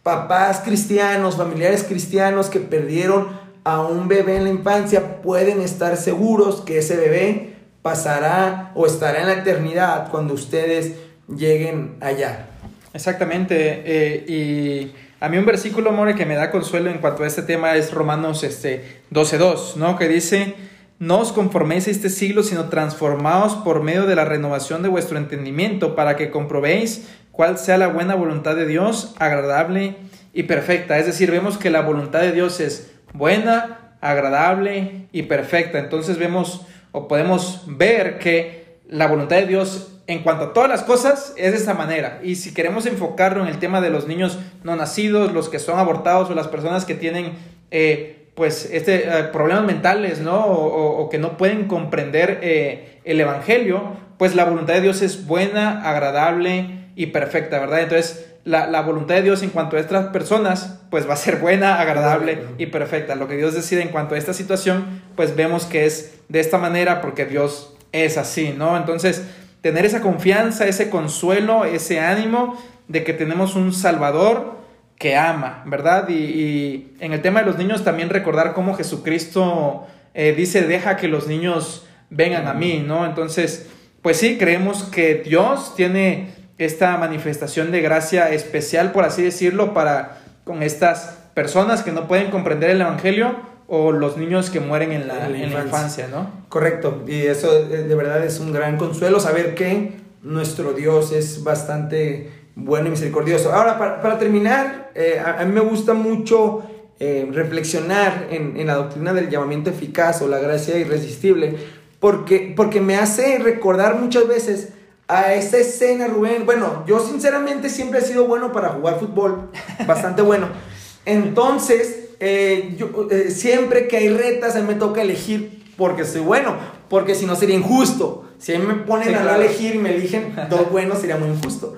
papás 0.02 0.60
cristianos, 0.62 1.36
familiares 1.36 1.82
cristianos 1.82 2.50
que 2.50 2.60
perdieron 2.60 3.28
a 3.64 3.80
un 3.80 4.06
bebé 4.06 4.36
en 4.36 4.44
la 4.44 4.50
infancia 4.50 5.22
pueden 5.22 5.62
estar 5.62 5.96
seguros 5.96 6.60
que 6.60 6.78
ese 6.78 6.96
bebé 6.96 7.56
pasará 7.80 8.72
o 8.74 8.84
estará 8.84 9.22
en 9.22 9.28
la 9.28 9.32
eternidad 9.32 10.10
cuando 10.10 10.34
ustedes 10.34 10.92
lleguen 11.26 11.96
allá. 12.00 12.50
Exactamente. 12.92 13.82
Eh, 13.86 14.24
y 14.28 14.92
a 15.20 15.28
mí 15.28 15.36
un 15.36 15.46
versículo, 15.46 15.92
More, 15.92 16.14
que 16.14 16.26
me 16.26 16.36
da 16.36 16.50
consuelo 16.50 16.90
en 16.90 16.98
cuanto 16.98 17.24
a 17.24 17.26
este 17.26 17.42
tema 17.42 17.74
es 17.74 17.92
Romanos 17.92 18.44
este, 18.44 19.02
12.2, 19.10 19.74
¿no? 19.76 19.98
Que 19.98 20.08
dice, 20.08 20.54
no 21.00 21.18
os 21.18 21.32
conforméis 21.32 21.88
a 21.88 21.90
este 21.90 22.08
siglo, 22.08 22.42
sino 22.42 22.68
transformaos 22.68 23.54
por 23.56 23.82
medio 23.82 24.06
de 24.06 24.14
la 24.14 24.24
renovación 24.24 24.82
de 24.82 24.88
vuestro 24.88 25.18
entendimiento 25.18 25.96
para 25.96 26.16
que 26.16 26.30
comprobéis 26.30 27.08
cuál 27.32 27.58
sea 27.58 27.78
la 27.78 27.88
buena 27.88 28.14
voluntad 28.14 28.54
de 28.54 28.66
Dios, 28.66 29.14
agradable 29.18 29.96
y 30.32 30.44
perfecta. 30.44 30.98
Es 30.98 31.06
decir, 31.06 31.30
vemos 31.30 31.58
que 31.58 31.70
la 31.70 31.80
voluntad 31.80 32.20
de 32.20 32.32
Dios 32.32 32.60
es 32.60 32.92
buena, 33.12 33.96
agradable 34.00 35.08
y 35.10 35.22
perfecta. 35.24 35.78
Entonces 35.78 36.18
vemos 36.18 36.62
o 36.92 37.08
podemos 37.08 37.64
ver 37.66 38.18
que 38.18 38.78
la 38.88 39.06
voluntad 39.06 39.36
de 39.36 39.46
Dios 39.46 39.97
en 40.08 40.22
cuanto 40.22 40.44
a 40.46 40.52
todas 40.54 40.70
las 40.70 40.82
cosas 40.82 41.34
es 41.36 41.52
de 41.52 41.58
esta 41.58 41.74
manera. 41.74 42.18
Y 42.24 42.36
si 42.36 42.54
queremos 42.54 42.86
enfocarlo 42.86 43.42
en 43.42 43.48
el 43.48 43.58
tema 43.58 43.82
de 43.82 43.90
los 43.90 44.08
niños 44.08 44.38
no 44.64 44.74
nacidos, 44.74 45.32
los 45.32 45.50
que 45.50 45.58
son 45.58 45.78
abortados 45.78 46.30
o 46.30 46.34
las 46.34 46.48
personas 46.48 46.86
que 46.86 46.94
tienen 46.94 47.34
eh, 47.70 48.30
pues 48.34 48.70
este, 48.72 49.06
eh, 49.06 49.24
problemas 49.24 49.64
mentales, 49.64 50.20
¿no? 50.20 50.46
O, 50.46 51.10
que 51.10 51.18
no 51.18 51.36
pueden 51.36 51.66
comprender 51.68 52.40
eh, 52.42 53.00
el 53.04 53.20
Evangelio, 53.20 53.96
pues 54.16 54.34
la 54.34 54.44
voluntad 54.44 54.74
de 54.74 54.80
Dios 54.80 55.02
es 55.02 55.26
buena, 55.26 55.82
agradable 55.88 56.86
y 56.96 57.06
perfecta, 57.06 57.58
¿verdad? 57.58 57.82
Entonces, 57.82 58.30
la, 58.44 58.80
voluntad 58.80 59.16
de 59.16 59.22
Dios 59.22 59.42
en 59.42 59.50
cuanto 59.50 59.76
a 59.76 59.80
estas 59.80 60.06
personas, 60.06 60.80
pues 60.90 61.06
va 61.06 61.14
a 61.14 61.16
ser 61.16 61.36
buena, 61.36 61.80
agradable 61.80 62.44
y 62.56 62.66
perfecta. 62.66 63.14
Lo 63.14 63.28
que 63.28 63.36
Dios 63.36 63.52
decide 63.52 63.82
en 63.82 63.88
cuanto 63.88 64.14
a 64.14 64.18
esta 64.18 64.32
situación, 64.32 65.02
pues 65.16 65.36
vemos 65.36 65.66
que 65.66 65.84
es 65.84 66.14
de 66.28 66.40
esta 66.40 66.56
manera 66.56 67.02
porque 67.02 67.26
Dios 67.26 67.74
es 67.92 68.16
así, 68.16 68.54
¿no? 68.56 68.76
Entonces, 68.76 69.24
tener 69.60 69.84
esa 69.84 70.00
confianza, 70.00 70.66
ese 70.66 70.90
consuelo, 70.90 71.64
ese 71.64 72.00
ánimo 72.00 72.56
de 72.86 73.04
que 73.04 73.12
tenemos 73.12 73.54
un 73.54 73.72
Salvador 73.72 74.58
que 74.98 75.16
ama, 75.16 75.62
¿verdad? 75.66 76.08
Y, 76.08 76.92
en 77.00 77.12
el 77.12 77.22
tema 77.22 77.40
de 77.40 77.46
los 77.46 77.58
niños 77.58 77.84
también 77.84 78.10
recordar 78.10 78.52
cómo 78.52 78.74
Jesucristo 78.74 79.86
eh, 80.14 80.34
dice, 80.36 80.62
deja 80.62 80.96
que 80.96 81.08
los 81.08 81.28
niños 81.28 81.86
vengan 82.10 82.48
a 82.48 82.54
mí, 82.54 82.82
¿no? 82.84 83.06
Entonces, 83.06 83.68
pues 84.02 84.16
sí, 84.16 84.38
creemos 84.38 84.84
que 84.84 85.16
Dios 85.16 85.74
tiene 85.76 86.30
esta 86.58 86.96
manifestación 86.96 87.70
de 87.70 87.80
gracia 87.80 88.30
especial, 88.30 88.90
por 88.90 89.04
así 89.04 89.22
decirlo, 89.22 89.72
para 89.72 90.18
con 90.44 90.62
estas 90.62 91.18
personas 91.34 91.82
que 91.82 91.92
no 91.92 92.08
pueden 92.08 92.30
comprender 92.30 92.70
el 92.70 92.80
Evangelio 92.80 93.36
o 93.68 93.92
los 93.92 94.16
niños 94.16 94.48
que 94.48 94.60
mueren 94.60 94.92
en 94.92 95.06
la, 95.06 95.28
infancia. 95.28 96.08
¿no? 96.08 96.30
Correcto, 96.48 97.04
y 97.06 97.20
eso 97.20 97.52
eh, 97.52 97.84
de 97.84 97.94
verdad 97.94 98.24
es 98.24 98.40
un 98.40 98.50
gran 98.52 98.78
consuelo 98.78 99.20
saber 99.20 99.54
que 99.54 99.92
nuestro 100.22 100.72
Dios 100.72 101.12
es 101.12 101.44
bastante 101.44 102.30
bueno 102.56 102.88
y 102.88 102.90
misericordioso. 102.90 103.52
Ahora, 103.52 103.78
para, 103.78 104.18
terminar, 104.18 104.90
eh, 104.94 105.22
a, 105.24 105.44
mí 105.44 105.52
me 105.52 105.60
gusta 105.60 105.92
mucho 105.92 106.64
eh, 106.98 107.28
reflexionar 107.30 108.28
en, 108.30 108.56
en, 108.56 108.66
la 108.66 108.74
doctrina 108.74 109.12
del 109.12 109.28
llamamiento 109.28 109.70
eficaz 109.70 110.22
o 110.22 110.28
la 110.28 110.38
gracia 110.38 110.78
irresistible, 110.78 111.56
porque, 112.00 112.54
porque 112.56 112.80
me 112.80 112.96
hace 112.96 113.38
recordar 113.38 114.00
muchas 114.00 114.26
veces 114.26 114.70
a 115.08 115.34
esa 115.34 115.58
escena, 115.58 116.06
Rubén. 116.06 116.46
Bueno, 116.46 116.84
yo 116.86 117.00
sinceramente 117.00 117.68
siempre 117.68 118.00
he 118.00 118.02
sido 118.02 118.26
bueno 118.26 118.50
para 118.50 118.70
jugar 118.70 118.98
fútbol, 118.98 119.50
bastante 119.86 120.22
bueno. 120.22 120.48
Entonces, 121.04 122.07
eh, 122.20 122.74
yo, 122.76 123.08
eh, 123.10 123.30
siempre 123.30 123.88
que 123.88 123.96
hay 123.96 124.08
retas, 124.08 124.56
a 124.56 124.60
mí 124.60 124.66
me 124.66 124.74
toca 124.74 125.02
elegir 125.02 125.64
porque 125.76 126.04
soy 126.04 126.20
bueno, 126.20 126.56
porque 126.88 127.14
si 127.14 127.26
no 127.26 127.36
sería 127.36 127.56
injusto. 127.56 128.24
Si 128.38 128.54
a 128.54 128.58
mí 128.58 128.66
me 128.66 128.74
ponen 128.74 129.14
a 129.14 129.36
elegir 129.36 129.74
y 129.74 129.78
me 129.78 129.94
eligen 129.94 130.34
dos 130.50 130.70
buenos, 130.70 130.98
sería 130.98 131.16
muy 131.16 131.28
injusto. 131.28 131.74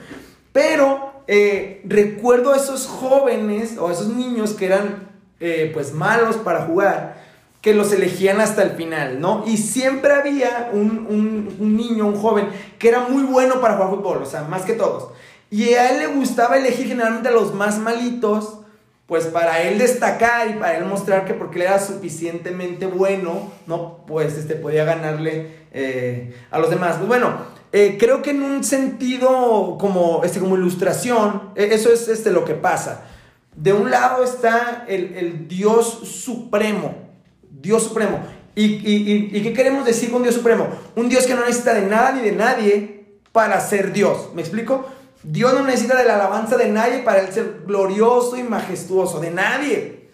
Pero 0.53 1.23
eh, 1.27 1.83
recuerdo 1.85 2.53
a 2.53 2.57
esos 2.57 2.87
jóvenes 2.87 3.79
o 3.79 3.89
a 3.89 3.93
esos 3.93 4.09
niños 4.09 4.55
que 4.55 4.67
eran 4.67 5.11
pues 5.73 5.95
malos 5.95 6.37
para 6.37 6.67
jugar 6.67 7.17
que 7.61 7.75
los 7.75 7.93
elegían 7.93 8.41
hasta 8.41 8.63
el 8.63 8.71
final, 8.71 9.21
¿no? 9.21 9.45
Y 9.47 9.59
siempre 9.59 10.13
había 10.13 10.71
un, 10.73 11.57
niño, 11.59 12.07
un 12.07 12.17
joven, 12.17 12.49
que 12.79 12.89
era 12.89 13.01
muy 13.01 13.23
bueno 13.23 13.61
para 13.61 13.75
jugar 13.75 13.91
fútbol, 13.91 14.23
o 14.23 14.27
sea, 14.27 14.45
más 14.45 14.63
que 14.63 14.73
todos. 14.73 15.11
Y 15.51 15.75
a 15.75 15.91
él 15.91 15.99
le 15.99 16.07
gustaba 16.07 16.57
elegir 16.57 16.87
generalmente 16.87 17.29
a 17.29 17.33
los 17.33 17.55
más 17.55 17.79
malitos, 17.79 18.60
pues 19.11 19.27
para 19.27 19.61
él 19.63 19.77
destacar 19.77 20.49
y 20.51 20.53
para 20.53 20.77
él 20.77 20.85
mostrar 20.85 21.25
que 21.25 21.35
porque 21.35 21.59
él 21.59 21.63
era 21.63 21.81
suficientemente 21.81 22.87
bueno, 22.87 23.51
¿no? 23.67 24.05
Pues 24.07 24.39
este, 24.39 24.55
podía 24.55 24.85
ganarle 24.85 25.49
eh, 25.73 26.33
a 26.49 26.61
los 26.61 26.71
demás. 26.71 26.95
Pues 26.95 27.09
bueno, 27.09 27.35
eh, 27.73 27.97
creo 27.99 28.23
que 28.23 28.31
en 28.31 28.41
un 28.41 28.63
sentido 28.63 29.79
como, 29.81 30.23
este, 30.23 30.39
como 30.39 30.57
ilustración, 30.57 31.51
e, 31.57 31.75
eso 31.75 31.93
es 31.93 32.07
este, 32.07 32.31
lo 32.31 32.45
que 32.45 32.55
pasa. 32.55 33.03
De 33.57 33.73
un 33.73 33.91
lado 33.91 34.23
está 34.23 34.85
el, 34.87 35.49
Dios 35.49 36.03
supremo, 36.05 36.95
Dios 37.51 37.83
supremo. 37.83 38.21
¿Y, 38.55 39.43
qué 39.43 39.53
queremos 39.53 39.87
decir 39.87 40.13
con 40.13 40.23
Dios 40.23 40.37
supremo? 40.37 40.69
Un 40.95 41.09
Dios 41.09 41.27
que 41.27 41.35
no 41.35 41.41
necesita 41.41 41.75
de 41.75 41.83
nada 41.83 42.13
ni 42.13 42.21
de 42.21 42.31
nadie 42.31 43.07
para 43.33 43.61
ser 43.61 43.93
Dios. 43.93 44.29
¿Me 44.37 44.43
explico? 44.43 44.87
Dios 45.23 45.53
no 45.53 45.65
necesita 45.65 45.97
de 45.97 46.05
la 46.05 46.15
alabanza 46.15 46.57
de 46.57 46.69
nadie 46.69 47.01
para 47.01 47.21
él 47.21 47.33
ser 47.33 47.63
glorioso 47.67 48.37
y 48.37 48.43
majestuoso. 48.43 49.21
De 49.21 49.31
nadie. 49.31 50.09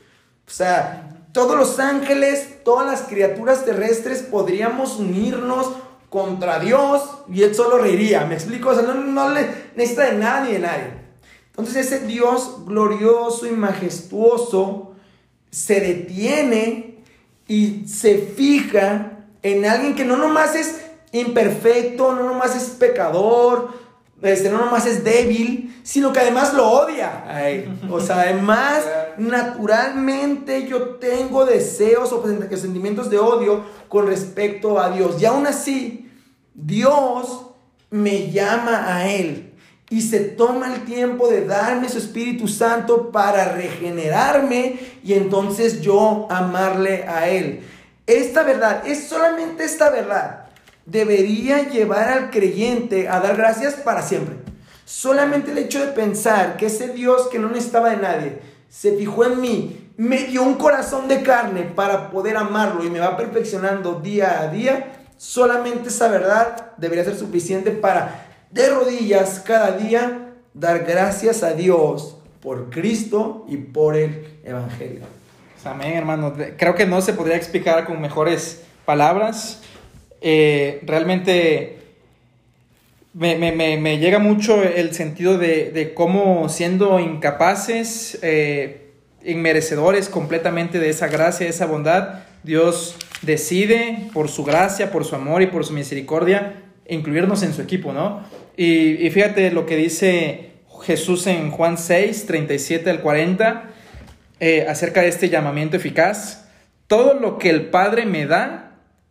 O 0.47 0.51
sea, 0.51 1.11
todos 1.33 1.57
los 1.57 1.79
ángeles, 1.79 2.65
todas 2.65 2.87
las 2.87 3.03
criaturas 3.03 3.65
terrestres 3.65 4.23
podríamos 4.23 4.97
unirnos 4.97 5.73
contra 6.09 6.59
Dios 6.59 7.03
y 7.29 7.43
él 7.43 7.55
solo 7.55 7.79
reiría. 7.79 8.25
¿Me 8.25 8.35
explico? 8.35 8.71
O 8.71 8.75
sea, 8.75 8.83
no, 8.83 8.95
no 8.95 9.31
le 9.31 9.49
necesita 9.77 10.05
de 10.05 10.19
nada 10.19 10.45
ni 10.45 10.53
de 10.53 10.59
nadie. 10.61 11.07
Entonces 11.51 11.87
ese 11.87 12.07
Dios 12.07 12.67
glorioso 12.67 13.47
y 13.47 13.51
majestuoso 13.51 14.93
se 15.51 15.81
detiene 15.81 16.99
y 17.49 17.87
se 17.89 18.19
fija 18.19 19.13
en 19.43 19.65
alguien 19.65 19.95
que 19.95 20.05
no 20.05 20.17
nomás 20.17 20.55
es 20.55 20.83
imperfecto, 21.13 22.15
no 22.15 22.25
nomás 22.25 22.57
es 22.57 22.65
pecador, 22.71 23.71
este, 24.23 24.51
no 24.51 24.59
nomás 24.59 24.87
es 24.87 25.05
débil, 25.05 25.79
sino 25.83 26.13
que 26.13 26.21
además 26.21 26.55
lo 26.55 26.69
odia. 26.69 27.25
O 27.91 28.01
sea, 28.01 28.21
además, 28.21 28.85
naturalmente 29.19 30.67
yo 30.67 30.97
tengo 30.97 31.45
deseos 31.45 32.13
o 32.13 32.25
sentimientos 32.57 33.11
de 33.11 33.19
odio 33.19 33.65
con 33.89 34.07
respecto 34.07 34.81
a 34.81 34.91
Dios. 34.91 35.21
Y 35.21 35.27
aún 35.27 35.47
así, 35.47 36.11
Dios 36.55 37.47
me 37.91 38.31
llama 38.31 38.95
a 38.97 39.09
Él. 39.11 39.53
y 39.89 40.03
se 40.03 40.19
toma 40.19 40.75
el 40.75 40.85
tiempo 40.85 41.29
de 41.29 41.47
darme 41.47 41.89
su 41.89 41.99
Espíritu 41.99 42.49
Santo 42.49 43.13
para 43.13 43.53
regenerarme 43.53 44.81
y 45.05 45.13
entonces 45.13 45.81
yo 45.81 46.27
amarle 46.29 47.05
a 47.05 47.29
Él. 47.29 47.61
Esta 48.05 48.43
verdad, 48.43 48.85
es 48.85 49.07
solamente 49.07 49.63
esta 49.63 49.91
verdad, 49.91 50.46
debería 50.87 51.69
llevar 51.69 52.09
al 52.09 52.31
creyente 52.31 53.09
a 53.09 53.21
dar 53.21 53.37
gracias 53.37 53.75
para 53.75 54.03
siempre. 54.03 54.37
Solamente 54.85 55.51
el 55.51 55.59
hecho 55.59 55.85
de 55.85 55.93
pensar 55.93 56.57
que 56.57 56.67
ese 56.67 56.89
Dios 56.89 57.29
que 57.29 57.39
no 57.39 57.49
necesitaba 57.49 57.91
de 57.91 57.97
nadie 57.97 58.39
se 58.69 58.97
fijó 58.97 59.25
en 59.25 59.41
mí, 59.41 59.91
me 59.97 60.25
dio 60.25 60.43
un 60.43 60.55
corazón 60.55 61.09
de 61.09 61.23
carne 61.23 61.63
para 61.63 62.11
poder 62.11 62.37
amarlo 62.37 62.85
y 62.85 62.91
me 62.91 63.01
va 63.01 63.17
perfeccionando 63.17 64.01
día 64.01 64.41
a 64.41 64.49
día, 64.49 64.93
solamente 65.17 65.89
esa 65.89 66.09
verdad 66.09 66.73
debería 66.77 67.05
ser 67.05 67.17
suficiente 67.17 67.71
para 67.71 68.27
de 68.51 68.69
rodillas 68.69 69.41
cada 69.45 69.73
día 69.73 70.35
dar 70.55 70.85
gracias 70.85 71.43
a 71.43 71.53
Dios 71.53 72.17
por 72.41 72.71
Cristo 72.71 73.45
y 73.49 73.57
por 73.57 73.97
el 73.97 74.39
Evangelio. 74.45 75.01
Amén, 75.65 75.95
hermano. 75.95 76.33
Creo 76.57 76.77
que 76.77 76.87
no 76.87 77.01
se 77.01 77.13
podría 77.13 77.37
explicar 77.37 77.87
con 77.87 78.01
mejores 78.01 78.63
palabras. 78.85 79.61
Eh, 80.29 80.81
realmente 80.83 81.79
me, 83.15 83.99
llega 83.99 84.19
mucho 84.19 84.61
el 84.61 84.93
sentido 84.93 85.39
de, 85.39 85.93
cómo 85.95 86.49
siendo 86.49 86.99
incapaces, 86.99 88.19
eh, 88.23 88.91
inmerecedores 89.25 90.09
completamente 90.09 90.81
de 90.81 90.89
esa 90.91 91.07
gracia, 91.07 91.47
de 91.47 91.51
esa 91.51 91.67
bondad, 91.67 92.25
Dios 92.43 92.97
decide 93.23 94.09
por 94.13 94.29
su 94.29 94.43
gracia, 94.43 94.91
por 94.91 95.05
su 95.05 95.15
amor 95.15 95.43
y 95.43 95.47
por 95.47 95.65
su 95.65 95.73
misericordia 95.73 96.55
incluirnos 96.89 97.45
en 97.45 97.55
su 97.55 97.63
equipo, 97.63 97.93
¿no? 97.93 98.25
Y, 98.57 99.09
fíjate 99.11 99.53
lo 99.53 99.65
que 99.65 99.77
dice 99.77 100.55
Jesús 100.83 101.29
en 101.29 101.53
Juan 101.53 101.79
6, 101.79 102.27
37 102.27 102.91
al 102.91 103.01
40, 103.01 103.71
eh, 104.41 104.67
acerca 104.69 105.03
de 105.03 105.09
este 105.09 105.29
llamamiento 105.29 105.77
eficaz. 105.77 106.49
Todo 106.89 107.15
lo 107.15 107.39
que 107.39 107.49
el 107.51 107.67
Padre 107.67 108.07
me 108.07 108.27
da, 108.27 108.66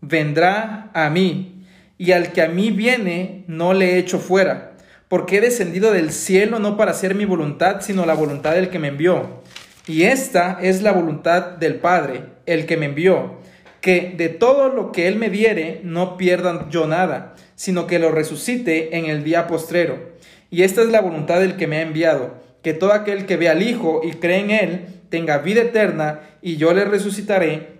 vendrá 0.07 0.91
a 0.93 1.09
mí, 1.09 1.65
y 1.97 2.11
al 2.11 2.31
que 2.31 2.41
a 2.41 2.47
mí 2.47 2.71
viene, 2.71 3.43
no 3.47 3.73
le 3.73 3.97
echo 3.97 4.19
fuera, 4.19 4.73
porque 5.07 5.37
he 5.37 5.41
descendido 5.41 5.91
del 5.91 6.11
cielo 6.11 6.59
no 6.59 6.77
para 6.77 6.91
hacer 6.91 7.15
mi 7.15 7.25
voluntad, 7.25 7.81
sino 7.81 8.05
la 8.05 8.13
voluntad 8.13 8.53
del 8.53 8.69
que 8.69 8.79
me 8.79 8.89
envió. 8.89 9.41
Y 9.87 10.03
esta 10.03 10.57
es 10.61 10.81
la 10.81 10.91
voluntad 10.91 11.57
del 11.57 11.75
Padre, 11.75 12.23
el 12.45 12.65
que 12.65 12.77
me 12.77 12.87
envió, 12.87 13.39
que 13.81 14.13
de 14.17 14.29
todo 14.29 14.69
lo 14.69 14.91
que 14.91 15.07
Él 15.07 15.17
me 15.17 15.29
diere, 15.29 15.81
no 15.83 16.17
pierda 16.17 16.67
yo 16.69 16.87
nada 16.87 17.35
sino 17.55 17.87
que 17.87 17.99
lo 17.99 18.11
resucite 18.11 18.97
en 18.97 19.05
el 19.05 19.23
día 19.23 19.47
postrero. 19.47 20.13
Y 20.51 20.63
esta 20.63 20.81
es 20.81 20.89
la 20.89 21.01
voluntad 21.01 21.39
del 21.39 21.55
que 21.55 21.67
me 21.67 21.77
ha 21.77 21.81
enviado, 21.81 22.35
que 22.61 22.73
todo 22.73 22.93
aquel 22.93 23.25
que 23.25 23.37
ve 23.37 23.49
al 23.49 23.63
Hijo 23.63 24.01
y 24.03 24.11
cree 24.11 24.39
en 24.39 24.51
Él 24.51 24.85
tenga 25.09 25.39
vida 25.39 25.61
eterna, 25.61 26.21
y 26.41 26.57
yo 26.57 26.73
le 26.73 26.85
resucitaré 26.85 27.79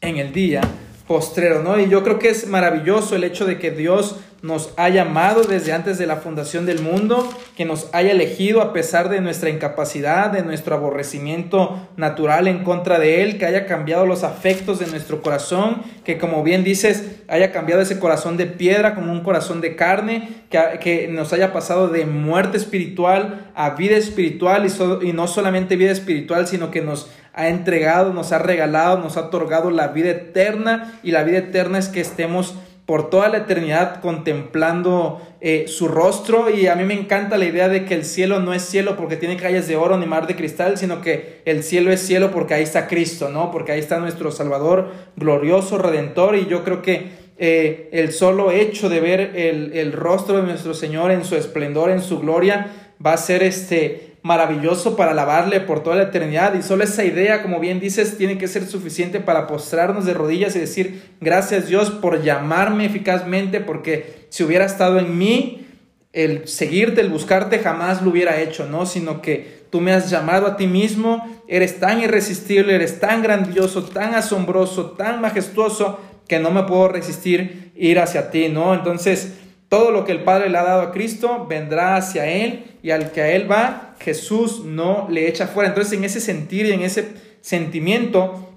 en 0.00 0.18
el 0.18 0.32
día 0.32 0.60
postrero, 1.06 1.62
¿no? 1.62 1.78
Y 1.78 1.88
yo 1.88 2.02
creo 2.02 2.18
que 2.18 2.30
es 2.30 2.46
maravilloso 2.46 3.14
el 3.14 3.24
hecho 3.24 3.44
de 3.44 3.58
que 3.58 3.70
Dios 3.70 4.16
nos 4.44 4.74
ha 4.76 4.90
llamado 4.90 5.44
desde 5.44 5.72
antes 5.72 5.96
de 5.96 6.06
la 6.06 6.16
fundación 6.16 6.66
del 6.66 6.82
mundo, 6.82 7.26
que 7.56 7.64
nos 7.64 7.88
haya 7.94 8.10
elegido 8.10 8.60
a 8.60 8.74
pesar 8.74 9.08
de 9.08 9.22
nuestra 9.22 9.48
incapacidad, 9.48 10.30
de 10.30 10.42
nuestro 10.42 10.74
aborrecimiento 10.74 11.88
natural 11.96 12.46
en 12.46 12.62
contra 12.62 12.98
de 12.98 13.22
Él, 13.22 13.38
que 13.38 13.46
haya 13.46 13.64
cambiado 13.64 14.04
los 14.04 14.22
afectos 14.22 14.78
de 14.78 14.86
nuestro 14.86 15.22
corazón, 15.22 15.82
que 16.04 16.18
como 16.18 16.42
bien 16.42 16.62
dices, 16.62 17.22
haya 17.26 17.52
cambiado 17.52 17.80
ese 17.80 17.98
corazón 17.98 18.36
de 18.36 18.44
piedra 18.44 18.94
como 18.94 19.12
un 19.12 19.22
corazón 19.22 19.62
de 19.62 19.76
carne, 19.76 20.28
que, 20.50 20.60
que 20.78 21.08
nos 21.08 21.32
haya 21.32 21.54
pasado 21.54 21.88
de 21.88 22.04
muerte 22.04 22.58
espiritual 22.58 23.50
a 23.54 23.70
vida 23.70 23.96
espiritual 23.96 24.66
y, 24.66 25.08
y 25.08 25.12
no 25.14 25.26
solamente 25.26 25.76
vida 25.76 25.90
espiritual, 25.90 26.46
sino 26.46 26.70
que 26.70 26.82
nos 26.82 27.08
ha 27.34 27.48
entregado, 27.48 28.12
nos 28.12 28.32
ha 28.32 28.38
regalado, 28.38 28.98
nos 28.98 29.16
ha 29.16 29.22
otorgado 29.22 29.70
la 29.70 29.88
vida 29.88 30.10
eterna. 30.10 30.98
Y 31.02 31.10
la 31.10 31.24
vida 31.24 31.38
eterna 31.38 31.78
es 31.78 31.88
que 31.88 32.00
estemos 32.00 32.54
por 32.86 33.08
toda 33.08 33.28
la 33.28 33.38
eternidad 33.38 34.00
contemplando 34.00 35.20
eh, 35.40 35.64
su 35.66 35.88
rostro. 35.88 36.48
Y 36.50 36.68
a 36.68 36.76
mí 36.76 36.84
me 36.84 36.94
encanta 36.94 37.36
la 37.36 37.46
idea 37.46 37.68
de 37.68 37.84
que 37.84 37.94
el 37.94 38.04
cielo 38.04 38.40
no 38.40 38.54
es 38.54 38.62
cielo 38.62 38.96
porque 38.96 39.16
tiene 39.16 39.36
calles 39.36 39.66
de 39.66 39.76
oro 39.76 39.96
ni 39.98 40.06
mar 40.06 40.26
de 40.26 40.36
cristal, 40.36 40.78
sino 40.78 41.00
que 41.00 41.42
el 41.44 41.64
cielo 41.64 41.90
es 41.90 42.00
cielo 42.00 42.30
porque 42.30 42.54
ahí 42.54 42.62
está 42.62 42.86
Cristo, 42.86 43.28
¿no? 43.28 43.50
Porque 43.50 43.72
ahí 43.72 43.80
está 43.80 43.98
nuestro 43.98 44.30
Salvador 44.30 44.92
glorioso, 45.16 45.78
redentor. 45.78 46.36
Y 46.36 46.46
yo 46.46 46.62
creo 46.62 46.82
que 46.82 47.24
eh, 47.36 47.88
el 47.92 48.12
solo 48.12 48.52
hecho 48.52 48.88
de 48.88 49.00
ver 49.00 49.20
el, 49.34 49.72
el 49.72 49.92
rostro 49.92 50.36
de 50.36 50.42
nuestro 50.42 50.72
Señor 50.72 51.10
en 51.10 51.24
su 51.24 51.34
esplendor, 51.34 51.90
en 51.90 52.00
su 52.00 52.20
gloria, 52.20 52.70
va 53.04 53.14
a 53.14 53.16
ser 53.16 53.42
este 53.42 54.13
maravilloso 54.24 54.96
para 54.96 55.10
alabarle 55.10 55.60
por 55.60 55.82
toda 55.82 55.96
la 55.96 56.04
eternidad 56.04 56.54
y 56.54 56.62
solo 56.62 56.82
esa 56.82 57.04
idea, 57.04 57.42
como 57.42 57.60
bien 57.60 57.78
dices, 57.78 58.16
tiene 58.16 58.38
que 58.38 58.48
ser 58.48 58.66
suficiente 58.66 59.20
para 59.20 59.46
postrarnos 59.46 60.06
de 60.06 60.14
rodillas 60.14 60.56
y 60.56 60.60
decir, 60.60 61.02
gracias 61.20 61.68
Dios 61.68 61.90
por 61.90 62.22
llamarme 62.22 62.86
eficazmente, 62.86 63.60
porque 63.60 64.26
si 64.30 64.42
hubiera 64.42 64.64
estado 64.64 64.98
en 64.98 65.18
mí, 65.18 65.66
el 66.14 66.48
seguirte, 66.48 67.02
el 67.02 67.10
buscarte, 67.10 67.58
jamás 67.58 68.00
lo 68.00 68.10
hubiera 68.10 68.40
hecho, 68.40 68.66
¿no? 68.66 68.86
Sino 68.86 69.20
que 69.20 69.66
tú 69.68 69.82
me 69.82 69.92
has 69.92 70.08
llamado 70.08 70.46
a 70.46 70.56
ti 70.56 70.66
mismo, 70.68 71.42
eres 71.46 71.78
tan 71.78 72.00
irresistible, 72.00 72.74
eres 72.74 73.00
tan 73.00 73.22
grandioso, 73.22 73.84
tan 73.84 74.14
asombroso, 74.14 74.92
tan 74.92 75.20
majestuoso, 75.20 76.00
que 76.26 76.38
no 76.38 76.50
me 76.50 76.62
puedo 76.62 76.88
resistir 76.88 77.72
ir 77.76 77.98
hacia 77.98 78.30
ti, 78.30 78.48
¿no? 78.48 78.72
Entonces, 78.72 79.34
todo 79.68 79.90
lo 79.90 80.06
que 80.06 80.12
el 80.12 80.22
Padre 80.22 80.48
le 80.48 80.56
ha 80.56 80.64
dado 80.64 80.80
a 80.80 80.92
Cristo 80.92 81.46
vendrá 81.46 81.96
hacia 81.96 82.24
Él 82.26 82.73
y 82.84 82.90
al 82.90 83.12
que 83.12 83.22
a 83.22 83.30
Él 83.30 83.50
va, 83.50 83.96
Jesús 83.98 84.62
no 84.62 85.08
le 85.10 85.26
echa 85.26 85.46
fuera. 85.46 85.70
Entonces 85.70 85.94
en 85.94 86.04
ese 86.04 86.20
sentir 86.20 86.66
y 86.66 86.72
en 86.72 86.82
ese 86.82 87.14
sentimiento, 87.40 88.52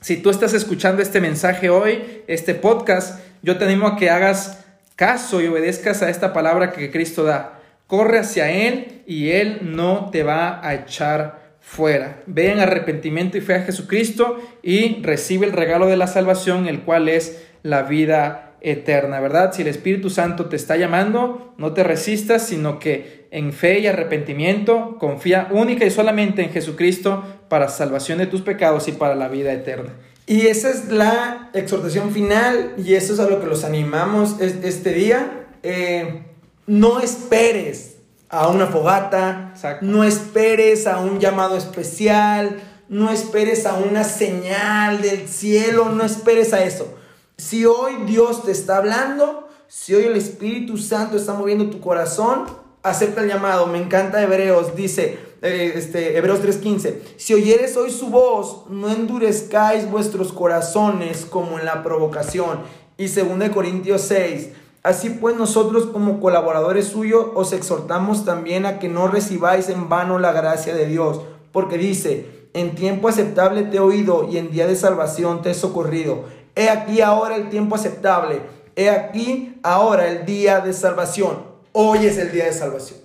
si 0.00 0.18
tú 0.18 0.30
estás 0.30 0.54
escuchando 0.54 1.02
este 1.02 1.20
mensaje 1.20 1.70
hoy, 1.70 2.22
este 2.28 2.54
podcast, 2.54 3.18
yo 3.42 3.58
te 3.58 3.64
animo 3.64 3.88
a 3.88 3.96
que 3.96 4.10
hagas 4.10 4.64
caso 4.94 5.40
y 5.40 5.48
obedezcas 5.48 6.02
a 6.02 6.08
esta 6.08 6.32
palabra 6.32 6.70
que 6.70 6.92
Cristo 6.92 7.24
da. 7.24 7.58
Corre 7.88 8.20
hacia 8.20 8.48
Él 8.48 9.02
y 9.08 9.30
Él 9.30 9.58
no 9.62 10.08
te 10.12 10.22
va 10.22 10.64
a 10.64 10.72
echar 10.76 11.56
fuera. 11.60 12.22
Ve 12.26 12.52
en 12.52 12.60
arrepentimiento 12.60 13.38
y 13.38 13.40
fe 13.40 13.54
a 13.54 13.62
Jesucristo 13.62 14.38
y 14.62 15.02
recibe 15.02 15.46
el 15.46 15.52
regalo 15.52 15.88
de 15.88 15.96
la 15.96 16.06
salvación, 16.06 16.68
el 16.68 16.82
cual 16.82 17.08
es 17.08 17.42
la 17.64 17.82
vida 17.82 18.53
eterna, 18.64 19.20
¿verdad? 19.20 19.52
Si 19.52 19.62
el 19.62 19.68
Espíritu 19.68 20.10
Santo 20.10 20.46
te 20.46 20.56
está 20.56 20.76
llamando, 20.76 21.54
no 21.58 21.74
te 21.74 21.84
resistas, 21.84 22.46
sino 22.46 22.78
que 22.78 23.28
en 23.30 23.52
fe 23.52 23.78
y 23.80 23.86
arrepentimiento 23.86 24.96
confía 24.98 25.48
única 25.50 25.84
y 25.84 25.90
solamente 25.90 26.42
en 26.42 26.50
Jesucristo 26.50 27.22
para 27.48 27.68
salvación 27.68 28.18
de 28.18 28.26
tus 28.26 28.40
pecados 28.40 28.88
y 28.88 28.92
para 28.92 29.14
la 29.14 29.28
vida 29.28 29.52
eterna. 29.52 29.92
Y 30.26 30.46
esa 30.46 30.70
es 30.70 30.88
la 30.88 31.50
exhortación 31.52 32.10
final 32.10 32.72
y 32.78 32.94
eso 32.94 33.12
es 33.12 33.20
a 33.20 33.28
lo 33.28 33.40
que 33.40 33.46
los 33.46 33.64
animamos 33.64 34.40
este 34.40 34.94
día. 34.94 35.46
Eh, 35.62 36.22
no 36.66 37.00
esperes 37.00 37.98
a 38.30 38.48
una 38.48 38.66
fogata, 38.66 39.52
no 39.82 40.04
esperes 40.04 40.86
a 40.86 41.00
un 41.00 41.20
llamado 41.20 41.58
especial, 41.58 42.62
no 42.88 43.10
esperes 43.10 43.66
a 43.66 43.74
una 43.74 44.04
señal 44.04 45.02
del 45.02 45.28
cielo, 45.28 45.90
no 45.90 46.04
esperes 46.04 46.54
a 46.54 46.64
eso. 46.64 46.96
Si 47.36 47.66
hoy 47.66 47.96
Dios 48.06 48.44
te 48.44 48.52
está 48.52 48.76
hablando, 48.76 49.48
si 49.66 49.92
hoy 49.92 50.04
el 50.04 50.16
Espíritu 50.16 50.78
Santo 50.78 51.16
está 51.16 51.34
moviendo 51.34 51.68
tu 51.68 51.80
corazón, 51.80 52.44
acepta 52.84 53.22
el 53.22 53.28
llamado. 53.28 53.66
Me 53.66 53.78
encanta 53.78 54.22
Hebreos, 54.22 54.76
dice 54.76 55.18
eh, 55.42 55.72
este, 55.74 56.16
Hebreos 56.16 56.40
3:15, 56.40 57.00
si 57.16 57.34
oyeres 57.34 57.76
hoy 57.76 57.90
su 57.90 58.08
voz, 58.08 58.70
no 58.70 58.88
endurezcáis 58.88 59.90
vuestros 59.90 60.32
corazones 60.32 61.26
como 61.26 61.58
en 61.58 61.64
la 61.64 61.82
provocación. 61.82 62.60
Y 62.96 63.08
2 63.08 63.50
Corintios 63.52 64.02
6, 64.02 64.50
así 64.84 65.10
pues 65.10 65.36
nosotros 65.36 65.86
como 65.86 66.20
colaboradores 66.20 66.86
suyos 66.86 67.26
os 67.34 67.52
exhortamos 67.52 68.24
también 68.24 68.64
a 68.64 68.78
que 68.78 68.88
no 68.88 69.08
recibáis 69.08 69.68
en 69.68 69.88
vano 69.88 70.20
la 70.20 70.32
gracia 70.32 70.72
de 70.72 70.86
Dios, 70.86 71.20
porque 71.50 71.78
dice, 71.78 72.48
en 72.54 72.76
tiempo 72.76 73.08
aceptable 73.08 73.64
te 73.64 73.78
he 73.78 73.80
oído 73.80 74.28
y 74.30 74.38
en 74.38 74.52
día 74.52 74.68
de 74.68 74.76
salvación 74.76 75.42
te 75.42 75.50
he 75.50 75.54
socorrido. 75.54 76.43
He 76.56 76.68
aquí 76.68 77.00
ahora 77.00 77.36
el 77.36 77.48
tiempo 77.48 77.74
aceptable. 77.74 78.40
He 78.76 78.90
aquí 78.90 79.58
ahora 79.62 80.08
el 80.08 80.24
día 80.24 80.60
de 80.60 80.72
salvación. 80.72 81.44
Hoy 81.72 82.06
es 82.06 82.18
el 82.18 82.32
día 82.32 82.44
de 82.44 82.52
salvación. 82.52 83.00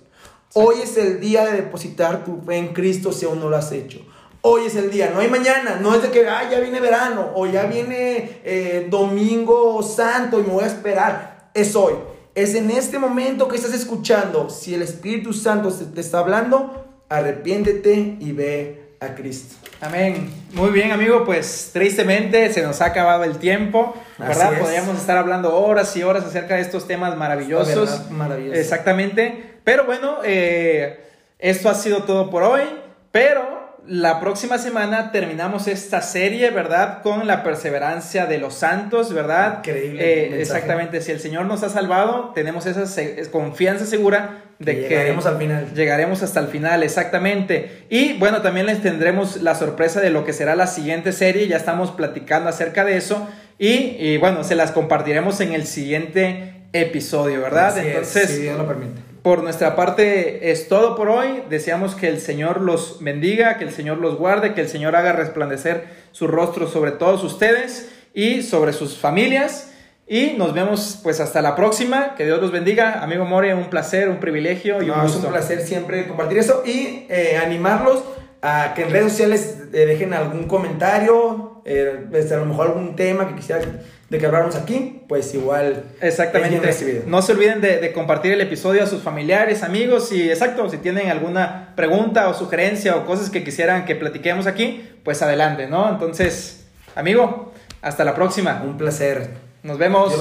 Hoy 0.53 0.75
es 0.83 0.97
el 0.97 1.19
día 1.19 1.45
de 1.45 1.61
depositar 1.61 2.23
tu 2.23 2.41
fe 2.41 2.57
en 2.57 2.73
Cristo 2.73 3.11
si 3.11 3.25
aún 3.25 3.39
no 3.39 3.49
lo 3.49 3.55
has 3.57 3.71
hecho. 3.71 3.99
Hoy 4.41 4.67
es 4.67 4.75
el 4.75 4.89
día, 4.89 5.11
no 5.13 5.19
hay 5.19 5.29
mañana, 5.29 5.79
no 5.81 5.93
es 5.93 6.01
de 6.01 6.11
que 6.11 6.27
ah, 6.27 6.49
ya 6.49 6.59
viene 6.61 6.79
verano 6.79 7.31
o 7.35 7.45
ya 7.45 7.65
viene 7.65 8.39
eh, 8.45 8.87
domingo 8.89 9.83
santo 9.83 10.39
y 10.39 10.43
me 10.43 10.53
voy 10.53 10.63
a 10.63 10.67
esperar. 10.67 11.49
Es 11.53 11.75
hoy, 11.75 11.93
es 12.35 12.55
en 12.55 12.71
este 12.71 12.99
momento 12.99 13.47
que 13.47 13.57
estás 13.57 13.73
escuchando. 13.73 14.49
Si 14.49 14.73
el 14.73 14.81
Espíritu 14.81 15.33
Santo 15.33 15.71
te 15.71 15.99
está 15.99 16.19
hablando, 16.19 16.85
arrepiéntete 17.09 18.17
y 18.19 18.31
ve 18.31 18.88
a 18.99 19.15
Cristo. 19.15 19.55
Amén. 19.81 20.29
Muy 20.53 20.71
bien, 20.71 20.91
amigo, 20.91 21.23
pues 21.23 21.69
tristemente 21.71 22.51
se 22.51 22.61
nos 22.61 22.81
ha 22.81 22.85
acabado 22.85 23.23
el 23.23 23.37
tiempo, 23.37 23.95
¿verdad? 24.17 24.59
Podríamos 24.59 24.97
estar 24.97 25.17
hablando 25.17 25.55
horas 25.55 25.95
y 25.95 26.03
horas 26.03 26.25
acerca 26.25 26.55
de 26.55 26.61
estos 26.61 26.85
temas 26.85 27.15
maravillosos. 27.15 28.09
Maravilloso. 28.11 28.59
Exactamente. 28.59 29.59
Pero 29.63 29.85
bueno, 29.85 30.17
eh, 30.23 30.99
esto 31.37 31.69
ha 31.69 31.75
sido 31.75 32.03
todo 32.03 32.29
por 32.29 32.43
hoy, 32.43 32.63
pero 33.11 33.58
la 33.89 34.19
próxima 34.19 34.59
semana 34.59 35.11
terminamos 35.11 35.67
esta 35.67 36.01
serie, 36.03 36.51
¿verdad? 36.51 37.01
Con 37.01 37.25
la 37.25 37.43
perseverancia 37.43 38.27
de 38.27 38.37
los 38.37 38.53
santos, 38.53 39.11
¿verdad? 39.13 39.57
Increíble. 39.57 40.03
Eh, 40.03 40.41
exactamente, 40.41 41.01
si 41.01 41.11
el 41.11 41.19
Señor 41.19 41.47
nos 41.47 41.63
ha 41.63 41.69
salvado, 41.69 42.31
tenemos 42.35 42.67
esa 42.67 42.85
confianza 43.31 43.87
segura 43.87 44.43
de 44.59 44.75
que 44.75 44.89
llegaremos 44.89 45.25
al 45.25 45.39
final. 45.39 45.73
Llegaremos 45.73 46.21
hasta 46.21 46.39
el 46.39 46.47
final, 46.49 46.83
exactamente. 46.83 47.85
Y 47.89 48.13
bueno, 48.13 48.43
también 48.43 48.67
les 48.67 48.81
tendremos 48.83 49.41
la 49.41 49.55
sorpresa 49.55 50.01
de 50.01 50.11
lo 50.11 50.23
que 50.23 50.33
será 50.33 50.55
la 50.55 50.67
siguiente 50.67 51.11
serie, 51.11 51.47
ya 51.47 51.57
estamos 51.57 51.89
platicando 51.89 52.47
acerca 52.47 52.85
de 52.85 52.95
eso 52.95 53.27
y, 53.57 54.17
bueno, 54.17 54.43
se 54.43 54.55
las 54.55 54.71
compartiremos 54.71 55.41
en 55.41 55.53
el 55.53 55.65
siguiente 55.65 56.53
episodio, 56.73 57.41
¿verdad? 57.41 57.75
Entonces, 57.77 58.29
si 58.29 58.41
Dios 58.43 58.57
lo 58.57 58.67
permite. 58.67 59.08
Por 59.21 59.43
nuestra 59.43 59.75
parte 59.75 60.51
es 60.51 60.69
todo 60.69 60.95
por 60.95 61.09
hoy. 61.09 61.43
Deseamos 61.49 61.95
que 61.95 62.07
el 62.07 62.21
Señor 62.21 62.61
los 62.61 63.03
bendiga, 63.03 63.57
que 63.57 63.65
el 63.65 63.71
Señor 63.71 63.97
los 63.97 64.17
guarde, 64.17 64.53
que 64.53 64.61
el 64.61 64.69
Señor 64.69 64.95
haga 64.95 65.11
resplandecer 65.11 65.87
su 66.11 66.27
rostro 66.27 66.67
sobre 66.67 66.91
todos 66.91 67.23
ustedes 67.23 67.91
y 68.13 68.43
sobre 68.43 68.71
sus 68.71 68.97
familias. 68.97 69.73
Y 70.07 70.35
nos 70.37 70.53
vemos 70.53 71.01
pues 71.03 71.19
hasta 71.19 71.41
la 71.41 71.55
próxima. 71.55 72.15
Que 72.15 72.25
Dios 72.25 72.39
los 72.41 72.51
bendiga. 72.51 73.03
Amigo 73.03 73.25
More, 73.25 73.53
un 73.53 73.69
placer, 73.69 74.07
un 74.09 74.19
privilegio 74.19 74.81
y 74.81 74.89
un 74.89 75.05
Es 75.05 75.15
un 75.15 75.25
placer 75.25 75.61
siempre 75.61 76.07
compartir 76.07 76.37
eso 76.37 76.63
y 76.65 77.05
eh, 77.09 77.37
animarlos 77.43 78.03
a 78.41 78.73
que 78.73 78.83
en 78.83 78.91
redes 78.91 79.11
sociales 79.11 79.57
eh, 79.73 79.85
dejen 79.85 80.13
algún 80.13 80.47
comentario, 80.47 81.61
eh, 81.65 82.05
este, 82.13 82.33
a 82.33 82.37
lo 82.37 82.45
mejor 82.45 82.67
algún 82.67 82.95
tema 82.95 83.27
que 83.27 83.35
quisieran 83.35 83.81
de 84.09 84.17
que 84.17 84.25
habláramos 84.25 84.55
aquí, 84.55 85.03
pues 85.07 85.33
igual. 85.33 85.83
Exactamente. 86.01 87.03
No 87.05 87.21
se 87.21 87.33
olviden 87.33 87.61
de, 87.61 87.91
compartir 87.93 88.31
el 88.31 88.41
episodio 88.41 88.83
a 88.83 88.87
sus 88.87 89.01
familiares, 89.01 89.63
amigos 89.63 90.11
y 90.11 90.29
exacto, 90.29 90.69
si 90.69 90.77
tienen 90.77 91.09
alguna 91.09 91.73
pregunta 91.75 92.27
o 92.27 92.33
sugerencia 92.33 92.95
o 92.95 93.05
cosas 93.05 93.29
que 93.29 93.43
quisieran 93.43 93.85
que 93.85 93.95
platiquemos 93.95 94.47
aquí, 94.47 94.89
pues 95.03 95.21
adelante, 95.21 95.67
¿no? 95.67 95.89
Entonces, 95.89 96.67
amigo, 96.95 97.53
hasta 97.81 98.03
la 98.03 98.15
próxima. 98.15 98.63
Un 98.65 98.77
placer. 98.77 99.29
Nos 99.61 99.77
vemos. 99.77 100.13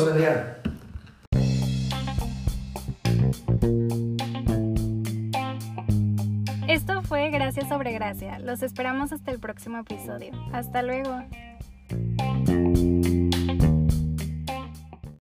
Esto 6.69 7.03
fue 7.03 7.31
Gracias 7.31 7.69
sobre 7.69 7.93
Gracia. 7.93 8.39
Los 8.41 8.63
esperamos 8.63 9.13
hasta 9.13 9.31
el 9.31 9.41
próximo 9.41 9.79
episodio. 9.79 10.33
Hasta 10.53 10.83
luego. 10.83 11.25